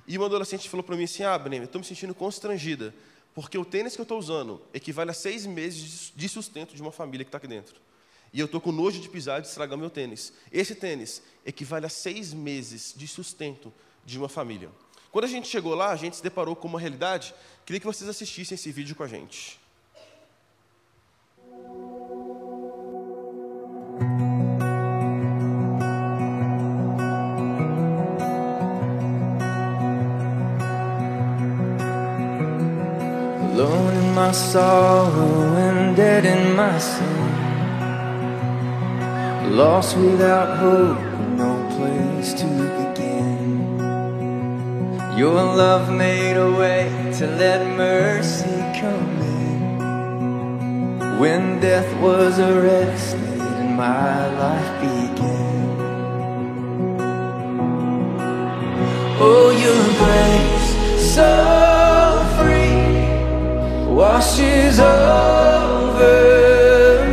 E 0.08 0.18
uma 0.18 0.28
adolescente 0.28 0.70
falou 0.70 0.82
para 0.82 0.96
mim 0.96 1.04
assim: 1.04 1.24
Ah, 1.24 1.38
Bremer, 1.38 1.64
eu 1.64 1.66
estou 1.66 1.80
me 1.80 1.86
sentindo 1.86 2.16
constrangida, 2.16 2.96
porque 3.36 3.58
o 3.58 3.66
tênis 3.66 3.96
que 3.96 4.02
eu 4.02 4.04
estou 4.04 4.18
usando 4.18 4.62
equivale 4.74 5.12
a 5.12 5.14
seis 5.14 5.46
meses 5.46 6.14
de 6.16 6.30
sustento 6.30 6.74
de 6.74 6.82
uma 6.82 6.92
família 6.92 7.26
que 7.26 7.28
está 7.28 7.38
aqui 7.38 7.48
dentro. 7.48 7.76
E 8.32 8.40
eu 8.40 8.46
estou 8.46 8.62
com 8.62 8.72
nojo 8.72 9.02
de 9.02 9.10
pisar 9.10 9.40
e 9.40 9.42
de 9.42 9.50
estragar 9.50 9.78
meu 9.78 9.90
tênis. 9.90 10.32
Esse 10.52 10.74
tênis 10.74 11.22
equivale 11.46 11.86
a 11.86 11.90
seis 11.90 12.34
meses 12.34 12.94
de 12.96 13.08
sustento 13.08 13.74
de 14.06 14.18
uma 14.18 14.30
família. 14.30 14.70
Quando 15.12 15.26
a 15.26 15.28
gente 15.28 15.48
chegou 15.48 15.74
lá, 15.76 15.92
a 15.92 15.96
gente 15.96 16.16
se 16.16 16.24
deparou 16.24 16.56
com 16.56 16.68
uma 16.68 16.80
realidade. 16.80 17.34
Queria 17.66 17.80
que 17.80 17.86
vocês 17.86 18.10
assistissem 18.10 18.56
esse 18.56 18.72
vídeo 18.72 18.96
com 18.96 19.04
a 19.04 19.08
gente. 19.08 19.60
My 34.20 34.32
sorrow 34.34 35.56
and 35.56 35.96
dead 35.96 36.26
in 36.26 36.54
my 36.54 36.78
sin. 36.78 37.30
Lost 39.62 39.96
without 39.96 40.58
hope, 40.58 41.00
no 41.44 41.52
place 41.76 42.34
to 42.42 42.48
begin. 42.80 43.80
Your 45.18 45.42
love 45.64 45.86
made 46.06 46.36
a 46.48 46.52
way 46.62 46.82
to 47.18 47.26
let 47.44 47.62
mercy 47.78 48.58
come 48.82 49.14
in. 49.40 49.60
When 51.22 51.62
death 51.62 51.90
was 52.02 52.40
arrested 52.40 53.40
and 53.60 53.72
my 53.78 54.18
life 54.44 54.72
began. 54.86 55.70
Oh, 59.28 59.50
your 59.66 59.84
grace, 60.02 60.70
so 61.16 61.79
washes 64.00 64.80
over 64.80 66.00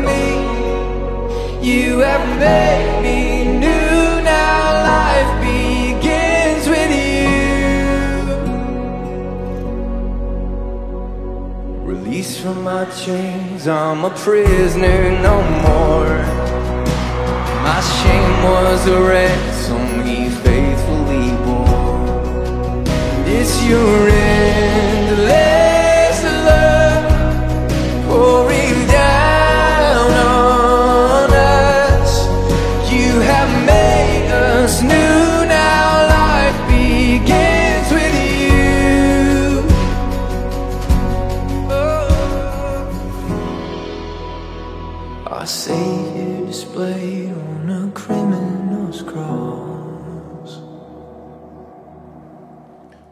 me. 0.07 0.27
You 1.61 1.99
have 1.99 2.27
made 2.39 3.03
me 3.03 3.19
new. 3.59 4.23
Now 4.23 4.61
life 4.95 5.33
begins 5.51 6.65
with 6.69 6.93
you. 7.05 7.27
Released 11.93 12.37
from 12.43 12.63
my 12.63 12.85
chains, 13.03 13.67
I'm 13.67 14.05
a 14.05 14.11
prisoner 14.11 15.11
no 15.29 15.37
more. 15.67 16.19
My 17.67 17.81
shame 17.97 18.37
was 18.45 18.87
a 18.87 19.01
ransom 19.13 19.87
he 20.07 20.19
faithfully 20.45 21.31
bore. 21.45 22.85
It's 23.27 23.55
your 23.65 24.09
endless 24.09 24.96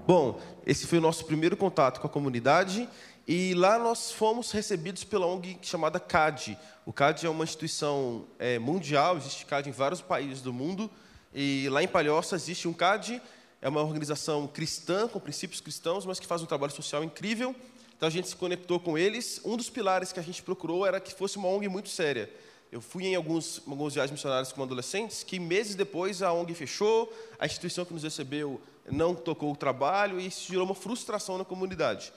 Bom, 0.06 0.38
esse 0.66 0.86
foi 0.86 0.98
o 0.98 1.00
nosso 1.00 1.24
primeiro 1.24 1.56
contato 1.56 1.98
com 2.00 2.06
a 2.06 2.10
comunidade 2.10 2.88
e 3.26 3.54
lá 3.54 3.78
nós 3.78 4.12
fomos 4.12 4.50
recebidos 4.50 5.02
pela 5.02 5.26
ONG 5.26 5.58
chamada 5.62 5.98
CAD. 5.98 6.58
O 6.84 6.92
CAD 6.92 7.24
é 7.24 7.30
uma 7.30 7.44
instituição 7.44 8.26
é, 8.38 8.58
mundial, 8.58 9.16
existe 9.16 9.46
CAD 9.46 9.70
em 9.70 9.72
vários 9.72 10.02
países 10.02 10.42
do 10.42 10.52
mundo 10.52 10.90
e 11.32 11.66
lá 11.70 11.82
em 11.82 11.88
Palhoça 11.88 12.36
existe 12.36 12.68
um 12.68 12.72
CAD, 12.72 13.22
é 13.62 13.68
uma 13.68 13.82
organização 13.82 14.46
cristã, 14.46 15.08
com 15.08 15.18
princípios 15.18 15.60
cristãos, 15.60 16.04
mas 16.04 16.20
que 16.20 16.26
faz 16.26 16.42
um 16.42 16.46
trabalho 16.46 16.72
social 16.72 17.02
incrível. 17.02 17.56
Então 17.96 18.06
a 18.06 18.10
gente 18.10 18.28
se 18.28 18.36
conectou 18.36 18.78
com 18.78 18.98
eles. 18.98 19.40
Um 19.42 19.56
dos 19.56 19.70
pilares 19.70 20.12
que 20.12 20.20
a 20.20 20.22
gente 20.22 20.42
procurou 20.42 20.84
era 20.84 21.00
que 21.00 21.14
fosse 21.14 21.38
uma 21.38 21.48
ONG 21.48 21.66
muito 21.66 21.88
séria. 21.88 22.30
Eu 22.70 22.82
fui 22.82 23.06
em 23.06 23.14
alguns, 23.14 23.62
alguns 23.66 23.94
viagens 23.94 24.12
missionárias 24.12 24.52
com 24.52 24.62
adolescentes 24.62 25.22
que 25.22 25.38
meses 25.40 25.74
depois 25.74 26.22
a 26.22 26.30
ONG 26.30 26.52
fechou, 26.54 27.10
a 27.38 27.46
instituição 27.46 27.86
que 27.86 27.94
nos 27.94 28.02
recebeu 28.02 28.60
não 28.90 29.14
tocou 29.14 29.50
o 29.50 29.56
trabalho 29.56 30.20
e 30.20 30.26
isso 30.26 30.46
gerou 30.46 30.66
uma 30.66 30.74
frustração 30.74 31.38
na 31.38 31.44
comunidade. 31.44 32.12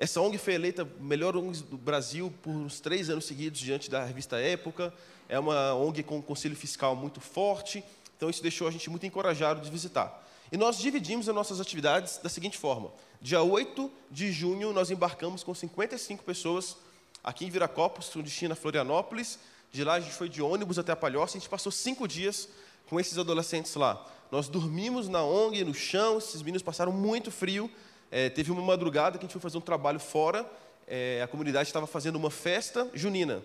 Essa 0.00 0.20
ONG 0.20 0.38
foi 0.38 0.54
eleita 0.54 0.88
melhor 1.00 1.36
ONG 1.36 1.60
do 1.64 1.76
Brasil 1.76 2.32
por 2.40 2.52
uns 2.52 2.78
três 2.78 3.10
anos 3.10 3.24
seguidos 3.24 3.58
diante 3.58 3.90
da 3.90 4.04
revista 4.04 4.38
Época. 4.38 4.94
É 5.28 5.36
uma 5.40 5.74
ONG 5.74 6.04
com 6.04 6.18
um 6.18 6.22
conselho 6.22 6.54
fiscal 6.54 6.94
muito 6.94 7.20
forte, 7.20 7.82
então 8.16 8.30
isso 8.30 8.40
deixou 8.40 8.68
a 8.68 8.70
gente 8.70 8.88
muito 8.88 9.04
encorajado 9.04 9.60
de 9.60 9.68
visitar. 9.68 10.24
E 10.52 10.56
nós 10.56 10.78
dividimos 10.78 11.28
as 11.28 11.34
nossas 11.34 11.60
atividades 11.60 12.18
da 12.18 12.28
seguinte 12.28 12.56
forma: 12.56 12.92
dia 13.20 13.42
8 13.42 13.90
de 14.08 14.30
junho, 14.30 14.72
nós 14.72 14.88
embarcamos 14.88 15.42
com 15.42 15.52
55 15.52 16.22
pessoas 16.22 16.76
aqui 17.24 17.44
em 17.44 17.50
Viracopos, 17.50 18.08
destino 18.22 18.52
a 18.52 18.56
Florianópolis. 18.56 19.36
De 19.72 19.82
lá 19.82 19.94
a 19.94 20.00
gente 20.00 20.14
foi 20.14 20.28
de 20.28 20.40
ônibus 20.40 20.78
até 20.78 20.92
a 20.92 20.96
Palhoça, 20.96 21.36
a 21.36 21.40
gente 21.40 21.50
passou 21.50 21.72
cinco 21.72 22.06
dias 22.06 22.48
com 22.88 23.00
esses 23.00 23.18
adolescentes 23.18 23.74
lá. 23.74 24.06
Nós 24.30 24.46
dormimos 24.46 25.08
na 25.08 25.24
ONG, 25.24 25.64
no 25.64 25.74
chão, 25.74 26.18
esses 26.18 26.40
meninos 26.40 26.62
passaram 26.62 26.92
muito 26.92 27.32
frio. 27.32 27.68
É, 28.10 28.30
teve 28.30 28.50
uma 28.50 28.62
madrugada 28.62 29.18
que 29.18 29.24
a 29.24 29.26
gente 29.26 29.32
foi 29.32 29.40
fazer 29.40 29.58
um 29.58 29.62
trabalho 29.62 30.00
fora, 30.00 30.48
é, 30.86 31.20
a 31.22 31.28
comunidade 31.28 31.68
estava 31.68 31.86
fazendo 31.86 32.16
uma 32.16 32.30
festa 32.30 32.88
junina. 32.94 33.42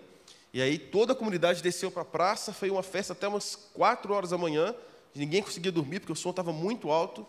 E 0.52 0.62
aí 0.62 0.78
toda 0.78 1.12
a 1.12 1.16
comunidade 1.16 1.62
desceu 1.62 1.90
para 1.90 2.02
a 2.02 2.04
praça, 2.04 2.52
foi 2.52 2.70
uma 2.70 2.82
festa 2.82 3.12
até 3.12 3.28
umas 3.28 3.56
4 3.74 4.12
horas 4.12 4.30
da 4.30 4.38
manhã, 4.38 4.74
ninguém 5.14 5.42
conseguia 5.42 5.70
dormir 5.70 6.00
porque 6.00 6.12
o 6.12 6.16
som 6.16 6.30
estava 6.30 6.52
muito 6.52 6.90
alto. 6.90 7.26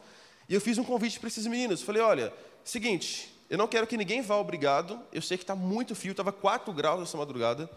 E 0.47 0.53
eu 0.53 0.61
fiz 0.61 0.77
um 0.77 0.83
convite 0.83 1.19
para 1.19 1.27
esses 1.27 1.45
meninos, 1.47 1.81
falei, 1.81 2.01
olha, 2.01 2.31
seguinte, 2.63 3.35
eu 3.49 3.57
não 3.57 3.67
quero 3.67 3.87
que 3.87 3.97
ninguém 3.97 4.21
vá 4.21 4.37
obrigado, 4.37 4.99
eu 5.11 5.21
sei 5.21 5.37
que 5.37 5.43
está 5.43 5.55
muito 5.55 5.95
frio, 5.95 6.11
estava 6.11 6.31
4 6.31 6.71
graus 6.71 7.01
essa 7.01 7.17
madrugada, 7.17 7.69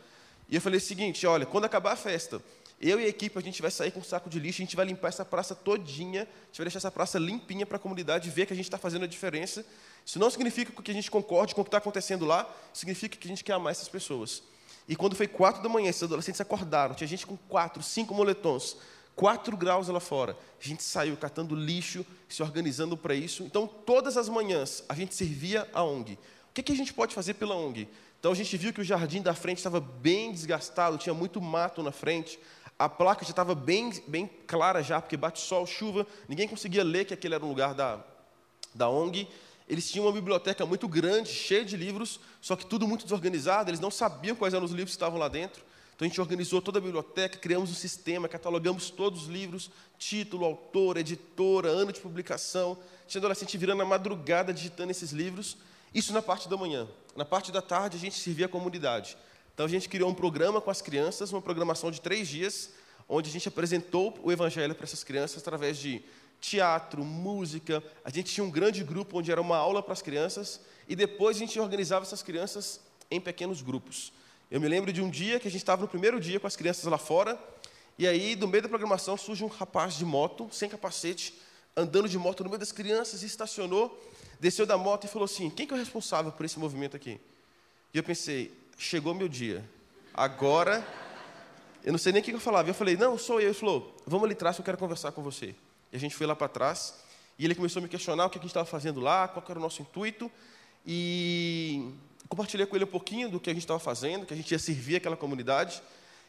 e 0.49 0.55
eu 0.55 0.61
falei 0.61 0.79
o 0.79 0.81
seguinte, 0.81 1.27
olha, 1.27 1.45
quando 1.45 1.65
acabar 1.65 1.93
a 1.93 1.97
festa, 1.97 2.43
eu 2.81 3.01
e 3.01 3.05
a 3.05 3.09
equipe, 3.09 3.37
a 3.37 3.43
gente 3.43 3.61
vai 3.61 3.71
sair 3.71 3.91
com 3.91 4.01
um 4.01 4.05
saco 4.05 4.31
de 4.31 4.39
lixo, 4.39 4.63
a 4.63 4.65
gente 4.65 4.77
vai 4.77 4.87
limpar 4.87 5.09
essa 5.09 5.25
praça 5.25 5.55
todinha, 5.55 6.23
a 6.23 6.47
gente 6.47 6.59
vai 6.59 6.65
deixar 6.67 6.79
essa 6.79 6.91
praça 6.91 7.19
limpinha 7.19 7.67
para 7.67 7.77
a 7.77 7.81
comunidade 7.81 8.31
ver 8.31 8.47
que 8.47 8.53
a 8.53 8.57
gente 8.57 8.67
está 8.67 8.79
fazendo 8.79 9.05
a 9.05 9.09
diferença. 9.09 9.67
Isso 10.07 10.19
não 10.19 10.31
significa 10.31 10.71
que 10.81 10.91
a 10.91 10.95
gente 10.95 11.11
concorde 11.11 11.55
com 11.55 11.61
o 11.61 11.65
que 11.65 11.69
está 11.69 11.79
acontecendo 11.79 12.25
lá, 12.25 12.49
significa 12.73 13.17
que 13.17 13.27
a 13.27 13.31
gente 13.31 13.43
quer 13.43 13.55
amar 13.55 13.73
essas 13.73 13.89
pessoas. 13.89 14.43
E 14.89 14.95
quando 14.95 15.17
foi 15.17 15.27
quatro 15.27 15.63
da 15.63 15.69
manhã, 15.69 15.91
esses 15.91 16.03
adolescentes 16.03 16.41
acordaram, 16.41 16.95
tinha 16.95 17.07
gente 17.07 17.27
com 17.27 17.37
quatro, 17.37 17.83
cinco 17.83 18.15
moletons, 18.15 18.77
quatro 19.15 19.57
graus 19.57 19.89
lá 19.89 20.01
fora. 20.01 20.37
A 20.63 20.67
gente 20.67 20.83
saiu 20.83 21.17
catando 21.17 21.57
lixo, 21.57 22.07
se 22.29 22.43
organizando 22.43 22.97
para 22.97 23.15
isso. 23.15 23.43
Então, 23.43 23.67
todas 23.67 24.17
as 24.17 24.29
manhãs, 24.29 24.85
a 24.89 24.95
gente 24.95 25.15
servia 25.15 25.69
a 25.75 25.83
ONG. 25.83 26.15
O 26.15 26.19
que, 26.55 26.63
que 26.63 26.73
a 26.73 26.77
gente 26.77 26.95
pode 26.95 27.15
fazer 27.15 27.35
pela 27.35 27.57
ONG? 27.57 27.89
Então, 28.19 28.33
a 28.33 28.35
gente 28.35 28.57
viu 28.57 28.73
que 28.73 28.81
o 28.81 28.85
jardim 28.85 29.21
da 29.21 29.35
frente 29.35 29.59
estava 29.59 29.81
bem 29.81 30.33
desgastado, 30.33 30.97
tinha 30.97 31.15
muito 31.15 31.41
mato 31.41 31.83
na 31.83 31.93
frente. 31.93 32.39
A 32.79 32.89
placa 32.89 33.25
já 33.25 33.31
estava 33.31 33.55
bem, 33.55 33.91
bem 34.07 34.31
clara 34.47 34.83
já, 34.83 35.01
porque 35.01 35.17
bate 35.17 35.41
sol, 35.41 35.67
chuva. 35.67 36.07
Ninguém 36.29 36.47
conseguia 36.47 36.85
ler 36.85 37.05
que 37.05 37.13
aquele 37.13 37.35
era 37.35 37.45
um 37.45 37.49
lugar 37.49 37.75
da, 37.75 37.99
da 38.73 38.89
ONG. 38.89 39.27
Eles 39.69 39.91
tinham 39.91 40.07
uma 40.07 40.13
biblioteca 40.13 40.65
muito 40.65 40.87
grande, 40.87 41.29
cheia 41.29 41.65
de 41.65 41.77
livros, 41.77 42.21
só 42.41 42.55
que 42.55 42.65
tudo 42.65 42.87
muito 42.87 43.03
desorganizado, 43.03 43.69
eles 43.69 43.81
não 43.81 43.91
sabiam 43.91 44.37
quais 44.37 44.55
eram 44.55 44.65
os 44.65 44.71
livros 44.71 44.91
que 44.91 44.97
estavam 44.97 45.19
lá 45.19 45.29
dentro. 45.29 45.63
Então 45.95 46.07
a 46.07 46.09
gente 46.09 46.21
organizou 46.21 46.63
toda 46.63 46.79
a 46.79 46.81
biblioteca, 46.81 47.37
criamos 47.37 47.71
um 47.71 47.75
sistema, 47.75 48.29
catalogamos 48.29 48.89
todos 48.89 49.23
os 49.23 49.29
livros, 49.29 49.69
título, 49.99 50.45
autor, 50.45 50.97
editora, 50.97 51.69
ano 51.69 51.93
de 51.93 51.99
publicação. 51.99 52.79
Tinha 53.09 53.19
adolescente 53.19 53.59
virando 53.59 53.83
a 53.83 53.85
madrugada 53.85 54.55
digitando 54.55 54.93
esses 54.93 55.11
livros. 55.11 55.57
Isso 55.93 56.13
na 56.13 56.23
parte 56.23 56.49
da 56.49 56.57
manhã. 56.57 56.87
Na 57.17 57.25
parte 57.25 57.51
da 57.51 57.61
tarde 57.61 57.97
a 57.97 58.01
gente 58.01 58.17
servia 58.17 58.47
a 58.47 58.49
comunidade. 58.49 59.19
Então 59.59 59.67
a 59.67 59.69
gente 59.69 59.89
criou 59.89 60.09
um 60.09 60.15
programa 60.15 60.61
com 60.61 60.71
as 60.71 60.81
crianças, 60.81 61.33
uma 61.33 61.43
programação 61.43 61.91
de 61.91 62.01
três 62.01 62.29
dias, 62.29 62.71
onde 63.09 63.29
a 63.29 63.33
gente 63.33 63.49
apresentou 63.49 64.17
o 64.23 64.31
evangelho 64.31 64.73
para 64.73 64.85
essas 64.85 65.03
crianças 65.03 65.43
através 65.43 65.77
de 65.77 66.01
teatro, 66.41 67.05
música. 67.05 67.83
A 68.05 68.09
gente 68.09 68.33
tinha 68.33 68.45
um 68.45 68.53
grande 68.53 68.85
grupo 68.85 69.19
onde 69.19 69.33
era 69.33 69.41
uma 69.41 69.57
aula 69.57 69.83
para 69.83 69.95
as 69.95 70.01
crianças 70.01 70.61
e 70.87 70.95
depois 70.95 71.37
a 71.37 71.41
gente 71.41 71.59
organizava 71.59 72.05
essas 72.05 72.23
crianças 72.23 72.79
em 73.11 73.21
pequenos 73.21 73.61
grupos. 73.61 74.13
Eu 74.49 74.61
me 74.61 74.69
lembro 74.69 74.93
de 74.93 75.03
um 75.03 75.11
dia 75.11 75.41
que 75.41 75.49
a 75.49 75.51
gente 75.51 75.63
estava 75.63 75.83
no 75.83 75.89
primeiro 75.89 76.21
dia 76.21 76.39
com 76.39 76.47
as 76.47 76.55
crianças 76.55 76.85
lá 76.85 76.97
fora, 76.97 77.37
e 77.99 78.07
aí, 78.07 78.37
no 78.37 78.47
meio 78.47 78.63
da 78.63 78.69
programação, 78.69 79.17
surge 79.17 79.43
um 79.43 79.49
rapaz 79.49 79.95
de 79.95 80.05
moto, 80.05 80.49
sem 80.53 80.69
capacete, 80.69 81.35
andando 81.77 82.09
de 82.09 82.17
moto 82.17 82.45
no 82.45 82.49
meio 82.49 82.61
das 82.61 82.71
crianças, 82.71 83.25
estacionou, 83.25 84.01
desceu 84.39 84.65
da 84.65 84.79
moto 84.79 85.07
e 85.07 85.09
falou 85.09 85.25
assim: 85.25 85.51
Quem 85.51 85.67
que 85.67 85.75
é 85.75 85.77
o 85.77 85.81
responsável 85.81 86.31
por 86.31 86.47
esse 86.47 86.61
movimento 86.61 86.95
aqui? 86.95 87.21
E 87.93 87.99
eu 87.99 88.05
pensei: 88.05 88.57
Chegou 88.81 89.13
meu 89.13 89.29
dia. 89.29 89.69
Agora, 90.15 90.87
eu 91.85 91.91
não 91.91 91.99
sei 91.99 92.13
nem 92.13 92.23
o 92.23 92.25
que 92.25 92.31
eu 92.31 92.39
falava. 92.39 92.71
Eu 92.71 92.75
falei: 92.75 92.97
Não, 92.97 93.19
sou 93.19 93.41
eu. 93.41 93.49
Ele 93.49 93.55
falou: 93.55 93.97
Vamos 94.07 94.25
ali 94.25 94.35
atrás, 94.35 94.57
eu 94.57 94.65
quero 94.65 94.79
conversar 94.79 95.11
com 95.11 95.21
você. 95.21 95.53
E 95.93 95.97
a 95.97 95.99
gente 95.99 96.15
foi 96.15 96.29
lá 96.29 96.37
para 96.37 96.47
trás, 96.47 96.95
e 97.37 97.45
ele 97.45 97.57
começou 97.57 97.81
a 97.81 97.83
me 97.83 97.89
questionar 97.89 98.27
o 98.27 98.31
que 98.31 98.39
a 98.39 98.41
gente 98.41 98.51
estava 98.51 98.65
fazendo 98.65 99.01
lá, 99.01 99.27
qual 99.27 99.45
era 99.49 99.59
o 99.59 99.63
nosso 99.63 99.83
intuito, 99.83 100.31
e 100.87 101.93
compartilhei 102.29 102.67
com 102.67 102.77
ele 102.77 102.85
um 102.85 102.89
pouquinho 102.89 103.29
do 103.29 103.41
que 103.41 103.51
a 103.51 103.53
gente 103.53 103.65
estava 103.65 103.81
fazendo, 103.81 104.25
que 104.25 104.33
a 104.33 104.37
gente 104.37 104.53
ia 104.53 104.59
servir 104.61 104.95
aquela 104.95 105.17
comunidade. 105.17 105.83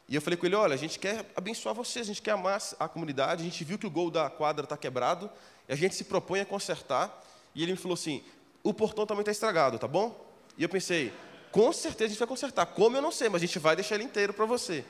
E 0.07 0.15
eu 0.15 0.21
falei 0.21 0.35
com 0.35 0.47
ele: 0.47 0.55
olha, 0.55 0.73
a 0.73 0.77
gente 0.77 0.97
quer 0.97 1.31
abençoar 1.35 1.75
vocês, 1.75 2.07
a 2.07 2.07
gente 2.07 2.21
quer 2.23 2.31
amar 2.31 2.59
a 2.79 2.87
comunidade. 2.87 3.43
A 3.43 3.45
gente 3.45 3.63
viu 3.63 3.77
que 3.77 3.85
o 3.85 3.91
gol 3.91 4.09
da 4.09 4.27
quadra 4.27 4.63
está 4.63 4.75
quebrado, 4.75 5.29
e 5.67 5.73
a 5.73 5.75
gente 5.75 5.93
se 5.93 6.03
propõe 6.03 6.39
a 6.39 6.45
consertar. 6.47 7.23
E 7.53 7.61
ele 7.61 7.73
me 7.73 7.77
falou 7.77 7.93
assim: 7.93 8.23
o 8.63 8.73
portão 8.73 9.05
também 9.05 9.21
está 9.21 9.31
estragado, 9.31 9.77
tá 9.77 9.87
bom? 9.87 10.19
E 10.57 10.63
eu 10.63 10.69
pensei: 10.69 11.13
com 11.51 11.71
certeza 11.73 12.05
a 12.05 12.09
gente 12.09 12.19
vai 12.19 12.27
consertar. 12.27 12.65
Como 12.67 12.95
eu 12.95 13.01
não 13.01 13.11
sei, 13.11 13.29
mas 13.29 13.41
a 13.41 13.45
gente 13.45 13.59
vai 13.59 13.75
deixar 13.75 13.95
ele 13.95 14.03
inteiro 14.03 14.33
para 14.33 14.45
você. 14.45 14.83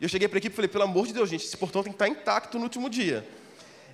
E 0.00 0.04
eu 0.04 0.08
cheguei 0.08 0.28
para 0.28 0.36
a 0.36 0.40
equipe 0.40 0.52
e 0.52 0.56
falei: 0.56 0.68
pelo 0.68 0.84
amor 0.84 1.06
de 1.06 1.12
Deus, 1.12 1.28
gente, 1.28 1.44
esse 1.44 1.56
portão 1.56 1.82
tem 1.82 1.92
que 1.92 1.96
estar 1.96 2.06
tá 2.06 2.10
intacto 2.10 2.58
no 2.58 2.64
último 2.64 2.88
dia. 2.88 3.28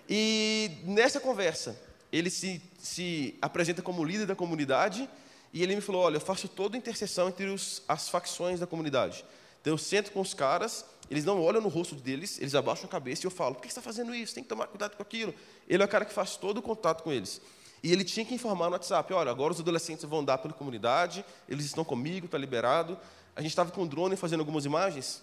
E 0.09 0.71
nessa 0.85 1.19
conversa, 1.19 1.79
ele 2.13 2.31
se, 2.31 2.63
se 2.79 3.35
apresenta 3.41 3.83
como 3.83 4.05
líder 4.05 4.27
da 4.27 4.37
comunidade 4.37 5.09
e 5.53 5.63
ele 5.63 5.75
me 5.75 5.81
falou: 5.81 6.03
Olha, 6.03 6.17
eu 6.17 6.21
faço 6.21 6.49
toda 6.49 6.77
a 6.77 6.79
interseção 6.79 7.29
entre 7.29 7.47
os, 7.47 7.83
as 7.89 8.09
facções 8.09 8.61
da 8.61 8.67
comunidade. 8.67 9.25
Então 9.61 9.73
eu 9.73 9.79
sento 9.79 10.13
com 10.13 10.21
os 10.21 10.35
caras, 10.35 10.85
eles 11.11 11.25
não 11.25 11.41
olham 11.41 11.61
no 11.61 11.69
rosto 11.69 11.95
deles, 11.95 12.39
eles 12.39 12.55
abaixam 12.55 12.85
a 12.85 12.89
cabeça 12.89 13.25
e 13.25 13.27
eu 13.27 13.31
falo: 13.31 13.55
Por 13.55 13.63
que 13.63 13.69
você 13.69 13.79
está 13.79 13.83
fazendo 13.83 14.15
isso? 14.15 14.35
Tem 14.35 14.43
que 14.43 14.49
tomar 14.49 14.67
cuidado 14.67 14.97
com 14.97 15.03
aquilo. 15.03 15.35
Ele 15.69 15.83
é 15.83 15.87
o 15.87 15.89
cara 15.89 16.05
que 16.05 16.13
faz 16.13 16.37
todo 16.37 16.59
o 16.59 16.63
contato 16.63 17.03
com 17.03 17.11
eles. 17.11 17.41
E 17.85 17.93
ele 17.93 18.03
tinha 18.03 18.25
que 18.25 18.35
informar 18.35 18.69
no 18.69 18.73
WhatsApp: 18.73 19.13
Olha, 19.13 19.31
agora 19.31 19.53
os 19.53 19.61
adolescentes 19.61 20.07
vão 20.07 20.21
andar 20.21 20.39
pela 20.39 20.55
comunidade, 20.55 21.23
eles 21.47 21.67
estão 21.67 21.85
comigo, 21.85 22.25
está 22.25 22.39
liberado. 22.39 22.99
A 23.37 23.43
gente 23.43 23.51
estava 23.51 23.71
com 23.71 23.83
o 23.83 23.87
drone 23.87 24.17
fazendo 24.17 24.41
algumas 24.41 24.65
imagens. 24.65 25.23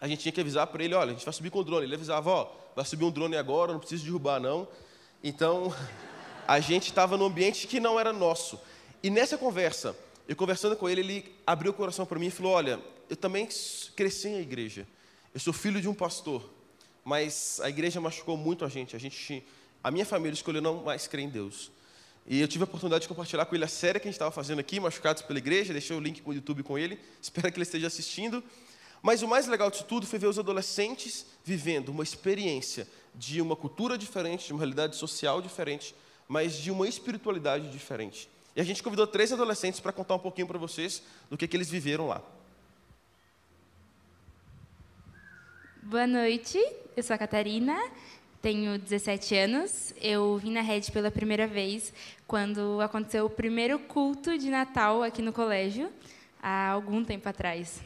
A 0.00 0.08
gente 0.08 0.20
tinha 0.20 0.32
que 0.32 0.40
avisar 0.40 0.66
para 0.68 0.82
ele: 0.82 0.94
Olha, 0.94 1.10
a 1.10 1.12
gente 1.12 1.22
vai 1.22 1.34
subir 1.34 1.50
com 1.50 1.58
o 1.58 1.64
drone. 1.64 1.84
Ele 1.84 1.94
avisava: 1.94 2.30
Ó, 2.30 2.50
vai 2.74 2.82
subir 2.86 3.04
um 3.04 3.10
drone 3.10 3.36
agora, 3.36 3.72
não 3.74 3.78
precisa 3.78 4.02
derrubar 4.04 4.40
não. 4.40 4.66
Então, 5.22 5.70
a 6.48 6.58
gente 6.60 6.88
estava 6.88 7.18
num 7.18 7.26
ambiente 7.26 7.66
que 7.66 7.78
não 7.78 8.00
era 8.00 8.10
nosso. 8.10 8.58
E 9.02 9.10
nessa 9.10 9.36
conversa, 9.36 9.94
eu 10.26 10.34
conversando 10.34 10.74
com 10.76 10.88
ele, 10.88 11.02
ele 11.02 11.34
abriu 11.46 11.72
o 11.72 11.74
coração 11.74 12.06
para 12.06 12.18
mim 12.18 12.28
e 12.28 12.30
falou: 12.30 12.52
Olha, 12.52 12.80
eu 13.10 13.16
também 13.16 13.46
cresci 13.94 14.28
em 14.28 14.40
igreja. 14.40 14.88
Eu 15.34 15.40
sou 15.40 15.52
filho 15.52 15.78
de 15.78 15.90
um 15.90 15.94
pastor, 15.94 16.42
mas 17.04 17.60
a 17.60 17.68
igreja 17.68 18.00
machucou 18.00 18.34
muito 18.34 18.64
a 18.64 18.68
gente. 18.70 18.96
A 18.96 18.98
gente, 18.98 19.46
a 19.84 19.90
minha 19.90 20.06
família 20.06 20.32
escolheu 20.32 20.62
não 20.62 20.84
mais 20.84 21.06
crer 21.06 21.24
em 21.26 21.28
Deus. 21.28 21.70
E 22.26 22.40
eu 22.40 22.46
tive 22.46 22.62
a 22.62 22.66
oportunidade 22.66 23.02
de 23.02 23.08
compartilhar 23.08 23.44
com 23.46 23.54
ele 23.54 23.64
a 23.64 23.68
série 23.68 23.98
que 23.98 24.06
a 24.06 24.10
gente 24.10 24.14
estava 24.14 24.30
fazendo 24.30 24.60
aqui, 24.60 24.78
Machucados 24.78 25.22
pela 25.22 25.38
Igreja. 25.38 25.72
Deixei 25.72 25.96
o 25.96 26.00
link 26.00 26.22
o 26.24 26.32
YouTube 26.32 26.62
com 26.62 26.78
ele. 26.78 26.98
Espero 27.20 27.50
que 27.50 27.58
ele 27.58 27.64
esteja 27.64 27.88
assistindo. 27.88 28.42
Mas 29.02 29.22
o 29.22 29.28
mais 29.28 29.48
legal 29.48 29.70
disso 29.70 29.84
tudo 29.84 30.06
foi 30.06 30.18
ver 30.18 30.28
os 30.28 30.38
adolescentes 30.38 31.26
vivendo 31.44 31.88
uma 31.88 32.04
experiência 32.04 32.86
de 33.14 33.40
uma 33.40 33.56
cultura 33.56 33.98
diferente, 33.98 34.46
de 34.46 34.52
uma 34.52 34.60
realidade 34.60 34.94
social 34.96 35.42
diferente, 35.42 35.94
mas 36.28 36.54
de 36.54 36.70
uma 36.70 36.86
espiritualidade 36.86 37.68
diferente. 37.70 38.28
E 38.54 38.60
a 38.60 38.64
gente 38.64 38.82
convidou 38.82 39.06
três 39.06 39.32
adolescentes 39.32 39.80
para 39.80 39.92
contar 39.92 40.14
um 40.14 40.20
pouquinho 40.20 40.46
para 40.46 40.58
vocês 40.58 41.02
do 41.28 41.36
que, 41.36 41.48
que 41.48 41.56
eles 41.56 41.68
viveram 41.68 42.06
lá. 42.06 42.22
Boa 45.82 46.06
noite, 46.06 46.58
eu 46.96 47.02
sou 47.02 47.14
a 47.14 47.18
Catarina, 47.18 47.76
tenho 48.42 48.76
17 48.76 49.36
anos. 49.36 49.94
Eu 50.00 50.36
vim 50.36 50.50
na 50.50 50.60
rede 50.60 50.90
pela 50.90 51.10
primeira 51.10 51.46
vez 51.46 51.94
quando 52.26 52.80
aconteceu 52.80 53.24
o 53.24 53.30
primeiro 53.30 53.78
culto 53.78 54.36
de 54.36 54.50
Natal 54.50 55.02
aqui 55.02 55.22
no 55.22 55.32
colégio, 55.32 55.90
há 56.42 56.70
algum 56.70 57.04
tempo 57.04 57.28
atrás. 57.28 57.80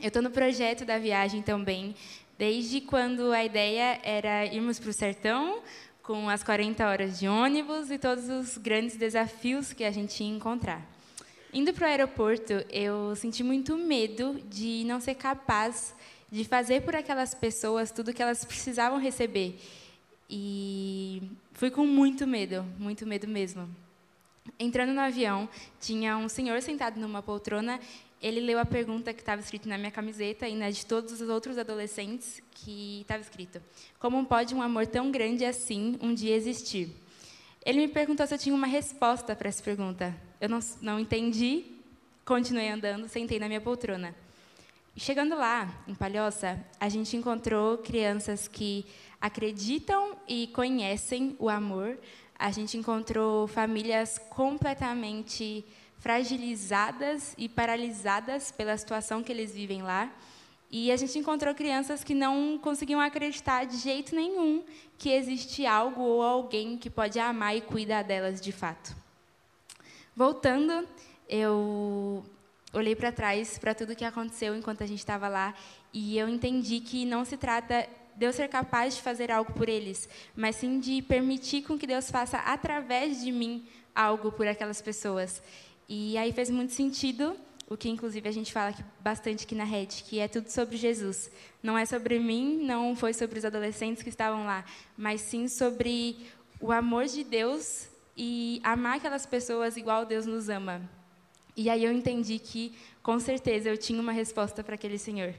Eu 0.00 0.08
estou 0.08 0.22
no 0.22 0.30
projeto 0.30 0.84
da 0.84 0.98
viagem 0.98 1.42
também, 1.42 1.94
desde 2.36 2.82
quando 2.82 3.32
a 3.32 3.42
ideia 3.42 3.98
era 4.02 4.44
irmos 4.46 4.78
para 4.78 4.90
o 4.90 4.92
sertão, 4.92 5.62
com 6.02 6.28
as 6.28 6.42
40 6.42 6.86
horas 6.86 7.18
de 7.18 7.26
ônibus 7.26 7.90
e 7.90 7.98
todos 7.98 8.28
os 8.28 8.58
grandes 8.58 8.96
desafios 8.96 9.72
que 9.72 9.84
a 9.84 9.90
gente 9.90 10.22
ia 10.22 10.28
encontrar. 10.28 10.86
Indo 11.52 11.72
para 11.72 11.86
o 11.86 11.90
aeroporto, 11.90 12.52
eu 12.70 13.16
senti 13.16 13.42
muito 13.42 13.76
medo 13.76 14.38
de 14.50 14.84
não 14.84 15.00
ser 15.00 15.14
capaz 15.14 15.94
de 15.94 16.17
fazer 16.44 16.82
por 16.82 16.94
aquelas 16.94 17.34
pessoas 17.34 17.90
tudo 17.90 18.12
que 18.12 18.22
elas 18.22 18.44
precisavam 18.44 18.98
receber. 18.98 19.58
E 20.28 21.22
fui 21.52 21.70
com 21.70 21.86
muito 21.86 22.26
medo, 22.26 22.64
muito 22.78 23.06
medo 23.06 23.26
mesmo. 23.26 23.68
Entrando 24.58 24.92
no 24.92 25.00
avião, 25.00 25.48
tinha 25.80 26.16
um 26.16 26.28
senhor 26.28 26.60
sentado 26.62 26.98
numa 26.98 27.22
poltrona 27.22 27.78
ele 28.20 28.40
leu 28.40 28.58
a 28.58 28.64
pergunta 28.64 29.14
que 29.14 29.20
estava 29.20 29.40
escrita 29.40 29.68
na 29.68 29.78
minha 29.78 29.90
camiseta 29.90 30.48
e 30.48 30.54
na 30.54 30.70
de 30.70 30.84
todos 30.84 31.20
os 31.20 31.28
outros 31.28 31.56
adolescentes, 31.56 32.42
que 32.50 33.02
estava 33.02 33.22
escrito: 33.22 33.62
Como 33.98 34.24
pode 34.26 34.54
um 34.54 34.62
amor 34.62 34.86
tão 34.86 35.10
grande 35.10 35.44
assim 35.44 35.96
um 36.00 36.12
dia 36.12 36.34
existir? 36.34 36.90
Ele 37.64 37.78
me 37.78 37.88
perguntou 37.88 38.26
se 38.26 38.34
eu 38.34 38.38
tinha 38.38 38.54
uma 38.54 38.66
resposta 38.66 39.36
para 39.36 39.48
essa 39.48 39.62
pergunta. 39.62 40.14
Eu 40.40 40.48
não, 40.48 40.58
não 40.80 40.98
entendi, 40.98 41.64
continuei 42.24 42.68
andando, 42.68 43.08
sentei 43.08 43.38
na 43.38 43.46
minha 43.46 43.60
poltrona. 43.60 44.14
Chegando 44.98 45.36
lá, 45.36 45.72
em 45.86 45.94
Palhoça, 45.94 46.58
a 46.80 46.88
gente 46.88 47.16
encontrou 47.16 47.78
crianças 47.78 48.48
que 48.48 48.84
acreditam 49.20 50.16
e 50.26 50.48
conhecem 50.48 51.36
o 51.38 51.48
amor. 51.48 51.96
A 52.36 52.50
gente 52.50 52.76
encontrou 52.76 53.46
famílias 53.46 54.18
completamente 54.18 55.64
fragilizadas 55.98 57.32
e 57.38 57.48
paralisadas 57.48 58.50
pela 58.50 58.76
situação 58.76 59.22
que 59.22 59.30
eles 59.30 59.54
vivem 59.54 59.82
lá. 59.82 60.12
E 60.68 60.90
a 60.90 60.96
gente 60.96 61.16
encontrou 61.16 61.54
crianças 61.54 62.02
que 62.02 62.12
não 62.12 62.58
conseguiam 62.60 63.00
acreditar 63.00 63.66
de 63.66 63.76
jeito 63.76 64.16
nenhum 64.16 64.64
que 64.98 65.10
existe 65.10 65.64
algo 65.64 66.02
ou 66.02 66.22
alguém 66.22 66.76
que 66.76 66.90
pode 66.90 67.20
amar 67.20 67.56
e 67.56 67.60
cuidar 67.60 68.02
delas 68.02 68.40
de 68.40 68.50
fato. 68.50 68.96
Voltando, 70.16 70.88
eu 71.28 72.24
olhei 72.72 72.94
para 72.94 73.10
trás 73.10 73.58
para 73.58 73.74
tudo 73.74 73.96
que 73.96 74.04
aconteceu 74.04 74.54
enquanto 74.54 74.82
a 74.82 74.86
gente 74.86 74.98
estava 74.98 75.28
lá 75.28 75.54
e 75.92 76.18
eu 76.18 76.28
entendi 76.28 76.80
que 76.80 77.04
não 77.04 77.24
se 77.24 77.36
trata 77.36 77.88
de 78.14 78.26
eu 78.26 78.32
ser 78.32 78.48
capaz 78.48 78.96
de 78.96 79.02
fazer 79.02 79.30
algo 79.30 79.52
por 79.52 79.68
eles, 79.68 80.08
mas 80.34 80.56
sim 80.56 80.80
de 80.80 81.00
permitir 81.00 81.62
com 81.62 81.78
que 81.78 81.86
Deus 81.86 82.10
faça 82.10 82.38
através 82.38 83.22
de 83.22 83.30
mim 83.30 83.64
algo 83.94 84.32
por 84.32 84.46
aquelas 84.46 84.82
pessoas. 84.82 85.40
E 85.88 86.18
aí 86.18 86.32
fez 86.32 86.50
muito 86.50 86.72
sentido 86.72 87.36
o 87.70 87.76
que 87.76 87.88
inclusive 87.88 88.28
a 88.28 88.32
gente 88.32 88.52
fala 88.52 88.70
aqui, 88.70 88.82
bastante 89.00 89.44
aqui 89.44 89.54
na 89.54 89.64
rede, 89.64 90.02
que 90.02 90.18
é 90.18 90.26
tudo 90.26 90.48
sobre 90.48 90.76
Jesus. 90.76 91.30
Não 91.62 91.78
é 91.78 91.86
sobre 91.86 92.18
mim, 92.18 92.64
não 92.64 92.96
foi 92.96 93.14
sobre 93.14 93.38
os 93.38 93.44
adolescentes 93.44 94.02
que 94.02 94.08
estavam 94.08 94.44
lá, 94.44 94.64
mas 94.96 95.20
sim 95.20 95.46
sobre 95.46 96.26
o 96.60 96.72
amor 96.72 97.04
de 97.04 97.22
Deus 97.22 97.88
e 98.16 98.60
amar 98.64 98.96
aquelas 98.96 99.26
pessoas 99.26 99.76
igual 99.76 100.04
Deus 100.04 100.26
nos 100.26 100.48
ama. 100.48 100.97
E 101.58 101.68
aí 101.68 101.84
eu 101.84 101.90
entendi 101.90 102.38
que, 102.38 102.72
com 103.02 103.18
certeza, 103.18 103.68
eu 103.68 103.76
tinha 103.76 104.00
uma 104.00 104.12
resposta 104.12 104.62
para 104.62 104.76
aquele 104.76 104.96
senhor. 104.96 105.34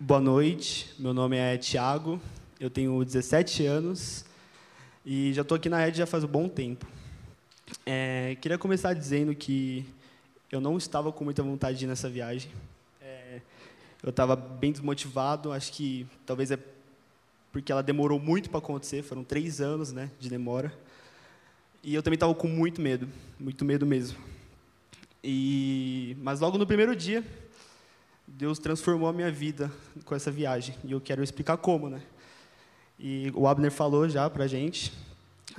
Boa 0.00 0.20
noite, 0.20 0.92
meu 0.98 1.14
nome 1.14 1.36
é 1.36 1.56
Tiago, 1.56 2.20
eu 2.58 2.68
tenho 2.68 3.04
17 3.04 3.64
anos 3.64 4.24
e 5.04 5.32
já 5.32 5.42
estou 5.42 5.54
aqui 5.54 5.68
na 5.68 5.78
rede 5.78 5.98
já 5.98 6.06
faz 6.06 6.24
um 6.24 6.28
bom 6.28 6.48
tempo. 6.48 6.84
É, 7.86 8.36
queria 8.40 8.58
começar 8.58 8.92
dizendo 8.92 9.32
que 9.36 9.86
eu 10.50 10.60
não 10.60 10.76
estava 10.76 11.12
com 11.12 11.22
muita 11.22 11.44
vontade 11.44 11.78
de 11.78 11.84
ir 11.84 11.88
nessa 11.88 12.10
viagem. 12.10 12.50
Eu 14.06 14.10
estava 14.10 14.36
bem 14.36 14.70
desmotivado, 14.70 15.50
acho 15.50 15.72
que 15.72 16.06
talvez 16.24 16.52
é 16.52 16.58
porque 17.50 17.72
ela 17.72 17.82
demorou 17.82 18.20
muito 18.20 18.48
para 18.48 18.60
acontecer, 18.60 19.02
foram 19.02 19.24
três 19.24 19.60
anos 19.60 19.90
né, 19.90 20.12
de 20.20 20.30
demora. 20.30 20.72
E 21.82 21.92
eu 21.92 22.00
também 22.04 22.14
estava 22.14 22.32
com 22.32 22.46
muito 22.46 22.80
medo, 22.80 23.08
muito 23.36 23.64
medo 23.64 23.84
mesmo. 23.84 24.16
E, 25.24 26.16
mas 26.20 26.38
logo 26.38 26.56
no 26.56 26.64
primeiro 26.64 26.94
dia, 26.94 27.24
Deus 28.28 28.60
transformou 28.60 29.08
a 29.08 29.12
minha 29.12 29.28
vida 29.28 29.72
com 30.04 30.14
essa 30.14 30.30
viagem. 30.30 30.76
E 30.84 30.92
eu 30.92 31.00
quero 31.00 31.20
explicar 31.20 31.56
como, 31.56 31.90
né? 31.90 32.00
E 33.00 33.32
o 33.34 33.48
Abner 33.48 33.72
falou 33.72 34.08
já 34.08 34.30
para 34.30 34.44
a 34.44 34.46
gente 34.46 34.92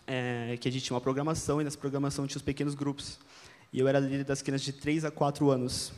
é, 0.07 0.55
que 0.57 0.69
a 0.69 0.71
gente 0.71 0.85
tinha 0.85 0.95
uma 0.95 1.01
programação, 1.01 1.59
e 1.59 1.65
nessa 1.65 1.77
programação 1.77 2.25
tinha 2.25 2.37
os 2.37 2.43
pequenos 2.43 2.75
grupos. 2.75 3.19
E 3.73 3.79
eu 3.79 3.89
era 3.89 3.99
líder 3.99 4.23
das 4.23 4.41
crianças 4.41 4.63
de 4.63 4.71
3 4.71 5.03
a 5.03 5.11
4 5.11 5.49
anos. 5.51 5.91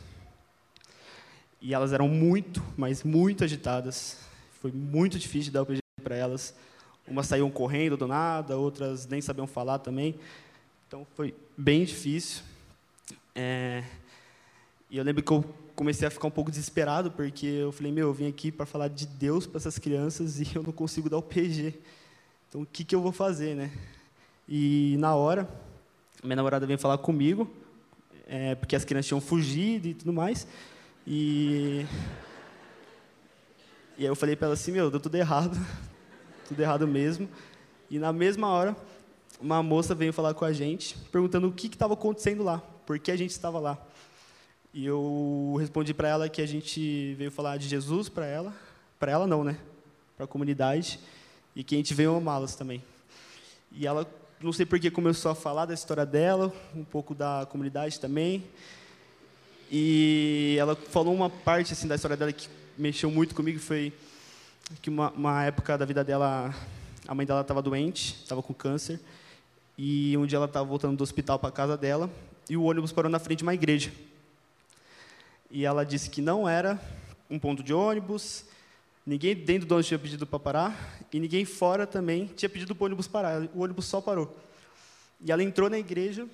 E 1.60 1.74
elas 1.74 1.92
eram 1.92 2.08
muito, 2.08 2.62
mas 2.76 3.02
muito 3.02 3.44
agitadas. 3.44 4.18
Foi 4.60 4.72
muito 4.72 5.18
difícil 5.18 5.52
dar 5.52 5.62
o 5.62 5.66
PG 5.66 5.80
para 6.02 6.16
elas. 6.16 6.54
Umas 7.06 7.26
saíam 7.26 7.50
correndo 7.50 7.96
do 7.96 8.06
nada, 8.06 8.56
outras 8.56 9.06
nem 9.06 9.20
sabiam 9.20 9.46
falar 9.46 9.78
também. 9.78 10.18
Então 10.86 11.06
foi 11.14 11.34
bem 11.56 11.84
difícil. 11.84 12.42
É, 13.34 13.84
e 14.90 14.96
eu 14.96 15.04
lembro 15.04 15.22
que 15.22 15.30
eu 15.30 15.44
comecei 15.76 16.06
a 16.08 16.10
ficar 16.10 16.26
um 16.26 16.32
pouco 16.32 16.50
desesperado, 16.50 17.10
porque 17.10 17.46
eu 17.46 17.72
falei, 17.72 17.92
meu, 17.92 18.08
eu 18.08 18.12
vim 18.12 18.28
aqui 18.28 18.50
para 18.50 18.66
falar 18.66 18.88
de 18.88 19.06
Deus 19.06 19.46
para 19.46 19.58
essas 19.58 19.78
crianças 19.78 20.40
e 20.40 20.48
eu 20.54 20.62
não 20.62 20.72
consigo 20.72 21.08
dar 21.08 21.18
o 21.18 21.22
PG. 21.22 21.74
Então, 22.48 22.62
o 22.62 22.66
que, 22.66 22.84
que 22.84 22.94
eu 22.94 23.00
vou 23.00 23.12
fazer, 23.12 23.54
né? 23.54 23.70
E, 24.48 24.96
na 24.98 25.14
hora, 25.14 25.48
minha 26.24 26.34
namorada 26.34 26.66
veio 26.66 26.78
falar 26.78 26.98
comigo, 26.98 27.48
é, 28.26 28.56
porque 28.56 28.74
as 28.74 28.84
crianças 28.84 29.06
tinham 29.06 29.20
fugido 29.20 29.86
e 29.86 29.94
tudo 29.94 30.12
mais. 30.12 30.46
E, 31.06 31.86
e 33.98 34.02
aí 34.02 34.06
eu 34.06 34.16
falei 34.16 34.36
para 34.36 34.46
ela 34.46 34.54
assim, 34.54 34.72
meu, 34.72 34.90
deu 34.90 35.00
tudo 35.00 35.14
errado, 35.16 35.58
tudo 36.48 36.60
errado 36.60 36.86
mesmo. 36.86 37.28
E, 37.90 37.98
na 37.98 38.12
mesma 38.12 38.48
hora, 38.48 38.76
uma 39.40 39.62
moça 39.62 39.94
veio 39.94 40.12
falar 40.12 40.34
com 40.34 40.44
a 40.44 40.52
gente, 40.52 40.96
perguntando 41.10 41.48
o 41.48 41.52
que 41.52 41.66
estava 41.66 41.94
acontecendo 41.94 42.42
lá, 42.42 42.58
por 42.86 42.98
que 42.98 43.10
a 43.10 43.16
gente 43.16 43.30
estava 43.30 43.58
lá. 43.58 43.78
E 44.72 44.86
eu 44.86 45.56
respondi 45.58 45.92
para 45.92 46.08
ela 46.08 46.28
que 46.28 46.40
a 46.40 46.46
gente 46.46 47.14
veio 47.14 47.30
falar 47.30 47.56
de 47.56 47.66
Jesus 47.66 48.08
para 48.08 48.26
ela, 48.26 48.54
para 48.98 49.10
ela 49.10 49.26
não, 49.26 49.42
né? 49.42 49.58
Para 50.16 50.26
a 50.26 50.28
comunidade 50.28 51.00
e 51.56 51.64
que 51.64 51.74
a 51.74 51.78
gente 51.78 51.92
veio 51.94 52.14
amá-las 52.14 52.54
também. 52.54 52.82
E 53.72 53.86
ela, 53.86 54.06
não 54.40 54.52
sei 54.52 54.64
por 54.64 54.78
que 54.78 54.90
começou 54.90 55.32
a 55.32 55.34
falar 55.34 55.66
da 55.66 55.74
história 55.74 56.06
dela, 56.06 56.52
um 56.74 56.84
pouco 56.84 57.14
da 57.14 57.46
comunidade 57.50 57.98
também. 57.98 58.44
E 59.70 60.56
ela 60.58 60.74
falou 60.74 61.14
uma 61.14 61.30
parte 61.30 61.72
assim 61.72 61.86
da 61.86 61.94
história 61.94 62.16
dela 62.16 62.32
que 62.32 62.48
mexeu 62.76 63.10
muito 63.10 63.34
comigo, 63.34 63.58
foi 63.60 63.92
que 64.82 64.90
uma, 64.90 65.10
uma 65.10 65.44
época 65.44 65.78
da 65.78 65.84
vida 65.84 66.02
dela, 66.02 66.54
a 67.06 67.14
mãe 67.14 67.24
dela 67.24 67.42
estava 67.42 67.62
doente, 67.62 68.16
estava 68.22 68.42
com 68.42 68.52
câncer, 68.52 68.98
e 69.78 70.16
um 70.16 70.26
dia 70.26 70.36
ela 70.36 70.46
estava 70.46 70.66
voltando 70.66 70.96
do 70.96 71.02
hospital 71.02 71.38
para 71.38 71.50
casa 71.50 71.76
dela 71.76 72.10
e 72.48 72.56
o 72.56 72.64
ônibus 72.64 72.92
parou 72.92 73.10
na 73.10 73.18
frente 73.18 73.38
de 73.38 73.44
uma 73.44 73.54
igreja 73.54 73.92
e 75.50 75.64
ela 75.64 75.84
disse 75.84 76.08
que 76.08 76.22
não 76.22 76.48
era 76.48 76.80
um 77.28 77.38
ponto 77.38 77.62
de 77.62 77.74
ônibus, 77.74 78.44
ninguém 79.04 79.34
dentro 79.34 79.66
do 79.66 79.72
ônibus 79.72 79.88
tinha 79.88 79.98
pedido 79.98 80.26
para 80.26 80.38
parar, 80.38 81.00
e 81.12 81.18
ninguém 81.18 81.44
fora 81.44 81.86
também 81.86 82.26
tinha 82.26 82.48
pedido 82.48 82.74
para 82.74 82.84
o 82.84 82.86
ônibus 82.86 83.08
parar, 83.08 83.42
o 83.54 83.60
ônibus 83.60 83.86
só 83.86 84.00
parou. 84.00 84.36
E 85.20 85.30
ela 85.30 85.42
entrou 85.42 85.68
na 85.68 85.78
igreja 85.78 86.26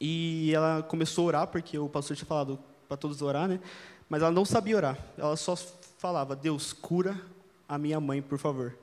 e 0.00 0.52
ela 0.54 0.82
começou 0.82 1.24
a 1.24 1.28
orar, 1.28 1.46
porque 1.46 1.78
o 1.78 1.88
pastor 1.88 2.16
tinha 2.16 2.26
falado 2.26 2.58
para 2.88 2.96
todos 2.96 3.22
orar, 3.22 3.48
né? 3.48 3.60
Mas 4.08 4.22
ela 4.22 4.30
não 4.30 4.44
sabia 4.44 4.76
orar, 4.76 4.98
ela 5.16 5.36
só 5.36 5.56
falava: 5.56 6.36
Deus, 6.36 6.72
cura 6.72 7.20
a 7.68 7.78
minha 7.78 8.00
mãe, 8.00 8.20
por 8.20 8.38
favor. 8.38 8.76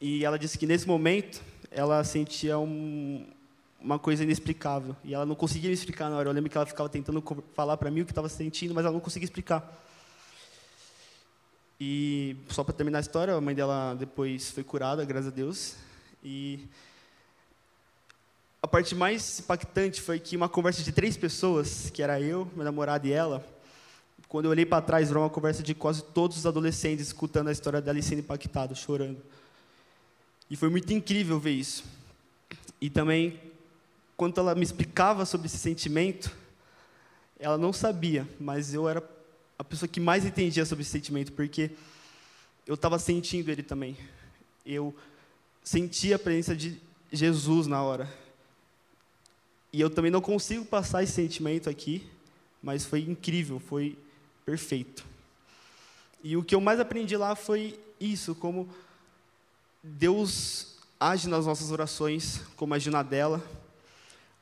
E 0.00 0.24
ela 0.24 0.38
disse 0.38 0.58
que 0.58 0.66
nesse 0.66 0.86
momento 0.86 1.40
ela 1.70 2.02
sentia 2.04 2.58
um, 2.58 3.26
uma 3.80 3.98
coisa 3.98 4.24
inexplicável. 4.24 4.96
E 5.04 5.14
ela 5.14 5.24
não 5.24 5.34
conseguia 5.34 5.68
me 5.68 5.74
explicar 5.74 6.10
na 6.10 6.16
hora. 6.16 6.28
Eu 6.28 6.32
lembro 6.32 6.50
que 6.50 6.56
ela 6.56 6.66
ficava 6.66 6.88
tentando 6.88 7.22
falar 7.54 7.76
para 7.76 7.90
mim 7.90 8.02
o 8.02 8.04
que 8.04 8.12
estava 8.12 8.28
sentindo, 8.28 8.74
mas 8.74 8.84
ela 8.84 8.92
não 8.92 9.00
conseguia 9.00 9.24
explicar. 9.24 9.82
E 11.80 12.36
só 12.48 12.64
para 12.64 12.74
terminar 12.74 12.98
a 12.98 13.00
história, 13.00 13.34
a 13.34 13.40
mãe 13.40 13.54
dela 13.54 13.94
depois 13.94 14.50
foi 14.50 14.64
curada, 14.64 15.04
graças 15.04 15.28
a 15.28 15.34
Deus. 15.34 15.76
E 16.24 16.66
a 18.66 18.68
parte 18.68 18.96
mais 18.96 19.38
impactante 19.38 20.02
foi 20.02 20.18
que 20.18 20.36
uma 20.36 20.48
conversa 20.48 20.82
de 20.82 20.90
três 20.90 21.16
pessoas, 21.16 21.88
que 21.88 22.02
era 22.02 22.20
eu, 22.20 22.50
meu 22.56 22.64
namorado 22.64 23.06
e 23.06 23.12
ela, 23.12 23.46
quando 24.26 24.46
eu 24.46 24.50
olhei 24.50 24.66
para 24.66 24.82
trás, 24.82 25.08
era 25.08 25.20
uma 25.20 25.30
conversa 25.30 25.62
de 25.62 25.72
quase 25.72 26.02
todos 26.02 26.36
os 26.36 26.46
adolescentes 26.46 27.06
escutando 27.06 27.46
a 27.46 27.52
história 27.52 27.80
dela 27.80 27.96
e 27.96 28.02
sendo 28.02 28.18
impactados, 28.18 28.78
chorando. 28.78 29.22
E 30.50 30.56
foi 30.56 30.68
muito 30.68 30.92
incrível 30.92 31.38
ver 31.38 31.52
isso. 31.52 31.84
E 32.80 32.90
também 32.90 33.38
quando 34.16 34.36
ela 34.40 34.52
me 34.52 34.64
explicava 34.64 35.24
sobre 35.24 35.46
esse 35.46 35.58
sentimento, 35.58 36.36
ela 37.38 37.56
não 37.56 37.72
sabia, 37.72 38.26
mas 38.40 38.74
eu 38.74 38.88
era 38.88 39.00
a 39.56 39.62
pessoa 39.62 39.88
que 39.88 40.00
mais 40.00 40.24
entendia 40.24 40.66
sobre 40.66 40.82
esse 40.82 40.90
sentimento, 40.90 41.30
porque 41.34 41.70
eu 42.66 42.74
estava 42.74 42.98
sentindo 42.98 43.48
ele 43.48 43.62
também. 43.62 43.96
Eu 44.66 44.92
sentia 45.62 46.16
a 46.16 46.18
presença 46.18 46.56
de 46.56 46.80
Jesus 47.12 47.68
na 47.68 47.80
hora. 47.80 48.25
E 49.72 49.80
eu 49.80 49.90
também 49.90 50.10
não 50.10 50.20
consigo 50.20 50.64
passar 50.64 51.02
esse 51.02 51.12
sentimento 51.12 51.68
aqui, 51.68 52.08
mas 52.62 52.84
foi 52.84 53.00
incrível, 53.00 53.58
foi 53.58 53.98
perfeito. 54.44 55.04
E 56.22 56.36
o 56.36 56.42
que 56.42 56.54
eu 56.54 56.60
mais 56.60 56.80
aprendi 56.80 57.16
lá 57.16 57.34
foi 57.34 57.78
isso, 58.00 58.34
como 58.34 58.68
Deus 59.82 60.76
age 60.98 61.28
nas 61.28 61.46
nossas 61.46 61.70
orações, 61.70 62.40
como 62.56 62.74
agiu 62.74 62.90
na 62.90 63.02
dela, 63.02 63.42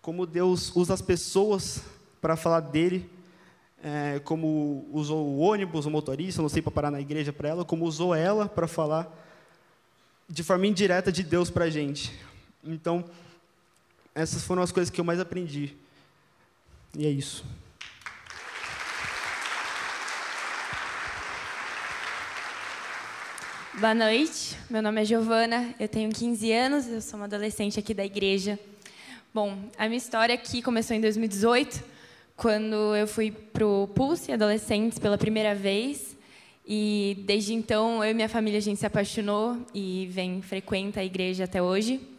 como 0.01 0.27
Deus 0.27 0.75
usa 0.75 0.95
as 0.95 1.03
pessoas 1.03 1.83
para 2.21 2.37
falar 2.37 2.61
dele, 2.61 3.11
é, 3.83 4.21
como 4.21 4.89
usou 4.93 5.27
o 5.27 5.39
ônibus, 5.39 5.85
o 5.85 5.91
motorista, 5.91 6.41
não 6.41 6.49
sei 6.49 6.63
para 6.63 6.73
parar 6.73 6.91
na 6.91 7.01
igreja 7.01 7.33
para 7.33 7.49
ela, 7.49 7.65
como 7.65 7.85
usou 7.85 8.15
ela 8.15 8.49
para 8.49 8.67
falar 8.67 9.13
de 10.29 10.43
forma 10.43 10.67
indireta 10.67 11.13
de 11.13 11.23
Deus 11.23 11.51
para 11.51 11.67
a 11.67 11.71
gente. 11.71 12.19
Então, 12.63 13.05
essas 14.15 14.45
foram 14.45 14.63
as 14.63 14.71
coisas 14.71 14.91
que 14.91 15.01
eu 15.01 15.05
mais 15.05 15.19
aprendi. 15.19 15.75
E 16.97 17.07
é 17.07 17.11
isso. 17.11 17.45
Boa 23.81 23.93
noite, 23.93 24.57
meu 24.71 24.81
nome 24.81 25.03
é 25.03 25.05
Giovana, 25.05 25.75
eu 25.81 25.89
tenho 25.89 26.09
15 26.09 26.53
anos, 26.53 26.87
eu 26.87 27.03
sou 27.03 27.19
uma 27.19 27.25
adolescente 27.25 27.77
aqui 27.77 27.93
da 27.93 28.05
igreja. 28.05 28.57
Bom, 29.35 29.59
a 29.77 29.87
minha 29.87 29.99
história 29.99 30.33
aqui 30.33 30.63
começou 30.63 30.97
em 30.97 31.01
2018, 31.01 31.83
quando 32.37 32.95
eu 32.95 33.09
fui 33.09 33.33
para 33.33 33.67
o 33.67 33.89
Pulse 33.89 34.31
Adolescentes 34.31 35.01
pela 35.01 35.19
primeira 35.19 35.57
vez. 35.57 36.17
E 36.65 37.25
desde 37.27 37.53
então, 37.53 38.03
eu 38.05 38.13
e 38.13 38.15
minha 38.15 38.29
família, 38.29 38.59
a 38.59 38.63
gente 38.63 38.79
se 38.79 38.87
apaixonou 38.87 39.59
e 39.75 40.09
vem, 40.09 40.41
frequenta 40.41 41.01
a 41.01 41.05
igreja 41.05 41.43
até 41.43 41.61
hoje. 41.61 42.14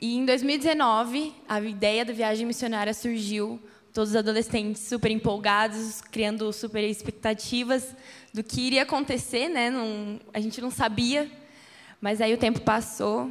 E 0.00 0.16
em 0.16 0.24
2019, 0.24 1.34
a 1.48 1.60
ideia 1.60 2.04
da 2.04 2.12
viagem 2.12 2.46
missionária 2.46 2.94
surgiu, 2.94 3.60
todos 3.92 4.10
os 4.10 4.16
adolescentes 4.16 4.82
super 4.82 5.10
empolgados, 5.10 6.00
criando 6.00 6.52
super 6.52 6.84
expectativas 6.84 7.96
do 8.32 8.44
que 8.44 8.60
iria 8.60 8.84
acontecer, 8.84 9.48
né? 9.48 9.70
Não, 9.70 10.20
a 10.32 10.38
gente 10.38 10.60
não 10.60 10.70
sabia, 10.70 11.28
mas 12.00 12.20
aí 12.20 12.32
o 12.32 12.38
tempo 12.38 12.60
passou 12.60 13.28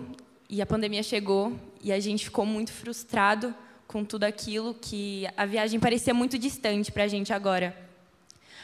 e 0.50 0.62
a 0.62 0.66
pandemia 0.66 1.02
chegou 1.04 1.58
e 1.82 1.90
a 1.90 2.02
gente 2.02 2.26
ficou 2.26 2.46
muito 2.46 2.74
frustrado 2.74 3.56
com 3.88 4.04
tudo 4.04 4.26
aquilo 4.26 4.74
que 4.74 5.26
a 5.38 5.46
viagem 5.46 5.80
parecia 5.80 6.14
muito 6.14 6.38
distante 6.38 6.92
para 6.92 7.06
a 7.06 7.08
gente 7.08 7.32
agora. 7.32 7.74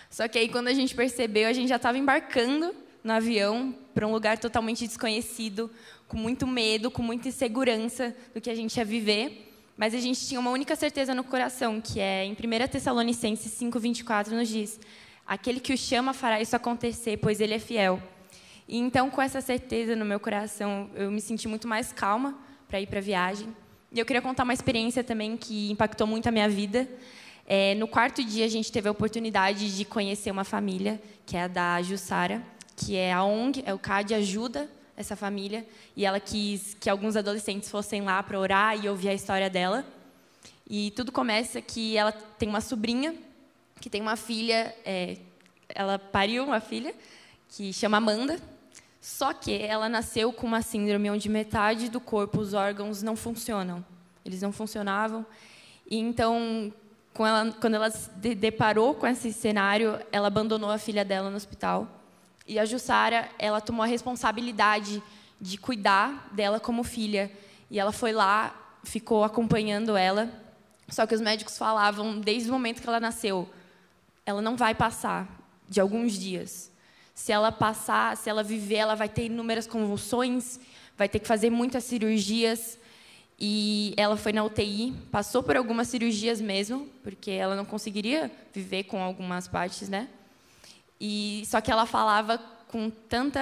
Só 0.10 0.28
que 0.28 0.38
aí 0.38 0.50
quando 0.50 0.68
a 0.68 0.74
gente 0.74 0.94
percebeu, 0.94 1.48
a 1.48 1.54
gente 1.54 1.70
já 1.70 1.78
estava 1.78 1.98
embarcando 1.98 2.76
no 3.02 3.14
avião 3.14 3.74
para 3.94 4.08
um 4.08 4.12
lugar 4.12 4.38
totalmente 4.38 4.88
desconhecido, 4.88 5.70
com 6.08 6.18
muito 6.18 6.48
medo, 6.48 6.90
com 6.90 7.02
muita 7.02 7.28
insegurança 7.28 8.16
do 8.34 8.42
que 8.42 8.50
a 8.50 8.56
gente 8.56 8.78
ia 8.78 8.86
viver. 8.86 9.52
Mas 9.76 9.94
a 9.94 10.00
gente 10.00 10.26
tinha 10.28 10.40
uma 10.40 10.52
única 10.52 10.76
certeza 10.76 11.16
no 11.16 11.24
coração, 11.24 11.82
que 11.82 12.00
é 12.00 12.26
em 12.26 12.34
1 12.34 12.68
Tessalonicenses 12.68 13.52
5:24 13.60 14.32
nos 14.32 14.48
diz: 14.48 14.80
aquele 15.26 15.60
que 15.60 15.74
o 15.74 15.78
chama 15.78 16.14
fará 16.14 16.42
isso 16.42 16.56
acontecer, 16.56 17.18
pois 17.18 17.40
ele 17.40 17.54
é 17.54 17.60
fiel. 17.60 18.02
E 18.68 18.78
então, 18.78 19.10
com 19.10 19.22
essa 19.22 19.42
certeza 19.42 19.96
no 19.96 20.06
meu 20.06 20.20
coração, 20.20 20.90
eu 20.96 21.12
me 21.12 21.20
senti 21.20 21.48
muito 21.48 21.68
mais 21.68 21.92
calma 21.92 22.38
para 22.68 22.80
ir 22.80 22.88
para 22.88 23.00
a 23.00 23.02
viagem. 23.02 23.48
E 23.92 24.00
eu 24.00 24.06
queria 24.06 24.22
contar 24.22 24.44
uma 24.44 24.54
experiência 24.54 25.04
também 25.04 25.38
que 25.38 25.70
impactou 25.72 26.08
muito 26.08 26.28
a 26.28 26.32
minha 26.32 26.50
vida. 26.50 26.88
É, 27.46 27.76
no 27.76 27.88
quarto 27.88 28.24
dia, 28.24 28.46
a 28.46 28.48
gente 28.48 28.72
teve 28.72 28.88
a 28.88 28.92
oportunidade 28.92 29.76
de 29.76 29.86
conhecer 29.86 30.32
uma 30.32 30.44
família, 30.44 31.02
que 31.26 31.36
é 31.36 31.44
a 31.44 31.48
da 31.48 31.82
Jussara, 31.82 32.42
que 32.76 32.96
é 32.96 33.14
a 33.14 33.24
ONG, 33.24 33.64
é 33.66 33.74
o 33.74 33.80
CAD 33.80 34.14
Ajuda 34.14 34.70
essa 34.96 35.16
família. 35.16 35.66
E 35.96 36.06
ela 36.06 36.20
quis 36.20 36.76
que 36.80 36.90
alguns 36.90 37.16
adolescentes 37.16 37.70
fossem 37.70 38.02
lá 38.02 38.22
para 38.22 38.40
orar 38.40 38.84
e 38.84 38.88
ouvir 38.90 39.10
a 39.10 39.14
história 39.14 39.50
dela. 39.50 39.86
E 40.70 40.92
tudo 40.92 41.12
começa 41.12 41.62
que 41.62 41.98
ela 41.98 42.12
tem 42.12 42.48
uma 42.48 42.62
sobrinha, 42.62 43.16
que 43.82 43.90
tem 43.90 44.02
uma 44.02 44.16
filha 44.16 44.74
é, 44.86 45.18
ela 45.76 45.98
pariu 45.98 46.44
uma 46.44 46.60
filha 46.60 46.94
que 47.50 47.74
chama 47.74 47.98
Amanda. 47.98 48.40
Só 49.02 49.34
que 49.34 49.62
ela 49.62 49.90
nasceu 49.90 50.32
com 50.32 50.48
uma 50.48 50.62
síndrome 50.62 51.10
onde 51.10 51.28
metade 51.28 51.90
do 51.90 52.00
corpo, 52.00 52.40
os 52.40 52.54
órgãos 52.54 53.04
não 53.04 53.16
funcionam. 53.16 53.84
Eles 54.24 54.42
não 54.42 54.52
funcionavam. 54.52 55.26
E 55.90 55.98
então, 55.98 56.74
com 57.14 57.28
ela, 57.28 57.52
quando 57.60 57.74
ela 57.74 57.92
se 57.92 58.10
de- 58.12 58.36
deparou 58.36 58.96
com 58.96 59.06
esse 59.06 59.34
cenário, 59.34 60.00
ela 60.12 60.28
abandonou 60.28 60.70
a 60.70 60.78
filha 60.78 61.04
dela 61.04 61.30
no 61.30 61.36
hospital. 61.36 61.88
E 62.46 62.60
a 62.60 62.66
Jussara, 62.66 63.30
ela 63.40 63.62
tomou 63.62 63.84
a 63.84 63.88
responsabilidade 63.88 65.02
de 65.40 65.58
cuidar 65.58 66.30
dela 66.32 66.60
como 66.60 66.84
filha. 66.84 67.32
E 67.70 67.80
ela 67.80 67.92
foi 67.92 68.12
lá, 68.12 68.54
ficou 68.84 69.24
acompanhando 69.24 69.96
ela. 69.96 70.30
Só 70.90 71.06
que 71.06 71.16
os 71.16 71.22
médicos 71.22 71.58
falavam, 71.58 72.20
desde 72.20 72.50
o 72.50 72.54
momento 72.54 72.82
que 72.82 72.88
ela 72.88 73.00
nasceu, 73.00 73.50
ela 74.26 74.42
não 74.42 74.56
vai 74.56 74.76
passar 74.76 75.28
de 75.68 75.80
alguns 75.80 76.14
dias. 76.14 76.72
Se 77.14 77.32
ela 77.32 77.52
passar, 77.52 78.18
se 78.18 78.30
ela 78.30 78.44
viver, 78.44 78.76
ela 78.76 78.96
vai 78.96 79.08
ter 79.08 79.26
inúmeras 79.26 79.68
convulsões, 79.68 80.60
vai 80.98 81.08
ter 81.08 81.20
que 81.20 81.28
fazer 81.28 81.50
muitas 81.50 81.84
cirurgias. 81.84 82.78
E 83.40 83.94
ela 83.98 84.16
foi 84.16 84.32
na 84.32 84.44
UTI, 84.44 84.94
passou 85.12 85.42
por 85.44 85.58
algumas 85.58 85.88
cirurgias 85.88 86.40
mesmo, 86.40 86.88
porque 87.04 87.32
ela 87.32 87.56
não 87.56 87.66
conseguiria 87.66 88.32
viver 88.54 88.84
com 88.84 89.02
algumas 89.02 89.48
partes, 89.48 89.90
né? 89.90 90.08
E 91.06 91.44
só 91.48 91.60
que 91.60 91.70
ela 91.70 91.86
falava 91.86 92.38
com 92.70 92.90
tanta 92.90 93.42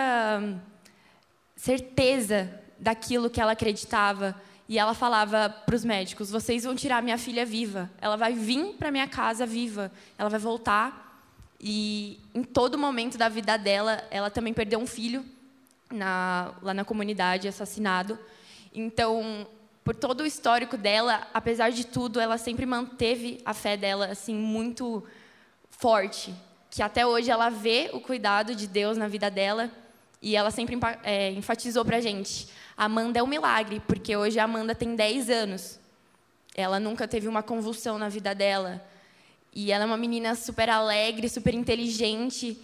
certeza 1.55 2.59
daquilo 2.80 3.30
que 3.30 3.39
ela 3.39 3.51
acreditava. 3.51 4.36
E 4.68 4.80
ela 4.80 4.95
falava 4.95 5.47
para 5.47 5.76
os 5.76 5.86
médicos: 5.86 6.32
vocês 6.32 6.64
vão 6.64 6.74
tirar 6.74 7.03
minha 7.03 7.20
filha 7.20 7.45
viva. 7.45 7.88
Ela 8.01 8.16
vai 8.16 8.34
vir 8.34 8.74
para 8.80 8.89
minha 8.89 9.07
casa 9.07 9.45
viva. 9.45 9.91
Ela 10.18 10.28
vai 10.28 10.39
voltar. 10.39 11.24
E 11.59 12.20
em 12.34 12.41
todo 12.43 12.80
momento 12.80 13.16
da 13.16 13.30
vida 13.30 13.57
dela, 13.57 14.03
ela 14.09 14.32
também 14.32 14.55
perdeu 14.55 14.80
um 14.80 14.88
filho 14.88 15.24
na, 15.91 16.55
lá 16.64 16.74
na 16.74 16.84
comunidade, 16.84 17.47
assassinado. 17.47 18.18
Então, 18.74 19.45
por 19.84 19.93
todo 19.93 20.22
o 20.22 20.26
histórico 20.26 20.76
dela, 20.76 21.28
apesar 21.32 21.70
de 21.70 21.86
tudo, 21.86 22.20
ela 22.20 22.39
sempre 22.39 22.66
manteve 22.66 23.39
a 23.45 23.53
fé 23.53 23.78
dela 23.78 24.07
assim 24.07 24.34
muito 24.34 25.03
forte, 25.70 26.34
que 26.72 26.82
até 26.82 27.05
hoje 27.05 27.30
ela 27.30 27.49
vê 27.49 27.89
o 27.93 27.99
cuidado 27.99 28.55
de 28.55 28.65
Deus 28.65 28.97
na 28.97 29.09
vida 29.09 29.30
dela 29.30 29.69
e 30.22 30.38
ela 30.38 30.49
sempre 30.49 30.80
é, 31.03 31.30
enfatizou 31.32 31.84
para 31.84 31.97
a 31.97 32.01
gente: 32.01 32.47
Amanda 32.78 33.19
é 33.19 33.24
um 33.24 33.28
milagre, 33.28 33.82
porque 33.86 34.15
hoje 34.15 34.39
a 34.39 34.45
Amanda 34.45 34.74
tem 34.74 34.95
10 34.95 35.30
anos. 35.30 35.80
Ela 36.55 36.80
nunca 36.80 37.07
teve 37.07 37.28
uma 37.28 37.43
convulsão 37.43 37.97
na 37.97 38.07
vida 38.07 38.34
dela. 38.34 38.82
E 39.53 39.72
ela 39.72 39.84
é 39.84 39.88
uma 39.88 39.97
menina 39.97 40.34
super 40.34 40.69
alegre, 40.69 41.28
super 41.28 41.53
inteligente. 41.53 42.57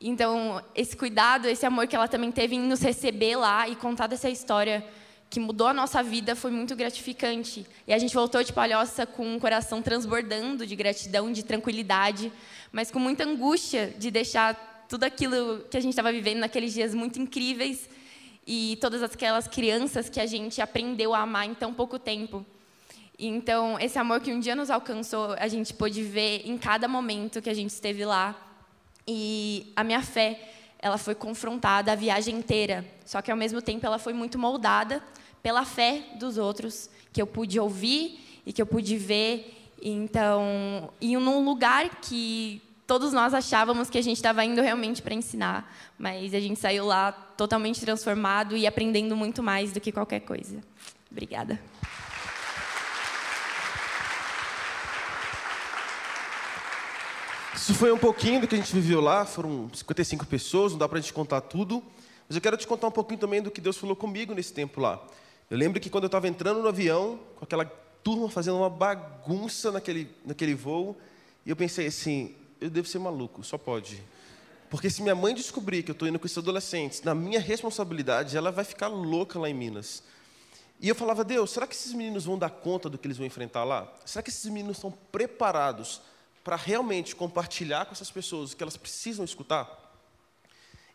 Então, 0.00 0.62
esse 0.74 0.94
cuidado, 0.94 1.48
esse 1.48 1.64
amor 1.64 1.86
que 1.86 1.96
ela 1.96 2.08
também 2.08 2.30
teve 2.30 2.54
em 2.56 2.60
nos 2.60 2.82
receber 2.82 3.36
lá 3.36 3.66
e 3.66 3.74
contar 3.74 4.06
dessa 4.06 4.28
história 4.28 4.84
que 5.28 5.40
mudou 5.40 5.66
a 5.66 5.74
nossa 5.74 6.02
vida 6.02 6.36
foi 6.36 6.50
muito 6.50 6.74
gratificante. 6.76 7.66
E 7.86 7.92
a 7.92 7.98
gente 7.98 8.14
voltou 8.14 8.42
de 8.42 8.52
Palhoça 8.52 9.06
com 9.06 9.34
um 9.34 9.38
coração 9.38 9.82
transbordando 9.82 10.66
de 10.66 10.76
gratidão, 10.76 11.32
de 11.32 11.44
tranquilidade, 11.44 12.32
mas 12.72 12.90
com 12.90 12.98
muita 12.98 13.24
angústia 13.24 13.92
de 13.98 14.10
deixar 14.10 14.86
tudo 14.88 15.04
aquilo 15.04 15.64
que 15.70 15.76
a 15.76 15.80
gente 15.80 15.92
estava 15.92 16.12
vivendo 16.12 16.38
naqueles 16.38 16.72
dias 16.72 16.94
muito 16.94 17.20
incríveis 17.20 17.88
e 18.46 18.78
todas 18.80 19.02
aquelas 19.02 19.48
crianças 19.48 20.08
que 20.08 20.20
a 20.20 20.26
gente 20.26 20.60
aprendeu 20.60 21.12
a 21.12 21.20
amar 21.20 21.46
em 21.46 21.54
tão 21.54 21.74
pouco 21.74 21.98
tempo. 21.98 22.46
Então, 23.18 23.78
esse 23.80 23.98
amor 23.98 24.20
que 24.20 24.32
um 24.32 24.38
dia 24.38 24.54
nos 24.54 24.70
alcançou, 24.70 25.34
a 25.38 25.48
gente 25.48 25.72
pôde 25.72 26.02
ver 26.02 26.42
em 26.44 26.56
cada 26.56 26.86
momento 26.86 27.40
que 27.40 27.48
a 27.50 27.54
gente 27.54 27.70
esteve 27.70 28.04
lá. 28.04 28.36
E 29.08 29.72
a 29.74 29.82
minha 29.82 30.02
fé, 30.02 30.38
ela 30.78 30.98
foi 30.98 31.14
confrontada 31.14 31.92
a 31.92 31.94
viagem 31.94 32.36
inteira. 32.36 32.84
Só 33.04 33.22
que, 33.22 33.30
ao 33.30 33.36
mesmo 33.36 33.60
tempo, 33.62 33.84
ela 33.86 33.98
foi 33.98 34.12
muito 34.12 34.38
moldada 34.38 35.02
pela 35.42 35.64
fé 35.64 36.02
dos 36.18 36.38
outros, 36.38 36.90
que 37.12 37.22
eu 37.22 37.26
pude 37.26 37.58
ouvir 37.58 38.42
e 38.44 38.52
que 38.52 38.60
eu 38.60 38.66
pude 38.66 38.96
ver. 38.96 39.70
Então, 39.80 40.90
e 41.00 41.16
num 41.16 41.44
lugar 41.44 42.00
que 42.00 42.62
todos 42.86 43.12
nós 43.12 43.34
achávamos 43.34 43.90
que 43.90 43.98
a 43.98 44.02
gente 44.02 44.16
estava 44.16 44.44
indo 44.44 44.62
realmente 44.62 45.02
para 45.02 45.14
ensinar, 45.14 45.74
mas 45.98 46.32
a 46.32 46.40
gente 46.40 46.58
saiu 46.58 46.86
lá 46.86 47.12
totalmente 47.12 47.80
transformado 47.80 48.56
e 48.56 48.66
aprendendo 48.66 49.16
muito 49.16 49.42
mais 49.42 49.72
do 49.72 49.80
que 49.80 49.90
qualquer 49.90 50.20
coisa. 50.20 50.60
Obrigada. 51.10 51.60
Isso 57.66 57.74
foi 57.74 57.90
um 57.90 57.98
pouquinho 57.98 58.40
do 58.40 58.46
que 58.46 58.54
a 58.54 58.58
gente 58.58 58.72
viveu 58.72 59.00
lá, 59.00 59.26
foram 59.26 59.68
55 59.74 60.24
pessoas, 60.26 60.70
não 60.70 60.78
dá 60.78 60.88
para 60.88 60.98
a 60.98 61.00
gente 61.00 61.12
contar 61.12 61.40
tudo. 61.40 61.82
Mas 62.28 62.36
eu 62.36 62.40
quero 62.40 62.56
te 62.56 62.64
contar 62.64 62.86
um 62.86 62.92
pouquinho 62.92 63.18
também 63.18 63.42
do 63.42 63.50
que 63.50 63.60
Deus 63.60 63.76
falou 63.76 63.96
comigo 63.96 64.32
nesse 64.32 64.52
tempo 64.52 64.80
lá. 64.80 65.04
Eu 65.50 65.58
lembro 65.58 65.80
que 65.80 65.90
quando 65.90 66.04
eu 66.04 66.06
estava 66.06 66.28
entrando 66.28 66.62
no 66.62 66.68
avião, 66.68 67.18
com 67.34 67.44
aquela 67.44 67.64
turma 68.04 68.30
fazendo 68.30 68.58
uma 68.58 68.70
bagunça 68.70 69.72
naquele, 69.72 70.08
naquele 70.24 70.54
voo, 70.54 70.96
e 71.44 71.50
eu 71.50 71.56
pensei 71.56 71.88
assim, 71.88 72.36
eu 72.60 72.70
devo 72.70 72.86
ser 72.86 73.00
maluco, 73.00 73.42
só 73.42 73.58
pode. 73.58 74.00
Porque 74.70 74.88
se 74.88 75.02
minha 75.02 75.16
mãe 75.16 75.34
descobrir 75.34 75.82
que 75.82 75.90
eu 75.90 75.94
estou 75.94 76.06
indo 76.06 76.20
com 76.20 76.26
esses 76.26 76.38
adolescentes, 76.38 77.02
na 77.02 77.16
minha 77.16 77.40
responsabilidade, 77.40 78.36
ela 78.36 78.52
vai 78.52 78.64
ficar 78.64 78.86
louca 78.86 79.40
lá 79.40 79.50
em 79.50 79.54
Minas. 79.54 80.04
E 80.80 80.88
eu 80.88 80.94
falava, 80.94 81.24
Deus, 81.24 81.50
será 81.50 81.66
que 81.66 81.74
esses 81.74 81.92
meninos 81.92 82.26
vão 82.26 82.38
dar 82.38 82.50
conta 82.50 82.88
do 82.88 82.96
que 82.96 83.08
eles 83.08 83.16
vão 83.16 83.26
enfrentar 83.26 83.64
lá? 83.64 83.92
Será 84.04 84.22
que 84.22 84.30
esses 84.30 84.44
meninos 84.44 84.76
estão 84.76 84.94
preparados 85.10 86.00
para 86.46 86.54
realmente 86.54 87.16
compartilhar 87.16 87.86
com 87.86 87.92
essas 87.92 88.08
pessoas 88.08 88.52
o 88.52 88.56
que 88.56 88.62
elas 88.62 88.76
precisam 88.76 89.24
escutar? 89.24 89.68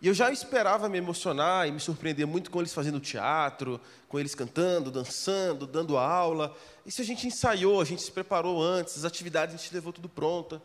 E 0.02 0.08
eu 0.08 0.14
já 0.14 0.32
esperava 0.32 0.88
me 0.88 0.98
emocionar 0.98 1.68
e 1.68 1.74
me 1.74 1.80
surpreender 1.82 2.26
muito 2.26 2.50
com 2.50 2.60
eles 2.60 2.74
fazendo 2.74 3.02
teatro, 3.02 3.78
com 4.08 4.18
eles 4.18 4.34
cantando, 4.34 4.90
dançando, 4.90 5.68
dando 5.68 5.98
aula. 5.98 6.56
Isso 6.86 7.02
a 7.02 7.04
gente 7.04 7.28
ensaiou, 7.28 7.82
a 7.82 7.84
gente 7.84 8.02
se 8.02 8.10
preparou 8.10 8.64
antes, 8.64 9.00
as 9.00 9.04
atividades 9.04 9.54
a 9.54 9.58
gente 9.58 9.74
levou 9.74 9.92
tudo 9.92 10.08
pronta. 10.08 10.62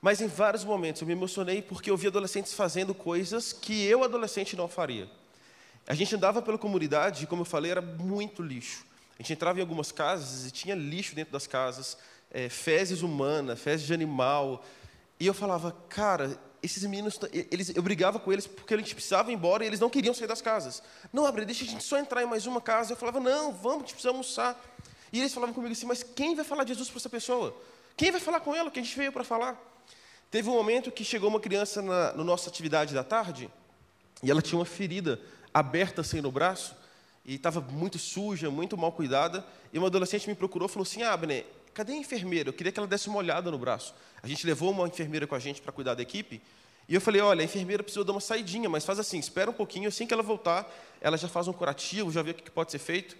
Mas 0.00 0.22
em 0.22 0.28
vários 0.28 0.64
momentos 0.64 1.02
eu 1.02 1.06
me 1.06 1.12
emocionei 1.12 1.60
porque 1.60 1.90
eu 1.90 1.96
vi 1.98 2.06
adolescentes 2.06 2.54
fazendo 2.54 2.94
coisas 2.94 3.52
que 3.52 3.84
eu, 3.84 4.02
adolescente, 4.02 4.56
não 4.56 4.66
faria. 4.66 5.10
A 5.86 5.94
gente 5.94 6.16
andava 6.16 6.40
pela 6.40 6.56
comunidade 6.56 7.24
e, 7.24 7.26
como 7.26 7.42
eu 7.42 7.46
falei, 7.46 7.70
era 7.70 7.82
muito 7.82 8.42
lixo. 8.42 8.82
A 9.18 9.22
gente 9.22 9.34
entrava 9.34 9.58
em 9.58 9.60
algumas 9.60 9.92
casas 9.92 10.46
e 10.46 10.50
tinha 10.50 10.74
lixo 10.74 11.14
dentro 11.14 11.34
das 11.34 11.46
casas, 11.46 11.98
é, 12.30 12.48
fezes 12.48 13.02
humanas, 13.02 13.60
fezes 13.60 13.86
de 13.86 13.92
animal. 13.92 14.64
E 15.18 15.26
eu 15.26 15.34
falava, 15.34 15.76
cara, 15.88 16.38
esses 16.62 16.82
meninos, 16.84 17.18
eles, 17.32 17.74
eu 17.74 17.82
brigava 17.82 18.18
com 18.18 18.32
eles 18.32 18.46
porque 18.46 18.74
a 18.74 18.76
gente 18.76 18.94
precisava 18.94 19.30
ir 19.30 19.34
embora 19.34 19.64
e 19.64 19.66
eles 19.66 19.80
não 19.80 19.90
queriam 19.90 20.14
sair 20.14 20.28
das 20.28 20.42
casas. 20.42 20.82
Não, 21.12 21.26
Abre, 21.26 21.44
deixa 21.44 21.64
a 21.64 21.68
gente 21.68 21.84
só 21.84 21.98
entrar 21.98 22.22
em 22.22 22.26
mais 22.26 22.46
uma 22.46 22.60
casa. 22.60 22.92
Eu 22.92 22.96
falava, 22.96 23.20
não, 23.20 23.52
vamos, 23.52 23.78
a 23.78 23.80
gente 23.80 23.92
precisa 23.94 24.10
almoçar. 24.10 24.60
E 25.12 25.18
eles 25.18 25.34
falavam 25.34 25.54
comigo 25.54 25.72
assim, 25.72 25.86
mas 25.86 26.02
quem 26.02 26.34
vai 26.34 26.44
falar 26.44 26.64
de 26.64 26.72
Jesus 26.72 26.88
para 26.88 26.98
essa 26.98 27.08
pessoa? 27.08 27.56
Quem 27.96 28.10
vai 28.10 28.20
falar 28.20 28.40
com 28.40 28.54
ela 28.54 28.68
o 28.68 28.72
que 28.72 28.78
a 28.78 28.82
gente 28.82 28.96
veio 28.96 29.12
para 29.12 29.24
falar? 29.24 29.60
Teve 30.30 30.48
um 30.48 30.52
momento 30.52 30.92
que 30.92 31.04
chegou 31.04 31.28
uma 31.28 31.40
criança 31.40 31.82
na, 31.82 32.12
na 32.12 32.22
nossa 32.22 32.48
atividade 32.48 32.94
da 32.94 33.02
tarde 33.02 33.50
e 34.22 34.30
ela 34.30 34.40
tinha 34.40 34.58
uma 34.58 34.64
ferida 34.64 35.20
aberta 35.52 36.02
assim 36.02 36.20
no 36.20 36.30
braço 36.30 36.76
e 37.24 37.34
estava 37.34 37.60
muito 37.60 37.98
suja, 37.98 38.48
muito 38.50 38.76
mal 38.76 38.92
cuidada. 38.92 39.44
E 39.72 39.78
uma 39.78 39.88
adolescente 39.88 40.28
me 40.28 40.34
procurou 40.34 40.68
e 40.68 40.70
falou 40.70 40.84
assim: 40.84 41.02
Ah, 41.02 41.12
Abner, 41.12 41.44
cadê 41.80 41.94
a 41.94 41.96
enfermeira? 41.96 42.50
Eu 42.50 42.52
queria 42.52 42.70
que 42.70 42.78
ela 42.78 42.86
desse 42.86 43.08
uma 43.08 43.16
olhada 43.16 43.50
no 43.50 43.56
braço. 43.56 43.94
A 44.22 44.28
gente 44.28 44.46
levou 44.46 44.70
uma 44.70 44.86
enfermeira 44.86 45.26
com 45.26 45.34
a 45.34 45.38
gente 45.38 45.62
para 45.62 45.72
cuidar 45.72 45.94
da 45.94 46.02
equipe. 46.02 46.42
E 46.86 46.94
eu 46.94 47.00
falei: 47.00 47.22
Olha, 47.22 47.40
a 47.40 47.44
enfermeira 47.44 47.82
precisou 47.82 48.04
dar 48.04 48.12
uma 48.12 48.20
saidinha, 48.20 48.68
mas 48.68 48.84
faz 48.84 48.98
assim, 48.98 49.18
espera 49.18 49.50
um 49.50 49.54
pouquinho, 49.54 49.88
assim 49.88 50.06
que 50.06 50.12
ela 50.12 50.22
voltar, 50.22 50.70
ela 51.00 51.16
já 51.16 51.26
faz 51.26 51.48
um 51.48 51.54
curativo, 51.54 52.12
já 52.12 52.20
vê 52.20 52.32
o 52.32 52.34
que 52.34 52.50
pode 52.50 52.70
ser 52.70 52.78
feito. 52.78 53.16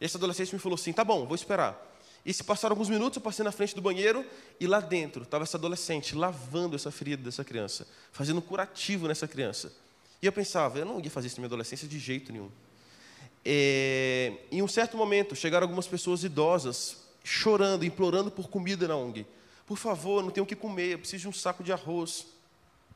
E 0.00 0.04
essa 0.04 0.16
adolescente 0.16 0.52
me 0.52 0.60
falou 0.60 0.76
assim: 0.76 0.92
Tá 0.92 1.02
bom, 1.02 1.26
vou 1.26 1.34
esperar. 1.34 1.76
E 2.24 2.32
se 2.32 2.44
passaram 2.44 2.74
alguns 2.74 2.88
minutos, 2.88 3.16
eu 3.16 3.22
passei 3.22 3.44
na 3.44 3.50
frente 3.50 3.74
do 3.74 3.82
banheiro 3.82 4.24
e 4.60 4.66
lá 4.68 4.78
dentro 4.78 5.24
estava 5.24 5.42
essa 5.42 5.56
adolescente 5.56 6.14
lavando 6.14 6.76
essa 6.76 6.92
ferida 6.92 7.22
dessa 7.22 7.42
criança, 7.42 7.86
fazendo 8.12 8.38
um 8.38 8.40
curativo 8.42 9.08
nessa 9.08 9.26
criança. 9.26 9.72
E 10.22 10.26
eu 10.26 10.32
pensava, 10.32 10.78
eu 10.78 10.86
não 10.86 11.00
ia 11.00 11.10
fazer 11.10 11.26
isso 11.26 11.36
na 11.36 11.40
minha 11.40 11.48
adolescência 11.48 11.88
de 11.88 11.98
jeito 11.98 12.32
nenhum. 12.32 12.48
É, 13.44 14.32
em 14.50 14.62
um 14.62 14.68
certo 14.68 14.96
momento, 14.96 15.36
chegaram 15.36 15.64
algumas 15.64 15.86
pessoas 15.86 16.24
idosas, 16.24 17.03
chorando, 17.24 17.84
implorando 17.84 18.30
por 18.30 18.48
comida 18.48 18.86
na 18.86 18.94
ONG. 18.94 19.26
Por 19.66 19.78
favor, 19.78 20.22
não 20.22 20.30
tenho 20.30 20.44
o 20.44 20.46
que 20.46 20.54
comer, 20.54 20.92
eu 20.92 20.98
preciso 20.98 21.22
de 21.22 21.28
um 21.28 21.32
saco 21.32 21.64
de 21.64 21.72
arroz. 21.72 22.26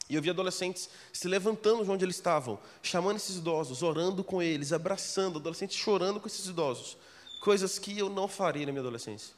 E 0.08 0.14
eu 0.14 0.22
vi 0.22 0.30
adolescentes 0.30 0.88
se 1.12 1.26
levantando 1.26 1.84
de 1.84 1.90
onde 1.90 2.04
eles 2.04 2.16
estavam, 2.16 2.58
chamando 2.82 3.16
esses 3.16 3.36
idosos, 3.36 3.82
orando 3.82 4.22
com 4.22 4.42
eles, 4.42 4.72
abraçando, 4.72 5.38
adolescentes 5.38 5.76
chorando 5.76 6.20
com 6.20 6.26
esses 6.26 6.46
idosos. 6.46 6.96
Coisas 7.40 7.78
que 7.78 7.98
eu 7.98 8.08
não 8.08 8.28
faria 8.28 8.66
na 8.66 8.72
minha 8.72 8.80
adolescência. 8.80 9.34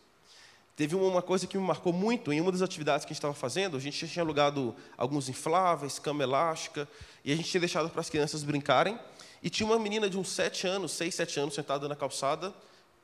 Teve 0.76 0.94
uma 0.96 1.20
coisa 1.20 1.46
que 1.46 1.58
me 1.58 1.64
marcou 1.64 1.92
muito, 1.92 2.32
em 2.32 2.40
uma 2.40 2.50
das 2.50 2.62
atividades 2.62 3.04
que 3.04 3.12
a 3.12 3.14
gente 3.14 3.18
estava 3.18 3.34
fazendo, 3.34 3.76
a 3.76 3.80
gente 3.80 4.08
tinha 4.08 4.22
alugado 4.22 4.74
alguns 4.96 5.28
infláveis, 5.28 5.98
cama 5.98 6.22
elástica, 6.22 6.88
e 7.24 7.32
a 7.32 7.36
gente 7.36 7.50
tinha 7.50 7.60
deixado 7.60 7.90
para 7.90 8.00
as 8.00 8.08
crianças 8.08 8.42
brincarem. 8.42 8.98
E 9.42 9.50
tinha 9.50 9.66
uma 9.66 9.78
menina 9.78 10.08
de 10.08 10.16
uns 10.16 10.30
sete 10.30 10.66
anos, 10.66 10.92
seis, 10.92 11.14
sete 11.14 11.38
anos, 11.38 11.54
sentada 11.54 11.86
na 11.88 11.96
calçada, 11.96 12.54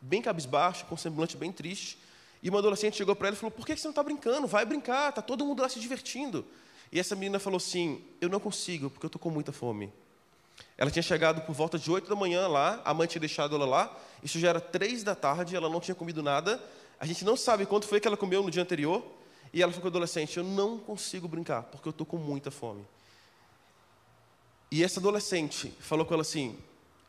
bem 0.01 0.23
cabisbaixa, 0.23 0.85
com 0.85 0.97
semblante 0.97 1.37
bem 1.37 1.53
triste. 1.53 1.99
E 2.43 2.49
uma 2.49 2.59
adolescente 2.59 2.97
chegou 2.97 3.17
para 3.17 3.29
ela 3.29 3.37
e 3.37 3.39
falou: 3.39 3.51
Por 3.51 3.67
que 3.67 3.77
você 3.77 3.85
não 3.85 3.91
está 3.91 4.03
brincando? 4.03 4.47
Vai 4.47 4.65
brincar, 4.65 5.09
está 5.09 5.23
todo 5.23 5.45
mundo 5.45 5.63
lá 5.63 5.69
se 5.69 5.81
divertindo. 5.81 6.45
E 6.93 7.01
essa 7.01 7.15
menina 7.15 7.39
falou 7.39 7.57
assim: 7.57 8.05
Eu 8.21 8.29
não 8.29 8.41
consigo, 8.41 8.91
porque 8.91 9.07
eu 9.07 9.09
estou 9.09 9.21
com 9.21 9.31
muita 9.31 9.53
fome. 9.53 9.93
Ela 10.79 10.91
tinha 10.91 11.03
chegado 11.03 11.43
por 11.43 11.55
volta 11.55 11.79
de 11.79 11.91
8 11.91 12.09
da 12.09 12.17
manhã 12.17 12.47
lá, 12.47 12.81
a 12.85 12.95
mãe 12.95 13.07
tinha 13.07 13.21
deixado 13.21 13.55
ela 13.55 13.67
lá, 13.67 13.95
isso 14.23 14.39
já 14.39 14.49
era 14.49 14.61
3 14.61 15.03
da 15.03 15.15
tarde, 15.15 15.55
ela 15.55 15.69
não 15.69 15.81
tinha 15.81 15.95
comido 15.95 16.23
nada. 16.23 16.63
A 16.99 17.05
gente 17.05 17.25
não 17.25 17.37
sabe 17.37 17.67
quanto 17.67 17.87
foi 17.87 18.01
que 18.01 18.09
ela 18.09 18.17
comeu 18.17 18.43
no 18.43 18.51
dia 18.51 18.63
anterior. 18.63 19.05
E 19.53 19.63
ela 19.63 19.73
ficou 19.73 19.89
adolescente: 19.89 20.37
Eu 20.37 20.45
não 20.45 20.79
consigo 20.79 21.27
brincar, 21.27 21.63
porque 21.65 21.89
eu 21.89 21.91
estou 21.91 22.07
com 22.07 22.17
muita 22.17 22.51
fome. 22.51 22.85
E 24.71 24.83
essa 24.83 25.01
adolescente 25.01 25.73
falou 25.81 26.05
com 26.05 26.15
ela 26.15 26.23
assim: 26.23 26.59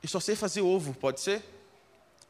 Eu 0.01 0.09
só 0.09 0.19
sei 0.19 0.35
fazer 0.35 0.61
ovo, 0.61 0.93
pode 0.93 1.19
ser? 1.19 1.43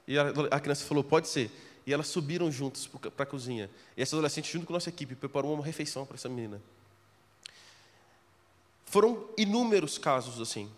E 0.07 0.17
a, 0.17 0.59
criança 0.59 0.85
falou: 0.85 1.03
Pode 1.03 1.27
ser. 1.27 1.51
E 1.85 1.93
elas 1.93 2.07
subiram 2.07 2.51
juntos 2.51 2.87
para 2.87 3.23
a 3.23 3.25
cozinha. 3.25 3.69
E 3.95 4.01
essa 4.01 4.15
adolescente, 4.15 4.51
junto 4.51 4.65
com 4.65 4.73
a 4.73 4.75
nossa 4.75 4.89
equipe, 4.89 5.15
preparou 5.15 5.53
uma 5.53 5.63
refeição 5.63 6.05
para 6.05 6.15
essa 6.15 6.27
menina. 6.27 6.61
Foram 8.85 9.27
inúmeros 9.37 9.97
casos 9.97 10.41
assim, 10.41 10.69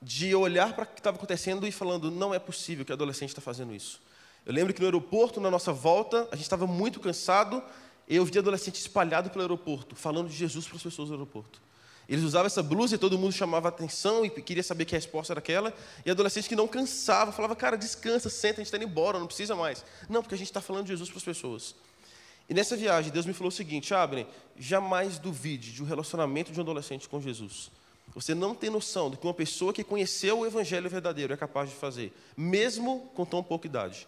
de 0.00 0.34
olhar 0.34 0.74
para 0.74 0.84
o 0.84 0.86
que 0.86 1.00
estava 1.00 1.16
acontecendo 1.16 1.66
e 1.66 1.72
falando: 1.72 2.10
não 2.10 2.34
é 2.34 2.38
possível 2.38 2.84
que 2.84 2.92
a 2.92 2.94
adolescente 2.94 3.30
está 3.30 3.40
fazendo 3.40 3.74
isso. 3.74 4.00
Eu 4.46 4.52
lembro 4.52 4.74
que 4.74 4.80
no 4.80 4.86
aeroporto, 4.86 5.40
na 5.40 5.50
nossa 5.50 5.72
volta, 5.72 6.28
a 6.30 6.36
gente 6.36 6.44
estava 6.44 6.66
muito 6.66 7.00
cansado, 7.00 7.62
eu 8.08 8.24
vi 8.24 8.38
adolescente 8.38 8.76
espalhado 8.76 9.30
pelo 9.30 9.42
aeroporto, 9.42 9.96
falando 9.96 10.28
de 10.28 10.36
Jesus 10.36 10.66
para 10.66 10.76
as 10.76 10.82
pessoas 10.82 11.08
do 11.08 11.14
aeroporto. 11.14 11.60
Eles 12.08 12.24
usavam 12.24 12.46
essa 12.46 12.62
blusa 12.62 12.94
e 12.94 12.98
todo 12.98 13.18
mundo 13.18 13.32
chamava 13.32 13.68
atenção 13.68 14.24
e 14.24 14.30
queria 14.30 14.62
saber 14.62 14.84
que 14.84 14.94
a 14.94 14.98
resposta 14.98 15.32
era 15.32 15.40
aquela. 15.40 15.72
E 16.04 16.10
adolescente 16.10 16.48
que 16.48 16.56
não 16.56 16.68
cansava, 16.68 17.32
falava, 17.32 17.56
cara, 17.56 17.76
descansa, 17.76 18.28
senta, 18.28 18.54
a 18.54 18.56
gente 18.56 18.66
está 18.66 18.76
indo 18.76 18.86
embora, 18.86 19.18
não 19.18 19.26
precisa 19.26 19.56
mais. 19.56 19.84
Não, 20.08 20.22
porque 20.22 20.34
a 20.34 20.38
gente 20.38 20.48
está 20.48 20.60
falando 20.60 20.84
de 20.84 20.90
Jesus 20.90 21.08
para 21.08 21.18
as 21.18 21.24
pessoas. 21.24 21.74
E 22.48 22.52
nessa 22.52 22.76
viagem, 22.76 23.10
Deus 23.10 23.24
me 23.24 23.32
falou 23.32 23.48
o 23.48 23.52
seguinte: 23.52 23.94
Abner, 23.94 24.26
jamais 24.58 25.18
duvide 25.18 25.72
de 25.72 25.82
um 25.82 25.86
relacionamento 25.86 26.52
de 26.52 26.58
um 26.58 26.62
adolescente 26.62 27.08
com 27.08 27.20
Jesus. 27.20 27.70
Você 28.14 28.34
não 28.34 28.54
tem 28.54 28.68
noção 28.68 29.10
do 29.10 29.16
que 29.16 29.26
uma 29.26 29.34
pessoa 29.34 29.72
que 29.72 29.82
conheceu 29.82 30.40
o 30.40 30.46
Evangelho 30.46 30.88
verdadeiro 30.90 31.32
é 31.32 31.36
capaz 31.36 31.70
de 31.70 31.74
fazer, 31.74 32.12
mesmo 32.36 33.10
com 33.14 33.24
tão 33.24 33.42
pouca 33.42 33.66
idade. 33.66 34.06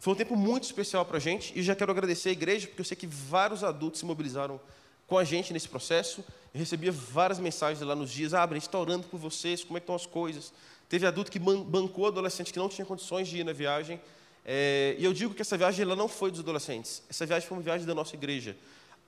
Foi 0.00 0.14
um 0.14 0.16
tempo 0.16 0.36
muito 0.36 0.64
especial 0.64 1.04
para 1.04 1.18
a 1.18 1.20
gente 1.20 1.52
e 1.58 1.62
já 1.62 1.74
quero 1.74 1.90
agradecer 1.90 2.30
a 2.30 2.32
igreja, 2.32 2.66
porque 2.66 2.80
eu 2.80 2.84
sei 2.84 2.96
que 2.96 3.06
vários 3.06 3.62
adultos 3.62 4.00
se 4.00 4.06
mobilizaram 4.06 4.60
com 5.08 5.18
a 5.18 5.24
gente 5.24 5.52
nesse 5.52 5.68
processo. 5.68 6.24
Eu 6.54 6.60
recebia 6.60 6.92
várias 6.92 7.40
mensagens 7.40 7.80
lá 7.80 7.96
nos 7.96 8.10
dias: 8.10 8.32
ah, 8.32 8.44
a 8.44 8.54
gente 8.54 8.62
está 8.62 8.78
orando 8.78 9.08
por 9.08 9.18
vocês, 9.18 9.64
como 9.64 9.76
é 9.76 9.80
estão 9.80 9.96
as 9.96 10.06
coisas? 10.06 10.52
Teve 10.88 11.06
adulto 11.06 11.32
que 11.32 11.38
bancou 11.38 12.06
adolescente 12.06 12.52
que 12.52 12.58
não 12.58 12.68
tinha 12.68 12.86
condições 12.86 13.26
de 13.26 13.38
ir 13.38 13.44
na 13.44 13.52
viagem. 13.52 14.00
É, 14.44 14.94
e 14.98 15.04
eu 15.04 15.12
digo 15.12 15.34
que 15.34 15.42
essa 15.42 15.58
viagem 15.58 15.82
ela 15.82 15.96
não 15.96 16.08
foi 16.08 16.30
dos 16.30 16.40
adolescentes. 16.40 17.02
Essa 17.10 17.26
viagem 17.26 17.46
foi 17.46 17.58
uma 17.58 17.62
viagem 17.62 17.86
da 17.86 17.94
nossa 17.94 18.14
igreja. 18.14 18.56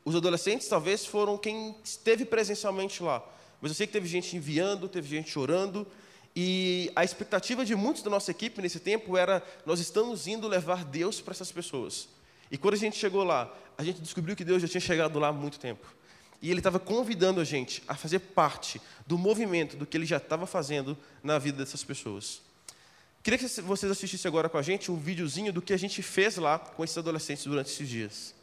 Os 0.05 0.14
adolescentes 0.14 0.68
talvez 0.68 1.07
foram 1.07 1.38
quem 1.38 1.74
esteve 1.84 2.24
presencialmente 2.24 3.03
lá. 3.03 3.24
Mas 3.61 3.70
eu 3.70 3.74
sei 3.74 3.86
que 3.86 3.92
teve 3.92 4.07
gente 4.07 4.36
enviando, 4.36 4.88
teve 4.88 5.09
gente 5.09 5.30
chorando. 5.30 5.86
E 6.36 6.92
a 6.94 7.03
expectativa 7.05 7.64
de 7.64 7.74
muitos 7.74 8.03
da 8.03 8.11
nossa 8.11 8.30
equipe 8.30 8.61
nesse 8.61 8.80
tempo 8.80 9.16
era: 9.16 9.42
nós 9.64 9.80
estamos 9.80 10.26
indo 10.26 10.46
levar 10.46 10.84
Deus 10.84 11.20
para 11.20 11.32
essas 11.32 11.51
pessoas. 11.51 12.09
E 12.51 12.59
quando 12.59 12.74
a 12.74 12.78
gente 12.78 12.96
chegou 12.96 13.22
lá, 13.24 13.53
a 13.78 13.84
gente 13.84 14.01
descobriu 14.01 14.34
que 14.34 14.44
Deus 14.44 14.61
já 14.61 14.68
tinha 14.68 14.80
chegado 14.80 15.18
lá 15.18 15.28
há 15.28 15.32
muito 15.32 15.59
tempo. 15.59 15.86
E 16.42 16.51
Ele 16.51 16.61
estava 16.61 16.78
convidando 16.78 17.40
a 17.40 17.44
gente 17.44 17.82
a 17.86 17.94
fazer 17.94 18.18
parte 18.18 18.80
do 19.07 19.18
movimento, 19.18 19.76
do 19.76 19.86
que 19.86 19.96
Ele 19.96 20.07
já 20.07 20.16
estava 20.16 20.46
fazendo 20.46 20.96
na 21.22 21.38
vida 21.38 21.59
dessas 21.59 21.84
pessoas. 21.84 22.40
Queria 23.22 23.38
que 23.38 23.46
vocês 23.61 23.92
assistissem 23.92 24.28
agora 24.28 24.48
com 24.48 24.57
a 24.57 24.62
gente 24.62 24.90
um 24.90 24.96
videozinho 24.96 25.53
do 25.53 25.61
que 25.61 25.74
a 25.74 25.76
gente 25.76 26.03
fez 26.03 26.36
lá 26.36 26.59
com 26.59 26.82
esses 26.82 26.96
adolescentes 26.96 27.44
durante 27.44 27.70
esses 27.70 27.88
dias. 27.88 28.34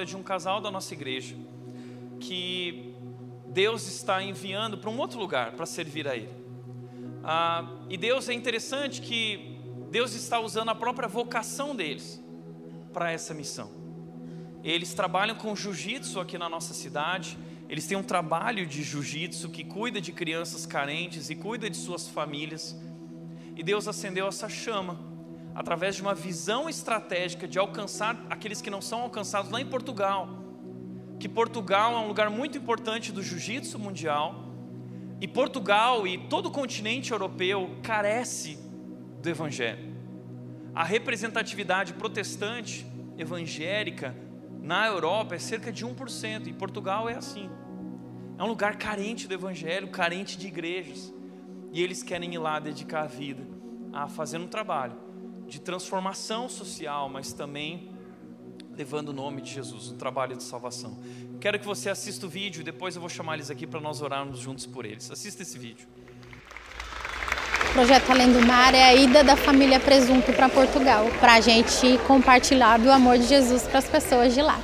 História 0.00 0.06
de 0.06 0.16
um 0.16 0.22
casal 0.22 0.60
da 0.60 0.70
nossa 0.70 0.94
igreja 0.94 1.36
que 2.18 2.94
Deus 3.48 3.86
está 3.86 4.22
enviando 4.22 4.78
para 4.78 4.88
um 4.88 4.98
outro 4.98 5.18
lugar 5.18 5.52
para 5.52 5.66
servir 5.66 6.06
a 6.06 6.16
Ele. 6.16 6.30
Ah, 7.22 7.68
e 7.88 7.96
Deus 7.96 8.28
é 8.28 8.32
interessante 8.32 9.02
que 9.02 9.58
Deus 9.90 10.14
está 10.14 10.38
usando 10.38 10.70
a 10.70 10.74
própria 10.74 11.08
vocação 11.08 11.74
deles 11.74 12.22
para 12.92 13.10
essa 13.10 13.34
missão. 13.34 13.70
Eles 14.62 14.94
trabalham 14.94 15.36
com 15.36 15.54
jiu-jitsu 15.54 16.20
aqui 16.20 16.38
na 16.38 16.48
nossa 16.48 16.72
cidade. 16.72 17.36
Eles 17.68 17.86
têm 17.86 17.96
um 17.96 18.02
trabalho 18.02 18.66
de 18.66 18.82
jiu-jitsu 18.82 19.48
que 19.50 19.64
cuida 19.64 20.00
de 20.00 20.12
crianças 20.12 20.66
carentes 20.66 21.30
e 21.30 21.34
cuida 21.34 21.68
de 21.68 21.76
suas 21.76 22.08
famílias. 22.08 22.76
E 23.56 23.62
Deus 23.62 23.88
acendeu 23.88 24.28
essa 24.28 24.48
chama 24.48 24.98
através 25.60 25.94
de 25.94 26.00
uma 26.00 26.14
visão 26.14 26.70
estratégica 26.70 27.46
de 27.46 27.58
alcançar 27.58 28.18
aqueles 28.30 28.62
que 28.62 28.70
não 28.70 28.80
são 28.80 29.02
alcançados 29.02 29.50
lá 29.50 29.60
em 29.60 29.66
Portugal. 29.66 30.26
Que 31.18 31.28
Portugal 31.28 31.92
é 31.92 31.98
um 31.98 32.08
lugar 32.08 32.30
muito 32.30 32.56
importante 32.56 33.12
do 33.12 33.22
jiu-jitsu 33.22 33.78
mundial. 33.78 34.46
E 35.20 35.28
Portugal 35.28 36.06
e 36.06 36.16
todo 36.16 36.46
o 36.46 36.50
continente 36.50 37.12
europeu 37.12 37.76
carece 37.82 38.58
do 39.20 39.28
evangelho. 39.28 39.94
A 40.74 40.82
representatividade 40.82 41.92
protestante 41.92 42.86
evangélica 43.18 44.16
na 44.62 44.86
Europa 44.86 45.34
é 45.34 45.38
cerca 45.38 45.70
de 45.70 45.84
1%, 45.84 46.46
e 46.46 46.54
Portugal 46.54 47.06
é 47.06 47.16
assim. 47.16 47.50
É 48.38 48.42
um 48.42 48.46
lugar 48.46 48.76
carente 48.76 49.28
do 49.28 49.34
evangelho, 49.34 49.88
carente 49.88 50.38
de 50.38 50.46
igrejas. 50.46 51.12
E 51.70 51.82
eles 51.82 52.02
querem 52.02 52.32
ir 52.32 52.38
lá 52.38 52.58
dedicar 52.58 53.02
a 53.02 53.06
vida 53.06 53.46
a 53.92 54.08
fazer 54.08 54.38
um 54.38 54.46
trabalho 54.46 55.09
de 55.50 55.60
transformação 55.60 56.48
social, 56.48 57.08
mas 57.08 57.32
também 57.32 57.90
levando 58.76 59.08
o 59.08 59.12
nome 59.12 59.42
de 59.42 59.52
Jesus, 59.52 59.88
um 59.88 59.96
trabalho 59.96 60.36
de 60.36 60.44
salvação. 60.44 60.98
Quero 61.40 61.58
que 61.58 61.66
você 61.66 61.90
assista 61.90 62.24
o 62.24 62.28
vídeo, 62.28 62.62
depois 62.62 62.94
eu 62.94 63.00
vou 63.00 63.10
chamar 63.10 63.34
eles 63.34 63.50
aqui 63.50 63.66
para 63.66 63.80
nós 63.80 64.00
orarmos 64.00 64.38
juntos 64.38 64.64
por 64.64 64.86
eles. 64.86 65.10
Assista 65.10 65.42
esse 65.42 65.58
vídeo. 65.58 65.88
O 67.68 67.72
projeto 67.72 68.10
Além 68.10 68.32
do 68.32 68.46
Mar 68.46 68.74
é 68.74 68.84
a 68.84 68.94
ida 68.94 69.22
da 69.22 69.36
família 69.36 69.78
Presunto 69.80 70.32
para 70.32 70.48
Portugal, 70.48 71.06
para 71.18 71.34
a 71.34 71.40
gente 71.40 71.98
compartilhar 72.06 72.78
do 72.78 72.90
amor 72.90 73.18
de 73.18 73.26
Jesus 73.26 73.64
para 73.64 73.80
as 73.80 73.88
pessoas 73.88 74.32
de 74.32 74.42
lá. 74.42 74.58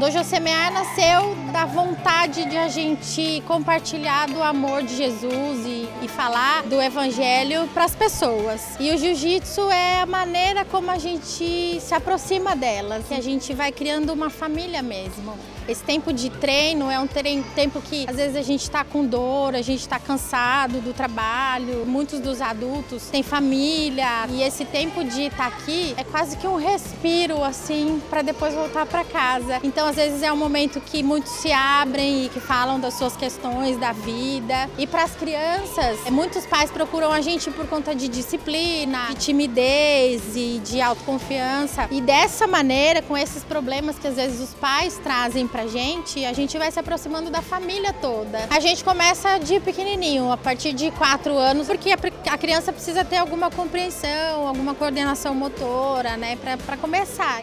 Do 0.00 0.10
Josemear 0.10 0.72
nasceu 0.72 1.34
da 1.52 1.66
vontade 1.66 2.46
de 2.46 2.56
a 2.56 2.68
gente 2.68 3.42
compartilhar 3.46 4.28
do 4.28 4.42
amor 4.42 4.82
de 4.82 4.96
Jesus 4.96 5.66
e, 5.66 5.86
e 6.00 6.08
falar 6.08 6.62
do 6.62 6.80
evangelho 6.80 7.68
para 7.74 7.84
as 7.84 7.94
pessoas. 7.94 8.76
E 8.80 8.90
o 8.94 8.96
jiu-jitsu 8.96 9.70
é 9.70 10.00
a 10.00 10.06
maneira 10.06 10.64
como 10.64 10.90
a 10.90 10.96
gente 10.96 11.78
se 11.78 11.94
aproxima 11.94 12.56
delas, 12.56 13.10
e 13.10 13.14
a 13.14 13.20
gente 13.20 13.52
vai 13.52 13.70
criando 13.70 14.10
uma 14.10 14.30
família 14.30 14.80
mesmo. 14.80 15.38
Esse 15.70 15.84
tempo 15.84 16.12
de 16.12 16.30
treino 16.30 16.90
é 16.90 16.98
um 16.98 17.06
tempo 17.06 17.80
que 17.80 18.04
às 18.08 18.16
vezes 18.16 18.34
a 18.34 18.42
gente 18.42 18.62
está 18.62 18.82
com 18.82 19.06
dor, 19.06 19.54
a 19.54 19.62
gente 19.62 19.78
está 19.78 20.00
cansado 20.00 20.80
do 20.80 20.92
trabalho. 20.92 21.86
Muitos 21.86 22.18
dos 22.18 22.40
adultos 22.40 23.06
têm 23.06 23.22
família 23.22 24.26
e 24.30 24.42
esse 24.42 24.64
tempo 24.64 25.04
de 25.04 25.26
estar 25.26 25.48
tá 25.48 25.56
aqui 25.56 25.94
é 25.96 26.02
quase 26.02 26.36
que 26.38 26.48
um 26.48 26.56
respiro 26.56 27.44
assim 27.44 28.02
para 28.10 28.20
depois 28.20 28.52
voltar 28.52 28.84
para 28.84 29.04
casa. 29.04 29.60
Então 29.62 29.86
às 29.86 29.94
vezes 29.94 30.24
é 30.24 30.32
um 30.32 30.36
momento 30.36 30.80
que 30.80 31.04
muitos 31.04 31.30
se 31.30 31.52
abrem 31.52 32.24
e 32.24 32.28
que 32.30 32.40
falam 32.40 32.80
das 32.80 32.94
suas 32.94 33.16
questões 33.16 33.78
da 33.78 33.92
vida. 33.92 34.68
E 34.76 34.88
para 34.88 35.04
as 35.04 35.14
crianças, 35.14 36.00
muitos 36.10 36.46
pais 36.46 36.72
procuram 36.72 37.12
a 37.12 37.20
gente 37.20 37.48
por 37.48 37.68
conta 37.68 37.94
de 37.94 38.08
disciplina, 38.08 39.10
de 39.10 39.26
timidez 39.26 40.34
e 40.34 40.60
de 40.64 40.80
autoconfiança. 40.80 41.86
E 41.92 42.00
dessa 42.00 42.48
maneira, 42.48 43.00
com 43.02 43.16
esses 43.16 43.44
problemas 43.44 44.00
que 44.00 44.08
às 44.08 44.16
vezes 44.16 44.40
os 44.40 44.52
pais 44.54 44.98
trazem 44.98 45.46
para 45.46 45.59
pra 45.60 45.66
gente, 45.66 46.24
a 46.24 46.32
gente 46.32 46.56
vai 46.56 46.70
se 46.70 46.78
aproximando 46.78 47.30
da 47.30 47.42
família 47.42 47.92
toda. 47.92 48.46
A 48.48 48.60
gente 48.60 48.82
começa 48.82 49.36
de 49.38 49.60
pequenininho, 49.60 50.32
a 50.32 50.36
partir 50.36 50.72
de 50.72 50.90
quatro 50.92 51.36
anos, 51.36 51.66
porque 51.66 51.90
a 51.90 52.38
criança 52.38 52.72
precisa 52.72 53.04
ter 53.04 53.18
alguma 53.18 53.50
compreensão, 53.50 54.46
alguma 54.48 54.74
coordenação 54.74 55.34
motora, 55.34 56.16
né, 56.16 56.36
para 56.36 56.76
começar. 56.78 57.42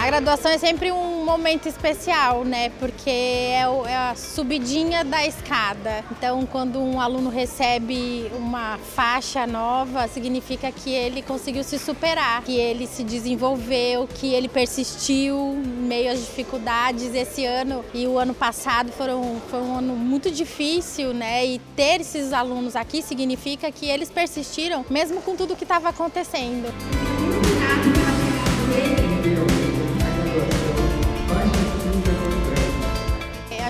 A 0.00 0.06
graduação 0.06 0.50
é 0.50 0.56
sempre 0.56 0.90
um 0.90 1.26
momento 1.26 1.68
especial, 1.68 2.42
né? 2.42 2.70
Porque 2.78 3.10
é, 3.10 3.64
é, 3.86 3.94
a 3.94 4.14
subidinha 4.16 5.04
da 5.04 5.26
escada. 5.26 6.02
Então, 6.10 6.46
quando 6.46 6.80
um 6.80 6.98
aluno 6.98 7.28
recebe 7.28 8.32
uma 8.34 8.78
faixa 8.78 9.46
nova, 9.46 10.08
significa 10.08 10.72
que 10.72 10.90
ele 10.90 11.20
conseguiu 11.20 11.62
se 11.62 11.78
superar, 11.78 12.42
que 12.44 12.56
ele 12.56 12.86
se 12.86 13.04
desenvolveu, 13.04 14.08
que 14.08 14.32
ele 14.32 14.48
persistiu 14.48 15.36
em 15.62 15.86
meio 15.86 16.10
às 16.10 16.20
dificuldades. 16.20 17.14
Esse 17.14 17.44
ano 17.44 17.84
e 17.92 18.06
o 18.06 18.18
ano 18.18 18.32
passado 18.32 18.90
foram 18.92 19.38
foi 19.50 19.60
um 19.60 19.76
ano 19.76 19.94
muito 19.94 20.30
difícil, 20.30 21.12
né? 21.12 21.44
E 21.44 21.58
ter 21.76 22.00
esses 22.00 22.32
alunos 22.32 22.74
aqui 22.74 23.02
significa 23.02 23.70
que 23.70 23.84
eles 23.84 24.08
persistiram, 24.08 24.82
mesmo 24.88 25.20
com 25.20 25.36
tudo 25.36 25.54
que 25.54 25.64
estava 25.64 25.90
acontecendo. 25.90 26.72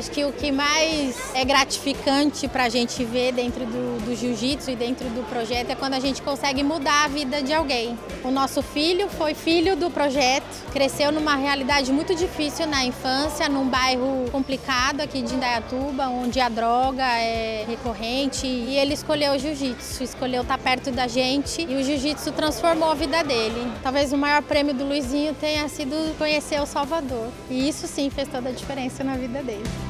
Acho 0.01 0.13
que 0.13 0.25
o 0.25 0.33
que 0.33 0.51
mais 0.51 1.15
é 1.35 1.45
gratificante 1.45 2.49
para 2.49 2.65
a 2.65 2.69
gente 2.71 3.05
ver 3.05 3.33
dentro 3.33 3.67
do, 3.67 4.03
do 4.03 4.17
jiu-jitsu 4.17 4.71
e 4.71 4.75
dentro 4.75 5.07
do 5.11 5.23
projeto 5.29 5.69
é 5.69 5.75
quando 5.75 5.93
a 5.93 6.01
gente 6.01 6.23
consegue 6.23 6.63
mudar 6.63 7.05
a 7.05 7.09
vida 7.09 7.43
de 7.43 7.53
alguém. 7.53 7.99
O 8.25 8.31
nosso 8.31 8.63
filho 8.63 9.11
foi 9.11 9.35
filho 9.35 9.77
do 9.77 9.91
projeto, 9.91 10.47
cresceu 10.73 11.13
numa 11.13 11.37
realidade 11.37 11.93
muito 11.93 12.15
difícil 12.15 12.67
na 12.67 12.83
infância, 12.83 13.47
num 13.47 13.69
bairro 13.69 14.25
complicado 14.33 15.03
aqui 15.03 15.21
de 15.21 15.35
Indaiatuba, 15.35 16.09
onde 16.09 16.41
a 16.41 16.49
droga 16.49 17.05
é 17.05 17.67
recorrente, 17.69 18.47
e 18.47 18.79
ele 18.79 18.95
escolheu 18.95 19.35
o 19.35 19.39
jiu-jitsu, 19.39 20.03
escolheu 20.03 20.41
estar 20.41 20.57
perto 20.57 20.91
da 20.91 21.07
gente 21.07 21.61
e 21.61 21.77
o 21.77 21.85
jiu-jitsu 21.85 22.33
transformou 22.33 22.91
a 22.91 22.95
vida 22.95 23.23
dele. 23.23 23.71
Talvez 23.83 24.15
o 24.15 24.17
maior 24.17 24.41
prêmio 24.41 24.73
do 24.73 24.83
Luizinho 24.83 25.35
tenha 25.35 25.69
sido 25.69 26.17
conhecer 26.17 26.59
o 26.59 26.65
Salvador, 26.65 27.29
e 27.51 27.69
isso 27.69 27.87
sim 27.87 28.09
fez 28.09 28.29
toda 28.29 28.49
a 28.49 28.53
diferença 28.53 29.05
na 29.05 29.15
vida 29.15 29.43
dele. 29.43 29.90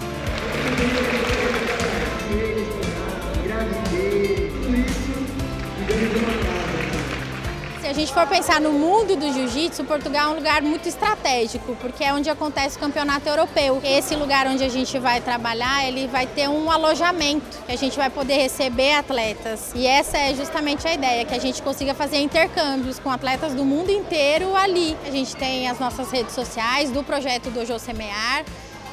Se 7.80 7.86
a 7.86 7.92
gente 7.92 8.12
for 8.12 8.26
pensar 8.26 8.61
no 8.61 8.72
mundo 8.72 9.16
do 9.16 9.32
jiu-jitsu, 9.32 9.84
Portugal 9.84 10.28
é 10.28 10.32
um 10.32 10.36
lugar 10.36 10.62
muito 10.62 10.88
estratégico, 10.88 11.74
porque 11.80 12.05
é 12.05 12.14
onde 12.14 12.30
acontece 12.30 12.76
o 12.76 12.80
campeonato 12.80 13.28
europeu. 13.28 13.80
Esse 13.82 14.14
lugar 14.14 14.46
onde 14.46 14.62
a 14.62 14.68
gente 14.68 14.96
vai 14.98 15.20
trabalhar, 15.20 15.84
ele 15.88 16.07
vai 16.07 16.24
ter 16.26 16.48
um 16.48 16.70
alojamento, 16.70 17.59
que 17.66 17.72
a 17.72 17.76
gente 17.76 17.96
vai 17.96 18.09
poder 18.09 18.34
receber 18.34 18.94
atletas. 18.94 19.72
E 19.74 19.86
essa 19.88 20.16
é 20.16 20.32
justamente 20.34 20.86
a 20.86 20.94
ideia, 20.94 21.24
que 21.24 21.34
a 21.34 21.40
gente 21.40 21.61
consiga 21.62 21.92
fazer 21.92 22.18
intercâmbios 22.18 23.01
com 23.01 23.11
atletas 23.11 23.55
do 23.55 23.64
mundo 23.64 23.90
inteiro 23.90 24.55
ali. 24.55 24.96
A 25.05 25.11
gente 25.11 25.34
tem 25.34 25.68
as 25.68 25.80
nossas 25.80 26.12
redes 26.12 26.32
sociais 26.32 26.92
do 26.92 27.03
projeto 27.03 27.51
do 27.51 27.78
Semear, 27.78 28.44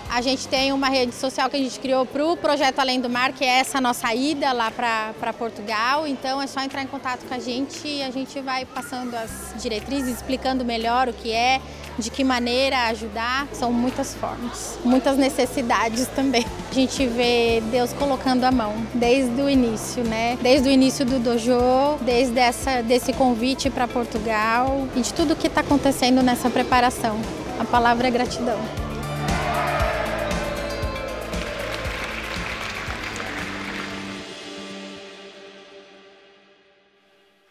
a 0.10 0.22
gente 0.22 0.48
tem 0.48 0.72
uma 0.72 0.90
rede 0.90 1.14
social 1.14 1.50
que 1.50 1.56
a 1.58 1.60
gente 1.60 1.80
criou 1.80 2.06
para 2.06 2.26
o 2.26 2.38
Projeto 2.38 2.80
Além 2.80 3.00
do 3.00 3.10
Mar, 3.10 3.34
que 3.34 3.44
é 3.44 3.60
essa 3.60 3.80
nossa 3.82 4.14
ida 4.14 4.52
lá 4.52 4.72
para 4.72 5.34
Portugal. 5.34 6.08
Então 6.08 6.42
é 6.42 6.48
só 6.48 6.62
entrar 6.62 6.82
em 6.82 6.88
contato 6.88 7.26
com 7.28 7.34
a 7.34 7.40
gente 7.40 7.88
e 7.88 8.02
a 8.02 8.10
gente 8.10 8.40
vai 8.40 8.66
passando 8.66 9.14
as 9.16 9.54
diretrizes, 9.62 10.16
explicando 10.16 10.64
melhor 10.64 11.10
o 11.10 11.14
que 11.14 11.32
é, 11.32 11.62
de 12.00 12.10
que 12.10 12.24
maneira 12.24 12.88
ajudar. 12.88 13.48
São 13.52 13.72
muitas 13.72 14.16
formas, 14.16 14.80
muitas 14.84 15.18
necessidades 15.18 16.08
também. 16.08 16.46
A 16.72 16.74
gente 16.74 17.06
vê 17.06 17.62
Deus 17.70 17.92
colocando 17.94 18.44
a 18.44 18.52
mão 18.52 18.76
desde 18.94 19.42
o 19.42 19.50
início, 19.50 20.04
né? 20.04 20.38
Desde 20.42 20.70
o 20.70 20.72
início 20.72 21.06
do 21.06 21.20
dojo, 21.20 21.98
desde 22.02 22.40
essa, 22.40 22.82
desse 22.82 23.12
convite 23.14 23.70
para 23.70 23.88
Portugal 23.88 24.88
e 24.96 25.02
de 25.02 25.14
tudo 25.14 25.36
que 25.36 25.48
está 25.48 25.62
acontecendo 25.62 26.24
nessa 26.24 26.50
preparação. 26.50 27.20
A 27.60 27.66
palavra 27.66 28.08
é 28.08 28.12
gratidão. 28.12 28.87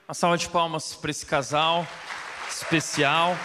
Uma 0.09 0.15
salva 0.15 0.39
de 0.39 0.49
palmas 0.49 0.95
para 0.95 1.11
esse 1.11 1.27
casal 1.27 1.85
especial. 2.49 3.37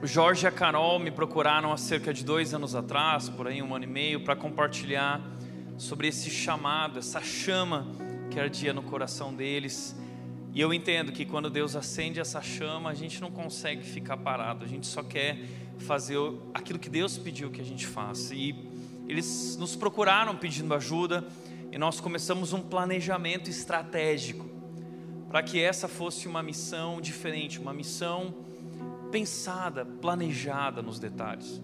O 0.00 0.06
Jorge 0.06 0.44
e 0.44 0.46
a 0.46 0.52
Carol 0.52 1.00
me 1.00 1.10
procuraram 1.10 1.72
há 1.72 1.76
cerca 1.76 2.14
de 2.14 2.24
dois 2.24 2.54
anos 2.54 2.76
atrás, 2.76 3.28
por 3.28 3.48
aí 3.48 3.60
um 3.60 3.74
ano 3.74 3.86
e 3.86 3.88
meio, 3.88 4.22
para 4.22 4.36
compartilhar 4.36 5.20
sobre 5.76 6.06
esse 6.06 6.30
chamado, 6.30 7.00
essa 7.00 7.20
chama 7.20 7.88
que 8.30 8.38
ardia 8.38 8.72
no 8.72 8.84
coração 8.84 9.34
deles. 9.34 9.96
E 10.54 10.60
eu 10.60 10.72
entendo 10.72 11.10
que 11.10 11.24
quando 11.24 11.50
Deus 11.50 11.74
acende 11.74 12.20
essa 12.20 12.40
chama, 12.40 12.88
a 12.88 12.94
gente 12.94 13.20
não 13.20 13.32
consegue 13.32 13.82
ficar 13.82 14.16
parado, 14.16 14.64
a 14.64 14.68
gente 14.68 14.86
só 14.86 15.02
quer 15.02 15.40
fazer 15.78 16.18
aquilo 16.54 16.78
que 16.78 16.88
Deus 16.88 17.18
pediu 17.18 17.50
que 17.50 17.60
a 17.60 17.64
gente 17.64 17.86
faça. 17.86 18.34
E 18.34 18.54
eles 19.08 19.56
nos 19.56 19.76
procuraram 19.76 20.36
pedindo 20.36 20.72
ajuda 20.74 21.24
e 21.70 21.78
nós 21.78 22.00
começamos 22.00 22.52
um 22.52 22.60
planejamento 22.60 23.50
estratégico 23.50 24.46
para 25.28 25.42
que 25.42 25.60
essa 25.60 25.88
fosse 25.88 26.28
uma 26.28 26.42
missão 26.42 27.00
diferente, 27.00 27.58
uma 27.58 27.72
missão 27.72 28.34
pensada, 29.10 29.84
planejada 29.84 30.82
nos 30.82 30.98
detalhes. 30.98 31.60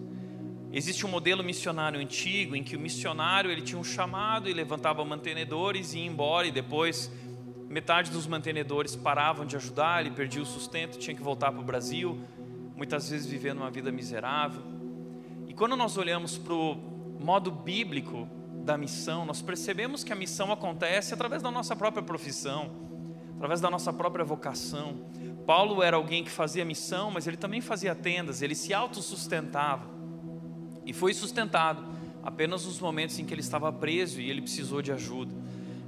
Existe 0.71 1.05
um 1.05 1.09
modelo 1.09 1.43
missionário 1.43 1.99
antigo 1.99 2.55
em 2.55 2.63
que 2.63 2.75
o 2.75 2.79
missionário 2.79 3.49
ele 3.49 3.61
tinha 3.61 3.79
um 3.79 3.83
chamado 3.83 4.49
e 4.49 4.53
levantava 4.53 5.03
mantenedores 5.03 5.93
e 5.93 5.99
ia 5.99 6.05
embora 6.05 6.45
e 6.47 6.51
depois 6.51 7.11
metade 7.67 8.11
dos 8.11 8.25
mantenedores 8.27 8.95
paravam 8.95 9.45
de 9.45 9.55
ajudar, 9.55 10.01
ele 10.01 10.11
perdia 10.11 10.41
o 10.41 10.45
sustento, 10.45 10.97
tinha 10.97 11.15
que 11.15 11.21
voltar 11.21 11.51
para 11.51 11.61
o 11.61 11.63
Brasil 11.63 12.19
muitas 12.79 13.09
vezes 13.09 13.27
vivendo 13.27 13.57
uma 13.57 13.69
vida 13.69 13.91
miserável. 13.91 14.63
E 15.49 15.53
quando 15.53 15.75
nós 15.75 15.97
olhamos 15.97 16.37
para 16.37 16.53
o 16.53 16.75
modo 17.19 17.51
bíblico 17.51 18.25
da 18.63 18.77
missão, 18.77 19.25
nós 19.25 19.41
percebemos 19.41 20.01
que 20.01 20.13
a 20.13 20.15
missão 20.15 20.49
acontece 20.49 21.13
através 21.13 21.43
da 21.43 21.51
nossa 21.51 21.75
própria 21.75 22.01
profissão, 22.01 22.71
através 23.35 23.59
da 23.59 23.69
nossa 23.69 23.91
própria 23.91 24.23
vocação. 24.23 24.95
Paulo 25.45 25.83
era 25.83 25.97
alguém 25.97 26.23
que 26.23 26.31
fazia 26.31 26.63
missão, 26.63 27.11
mas 27.11 27.27
ele 27.27 27.35
também 27.35 27.59
fazia 27.59 27.93
tendas, 27.93 28.41
ele 28.41 28.55
se 28.55 28.73
autossustentava. 28.73 29.85
E 30.85 30.93
foi 30.93 31.13
sustentado 31.13 31.83
apenas 32.23 32.65
nos 32.65 32.79
momentos 32.79 33.19
em 33.19 33.25
que 33.25 33.33
ele 33.33 33.41
estava 33.41 33.73
preso 33.73 34.21
e 34.21 34.29
ele 34.29 34.41
precisou 34.41 34.81
de 34.81 34.93
ajuda. 34.93 35.35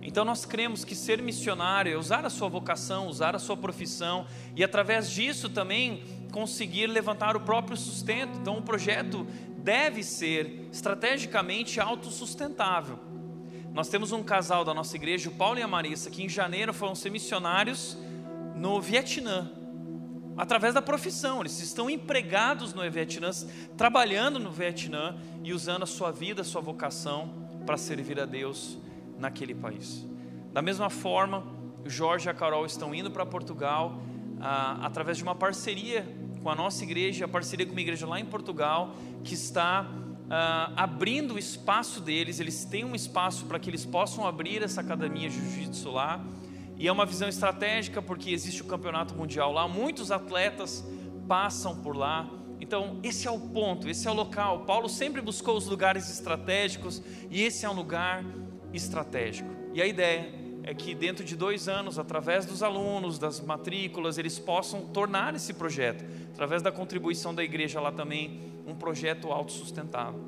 Então 0.02 0.26
nós 0.26 0.44
cremos 0.44 0.84
que 0.84 0.94
ser 0.94 1.22
missionário 1.22 1.94
é 1.94 1.98
usar 1.98 2.26
a 2.26 2.30
sua 2.30 2.50
vocação, 2.50 3.08
usar 3.08 3.34
a 3.34 3.40
sua 3.40 3.56
profissão 3.56 4.26
e 4.58 4.62
através 4.64 5.10
disso 5.10 5.48
também 5.50 6.04
conseguir 6.32 6.88
levantar 6.88 7.36
o 7.36 7.42
próprio 7.42 7.78
sustento. 7.78 8.40
Então, 8.40 8.58
o 8.58 8.62
projeto 8.62 9.28
deve 9.58 10.04
ser 10.04 10.68
estrategicamente 10.72 11.80
autossustentável. 11.80 12.98
Nós 13.74 13.88
temos 13.88 14.12
um 14.12 14.22
casal 14.22 14.66
da 14.66 14.74
nossa 14.74 14.96
igreja, 14.96 15.30
o 15.30 15.34
Paulo 15.34 15.60
e 15.60 15.62
a 15.62 15.68
Marissa, 15.68 16.10
que 16.10 16.24
em 16.24 16.30
janeiro 16.30 16.74
foram 16.74 16.96
ser 16.96 17.10
missionários 17.10 17.98
no 18.56 18.82
Vietnã. 18.82 19.52
através 20.38 20.74
da 20.74 20.82
profissão. 20.82 21.42
Eles 21.42 21.60
estão 21.60 21.90
empregados 21.90 22.74
no 22.74 22.90
Vietnã, 22.90 23.30
trabalhando 23.78 24.40
no 24.40 24.50
Vietnã 24.50 25.18
e 25.44 25.54
usando 25.54 25.84
a 25.84 25.86
sua 25.86 26.12
vida, 26.12 26.42
a 26.42 26.46
sua 26.46 26.62
vocação 26.62 27.34
para 27.66 27.78
servir 27.78 28.20
a 28.20 28.26
Deus 28.26 28.78
naquele 29.20 29.54
país. 29.54 30.08
Da 30.52 30.62
mesma 30.62 30.90
forma, 30.90 31.46
Jorge 31.86 32.28
e 32.28 32.30
a 32.30 32.34
Carol 32.34 32.66
estão 32.66 32.96
indo 32.96 33.12
para 33.12 33.26
Portugal 33.26 34.02
ah, 34.40 34.80
através 34.82 35.18
de 35.18 35.24
uma 35.24 35.36
parceria 35.36 36.06
com 36.42 36.50
a 36.50 36.56
nossa 36.56 36.84
igreja, 36.84 37.26
a 37.26 37.28
parceria 37.28 37.66
com 37.66 37.72
uma 37.72 37.82
igreja 37.82 38.08
lá 38.08 38.20
em 38.20 38.26
Portugal, 38.26 38.96
que 39.24 39.34
está 39.34 39.90
ah, 40.30 40.72
abrindo 40.76 41.36
o 41.36 41.40
espaço 41.40 42.02
deles. 42.02 42.40
Eles 42.40 42.66
têm 42.66 42.84
um 42.84 42.96
espaço 42.96 43.46
para 43.46 43.60
que 43.60 43.70
eles 43.70 43.86
possam 43.86 44.26
abrir 44.26 44.64
essa 44.64 44.82
academia 44.82 45.30
Jiu-Jitsu 45.30 45.92
lá. 45.92 46.26
E 46.78 46.88
é 46.88 46.92
uma 46.92 47.06
visão 47.06 47.30
estratégica 47.30 48.02
porque 48.02 48.32
existe 48.32 48.62
o 48.62 48.66
campeonato 48.66 49.14
mundial 49.14 49.52
lá, 49.52 49.68
muitos 49.68 50.12
atletas 50.12 50.84
passam 51.28 51.82
por 51.82 51.96
lá. 51.96 52.28
Então, 52.60 53.00
esse 53.04 53.28
é 53.28 53.32
o 53.32 53.40
ponto, 53.40 53.88
esse 53.88 54.08
é 54.08 54.12
o 54.12 54.14
local. 54.14 54.66
Paulo 54.66 54.90
sempre 54.90 55.22
buscou 55.22 55.58
os 55.58 55.68
lugares 55.68 56.10
estratégicos 56.10 57.02
e 57.30 57.42
esse 57.44 57.66
é 57.66 57.70
um 57.70 57.74
lugar 57.74 58.24
estratégico. 58.74 59.50
E 59.74 59.82
a 59.82 59.86
ideia 59.86 60.41
é 60.64 60.74
que 60.74 60.94
dentro 60.94 61.24
de 61.24 61.36
dois 61.36 61.68
anos, 61.68 61.98
através 61.98 62.46
dos 62.46 62.62
alunos, 62.62 63.18
das 63.18 63.40
matrículas, 63.40 64.18
eles 64.18 64.38
possam 64.38 64.82
tornar 64.82 65.36
esse 65.36 65.54
projeto, 65.54 66.06
através 66.34 66.62
da 66.62 66.72
contribuição 66.72 67.34
da 67.34 67.44
igreja 67.44 67.80
lá 67.80 67.92
também, 67.92 68.40
um 68.68 68.76
projeto 68.76 69.32
autossustentável. 69.32 70.22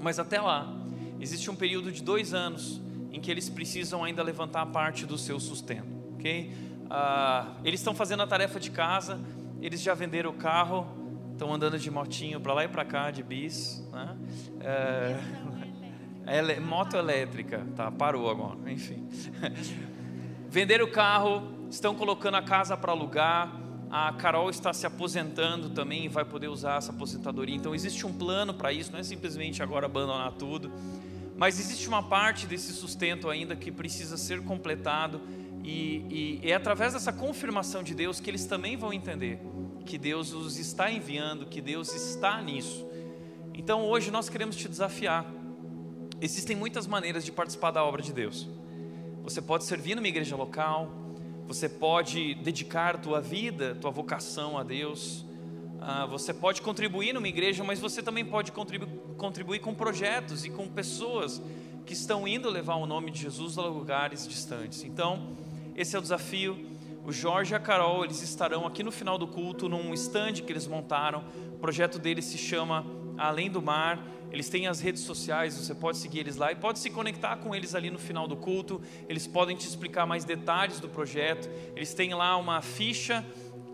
Mas 0.00 0.18
até 0.18 0.40
lá, 0.40 0.72
existe 1.18 1.50
um 1.50 1.56
período 1.56 1.90
de 1.90 2.02
dois 2.02 2.34
anos 2.34 2.80
em 3.10 3.20
que 3.20 3.30
eles 3.30 3.48
precisam 3.48 4.04
ainda 4.04 4.22
levantar 4.22 4.66
parte 4.66 5.06
do 5.06 5.16
seu 5.16 5.40
sustento, 5.40 5.86
ok? 6.14 6.52
Ah, 6.90 7.54
eles 7.64 7.80
estão 7.80 7.94
fazendo 7.94 8.22
a 8.22 8.26
tarefa 8.26 8.60
de 8.60 8.70
casa, 8.70 9.20
eles 9.62 9.80
já 9.80 9.94
venderam 9.94 10.30
o 10.30 10.34
carro, 10.34 10.86
estão 11.32 11.52
andando 11.52 11.78
de 11.78 11.90
motinho 11.90 12.40
para 12.40 12.52
lá 12.52 12.64
e 12.64 12.68
para 12.68 12.84
cá, 12.84 13.10
de 13.10 13.22
bis, 13.22 13.82
né? 13.92 14.16
É, 14.60 15.18
ele, 16.26 16.58
moto 16.60 16.96
elétrica, 16.96 17.66
tá, 17.76 17.90
parou 17.90 18.30
agora, 18.30 18.70
enfim. 18.70 19.06
Venderam 20.48 20.86
o 20.86 20.90
carro, 20.90 21.42
estão 21.68 21.94
colocando 21.94 22.36
a 22.36 22.42
casa 22.42 22.76
para 22.76 22.92
alugar. 22.92 23.60
A 23.90 24.12
Carol 24.12 24.50
está 24.50 24.72
se 24.72 24.86
aposentando 24.86 25.70
também 25.70 26.06
e 26.06 26.08
vai 26.08 26.24
poder 26.24 26.48
usar 26.48 26.78
essa 26.78 26.90
aposentadoria. 26.92 27.54
Então 27.54 27.74
existe 27.74 28.06
um 28.06 28.12
plano 28.12 28.54
para 28.54 28.72
isso, 28.72 28.90
não 28.90 28.98
é 28.98 29.02
simplesmente 29.02 29.62
agora 29.62 29.86
abandonar 29.86 30.32
tudo. 30.32 30.72
Mas 31.36 31.58
existe 31.58 31.86
uma 31.88 32.02
parte 32.02 32.46
desse 32.46 32.72
sustento 32.72 33.28
ainda 33.28 33.54
que 33.54 33.70
precisa 33.70 34.16
ser 34.16 34.42
completado. 34.42 35.20
E, 35.62 36.40
e 36.42 36.50
é 36.50 36.54
através 36.54 36.92
dessa 36.92 37.12
confirmação 37.12 37.82
de 37.82 37.94
Deus 37.94 38.20
que 38.20 38.30
eles 38.30 38.46
também 38.46 38.76
vão 38.76 38.92
entender 38.92 39.40
que 39.84 39.98
Deus 39.98 40.32
os 40.32 40.58
está 40.58 40.90
enviando, 40.90 41.46
que 41.46 41.60
Deus 41.60 41.94
está 41.94 42.40
nisso. 42.40 42.86
Então 43.52 43.82
hoje 43.82 44.10
nós 44.10 44.28
queremos 44.28 44.56
te 44.56 44.68
desafiar 44.68 45.24
Existem 46.20 46.56
muitas 46.56 46.86
maneiras 46.86 47.24
de 47.24 47.32
participar 47.32 47.70
da 47.70 47.84
obra 47.84 48.00
de 48.00 48.12
Deus. 48.12 48.48
Você 49.22 49.40
pode 49.40 49.64
servir 49.64 49.94
numa 49.94 50.08
igreja 50.08 50.36
local, 50.36 50.90
você 51.46 51.68
pode 51.68 52.34
dedicar 52.36 52.98
tua 52.98 53.20
vida, 53.20 53.74
tua 53.74 53.90
vocação 53.90 54.56
a 54.56 54.62
Deus. 54.62 55.24
Ah, 55.80 56.06
você 56.06 56.32
pode 56.32 56.62
contribuir 56.62 57.12
numa 57.12 57.28
igreja, 57.28 57.62
mas 57.62 57.78
você 57.78 58.02
também 58.02 58.24
pode 58.24 58.52
contribuir, 58.52 58.88
contribuir 59.16 59.58
com 59.58 59.74
projetos 59.74 60.44
e 60.44 60.50
com 60.50 60.66
pessoas 60.68 61.42
que 61.84 61.92
estão 61.92 62.26
indo 62.26 62.48
levar 62.48 62.76
o 62.76 62.86
nome 62.86 63.10
de 63.10 63.20
Jesus 63.20 63.58
a 63.58 63.62
lugares 63.62 64.26
distantes. 64.26 64.84
Então, 64.84 65.28
esse 65.76 65.94
é 65.94 65.98
o 65.98 66.02
desafio. 66.02 66.56
O 67.04 67.12
Jorge 67.12 67.52
e 67.52 67.54
a 67.54 67.60
Carol, 67.60 68.04
eles 68.04 68.22
estarão 68.22 68.66
aqui 68.66 68.82
no 68.82 68.90
final 68.90 69.18
do 69.18 69.26
culto 69.26 69.68
num 69.68 69.92
stand 69.92 70.34
que 70.34 70.50
eles 70.50 70.66
montaram. 70.66 71.22
O 71.52 71.58
projeto 71.58 71.98
deles 71.98 72.24
se 72.24 72.38
chama 72.38 72.86
Além 73.18 73.50
do 73.50 73.60
Mar. 73.60 74.02
Eles 74.34 74.48
têm 74.48 74.66
as 74.66 74.80
redes 74.80 75.02
sociais, 75.02 75.54
você 75.54 75.72
pode 75.72 75.96
seguir 75.96 76.18
eles 76.18 76.34
lá 76.34 76.50
e 76.50 76.56
pode 76.56 76.80
se 76.80 76.90
conectar 76.90 77.36
com 77.36 77.54
eles 77.54 77.72
ali 77.72 77.88
no 77.88 78.00
final 78.00 78.26
do 78.26 78.34
culto. 78.36 78.82
Eles 79.08 79.28
podem 79.28 79.56
te 79.56 79.64
explicar 79.64 80.06
mais 80.06 80.24
detalhes 80.24 80.80
do 80.80 80.88
projeto. 80.88 81.48
Eles 81.76 81.94
têm 81.94 82.14
lá 82.14 82.36
uma 82.36 82.60
ficha 82.60 83.24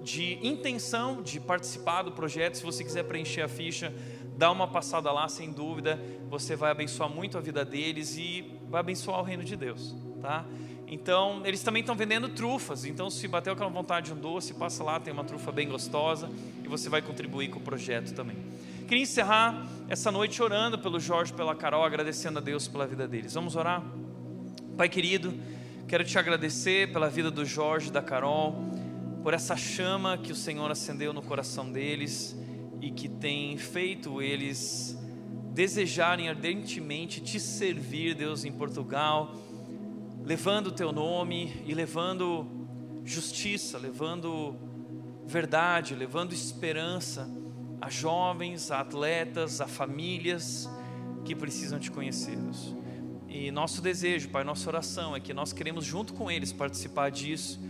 de 0.05 0.39
intenção 0.47 1.23
de 1.23 1.41
participar 1.41 2.03
do 2.03 2.13
projeto. 2.13 2.59
Se 2.59 2.63
você 2.63 2.85
quiser 2.85 3.05
preencher 3.05 3.41
a 3.41 3.49
ficha, 3.49 3.91
dá 4.37 4.51
uma 4.51 4.69
passada 4.69 5.11
lá, 5.11 5.27
sem 5.31 5.51
dúvida. 5.51 5.99
Você 6.29 6.55
vai 6.55 6.71
abençoar 6.73 7.09
muito 7.09 7.39
a 7.39 7.41
vida 7.41 7.65
deles 7.65 8.19
e 8.19 8.45
vai 8.69 8.81
abençoar 8.81 9.19
o 9.19 9.23
reino 9.23 9.43
de 9.43 9.57
Deus, 9.57 9.97
tá? 10.21 10.45
Então, 10.87 11.41
eles 11.47 11.63
também 11.63 11.81
estão 11.81 11.95
vendendo 11.95 12.29
trufas. 12.29 12.85
Então, 12.85 13.09
se 13.09 13.27
bateu 13.27 13.55
aquela 13.55 13.71
vontade 13.71 14.09
de 14.09 14.13
um 14.13 14.21
doce, 14.21 14.53
passa 14.53 14.85
lá, 14.85 15.01
tem 15.01 15.11
uma 15.11 15.25
trufa 15.25 15.51
bem 15.51 15.71
gostosa 15.71 16.29
e 16.63 16.69
você 16.69 16.91
vai 16.91 17.01
contribuir 17.01 17.49
com 17.49 17.61
o 17.61 17.63
projeto 17.63 18.13
também. 18.13 18.37
Queria 18.91 19.05
encerrar 19.05 19.68
essa 19.88 20.11
noite 20.11 20.43
orando 20.43 20.76
pelo 20.76 20.99
Jorge, 20.99 21.32
pela 21.32 21.55
Carol, 21.55 21.84
agradecendo 21.84 22.41
a 22.41 22.43
Deus 22.43 22.66
pela 22.66 22.88
vida 22.88 23.07
deles. 23.07 23.34
Vamos 23.34 23.55
orar? 23.55 23.84
Pai 24.76 24.88
querido, 24.88 25.32
quero 25.86 26.03
te 26.03 26.18
agradecer 26.18 26.93
pela 26.93 27.09
vida 27.09 27.30
do 27.30 27.45
Jorge 27.45 27.93
da 27.93 28.03
Carol, 28.03 28.53
por 29.22 29.32
essa 29.32 29.57
chama 29.57 30.18
que 30.18 30.32
o 30.32 30.34
Senhor 30.34 30.68
acendeu 30.68 31.12
no 31.12 31.22
coração 31.22 31.70
deles 31.70 32.36
e 32.80 32.91
que 32.91 33.09
tem 33.09 33.57
feito 33.57 34.20
eles 34.20 34.99
desejarem 35.53 36.28
ardentemente 36.28 37.20
te 37.20 37.38
servir, 37.38 38.16
Deus, 38.16 38.45
em 38.45 38.51
Portugal, 38.51 39.36
levando 40.24 40.66
o 40.66 40.72
teu 40.72 40.91
nome 40.91 41.62
e 41.64 41.74
levando 41.74 42.45
justiça, 43.05 43.78
levando 43.78 44.57
verdade, 45.28 45.95
levando 45.95 46.32
esperança 46.32 47.30
a 47.81 47.89
jovens, 47.89 48.70
a 48.70 48.81
atletas, 48.81 49.61
a 49.61 49.66
famílias 49.66 50.68
que 51.24 51.35
precisam 51.35 51.78
te 51.78 51.91
conhecer, 51.91 52.37
Deus. 52.37 52.74
E 53.28 53.51
nosso 53.51 53.81
desejo, 53.81 54.28
Pai, 54.28 54.43
nossa 54.43 54.68
oração 54.68 55.14
é 55.14 55.20
que 55.20 55.33
nós 55.33 55.53
queremos 55.53 55.85
junto 55.85 56.12
com 56.14 56.31
eles 56.31 56.53
participar 56.53 57.11
disso. 57.11 57.61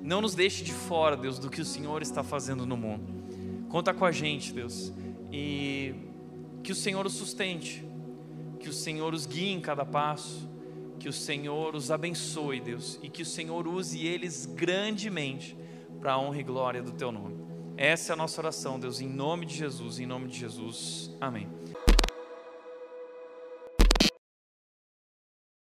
Não 0.00 0.20
nos 0.20 0.34
deixe 0.34 0.62
de 0.62 0.72
fora, 0.72 1.16
Deus, 1.16 1.38
do 1.38 1.50
que 1.50 1.60
o 1.60 1.64
Senhor 1.64 2.02
está 2.02 2.22
fazendo 2.22 2.64
no 2.64 2.76
mundo. 2.76 3.04
Conta 3.68 3.92
com 3.92 4.04
a 4.04 4.12
gente, 4.12 4.52
Deus. 4.52 4.92
E 5.32 5.94
que 6.62 6.72
o 6.72 6.74
Senhor 6.74 7.04
os 7.04 7.14
sustente, 7.14 7.84
que 8.60 8.68
o 8.68 8.72
Senhor 8.72 9.12
os 9.12 9.26
guie 9.26 9.52
em 9.52 9.60
cada 9.60 9.84
passo, 9.84 10.48
que 10.98 11.08
o 11.08 11.12
Senhor 11.12 11.74
os 11.74 11.90
abençoe, 11.90 12.60
Deus, 12.60 12.98
e 13.02 13.08
que 13.08 13.22
o 13.22 13.26
Senhor 13.26 13.66
use 13.66 14.06
eles 14.06 14.46
grandemente 14.46 15.56
para 16.00 16.12
a 16.12 16.18
honra 16.18 16.40
e 16.40 16.42
glória 16.42 16.82
do 16.82 16.92
teu 16.92 17.10
nome. 17.10 17.47
Essa 17.78 18.12
é 18.12 18.14
a 18.14 18.16
nossa 18.16 18.40
oração, 18.40 18.76
Deus, 18.80 19.00
em 19.00 19.08
nome 19.08 19.46
de 19.46 19.54
Jesus, 19.54 20.00
em 20.00 20.06
nome 20.06 20.26
de 20.26 20.36
Jesus. 20.36 21.12
Amém. 21.20 21.46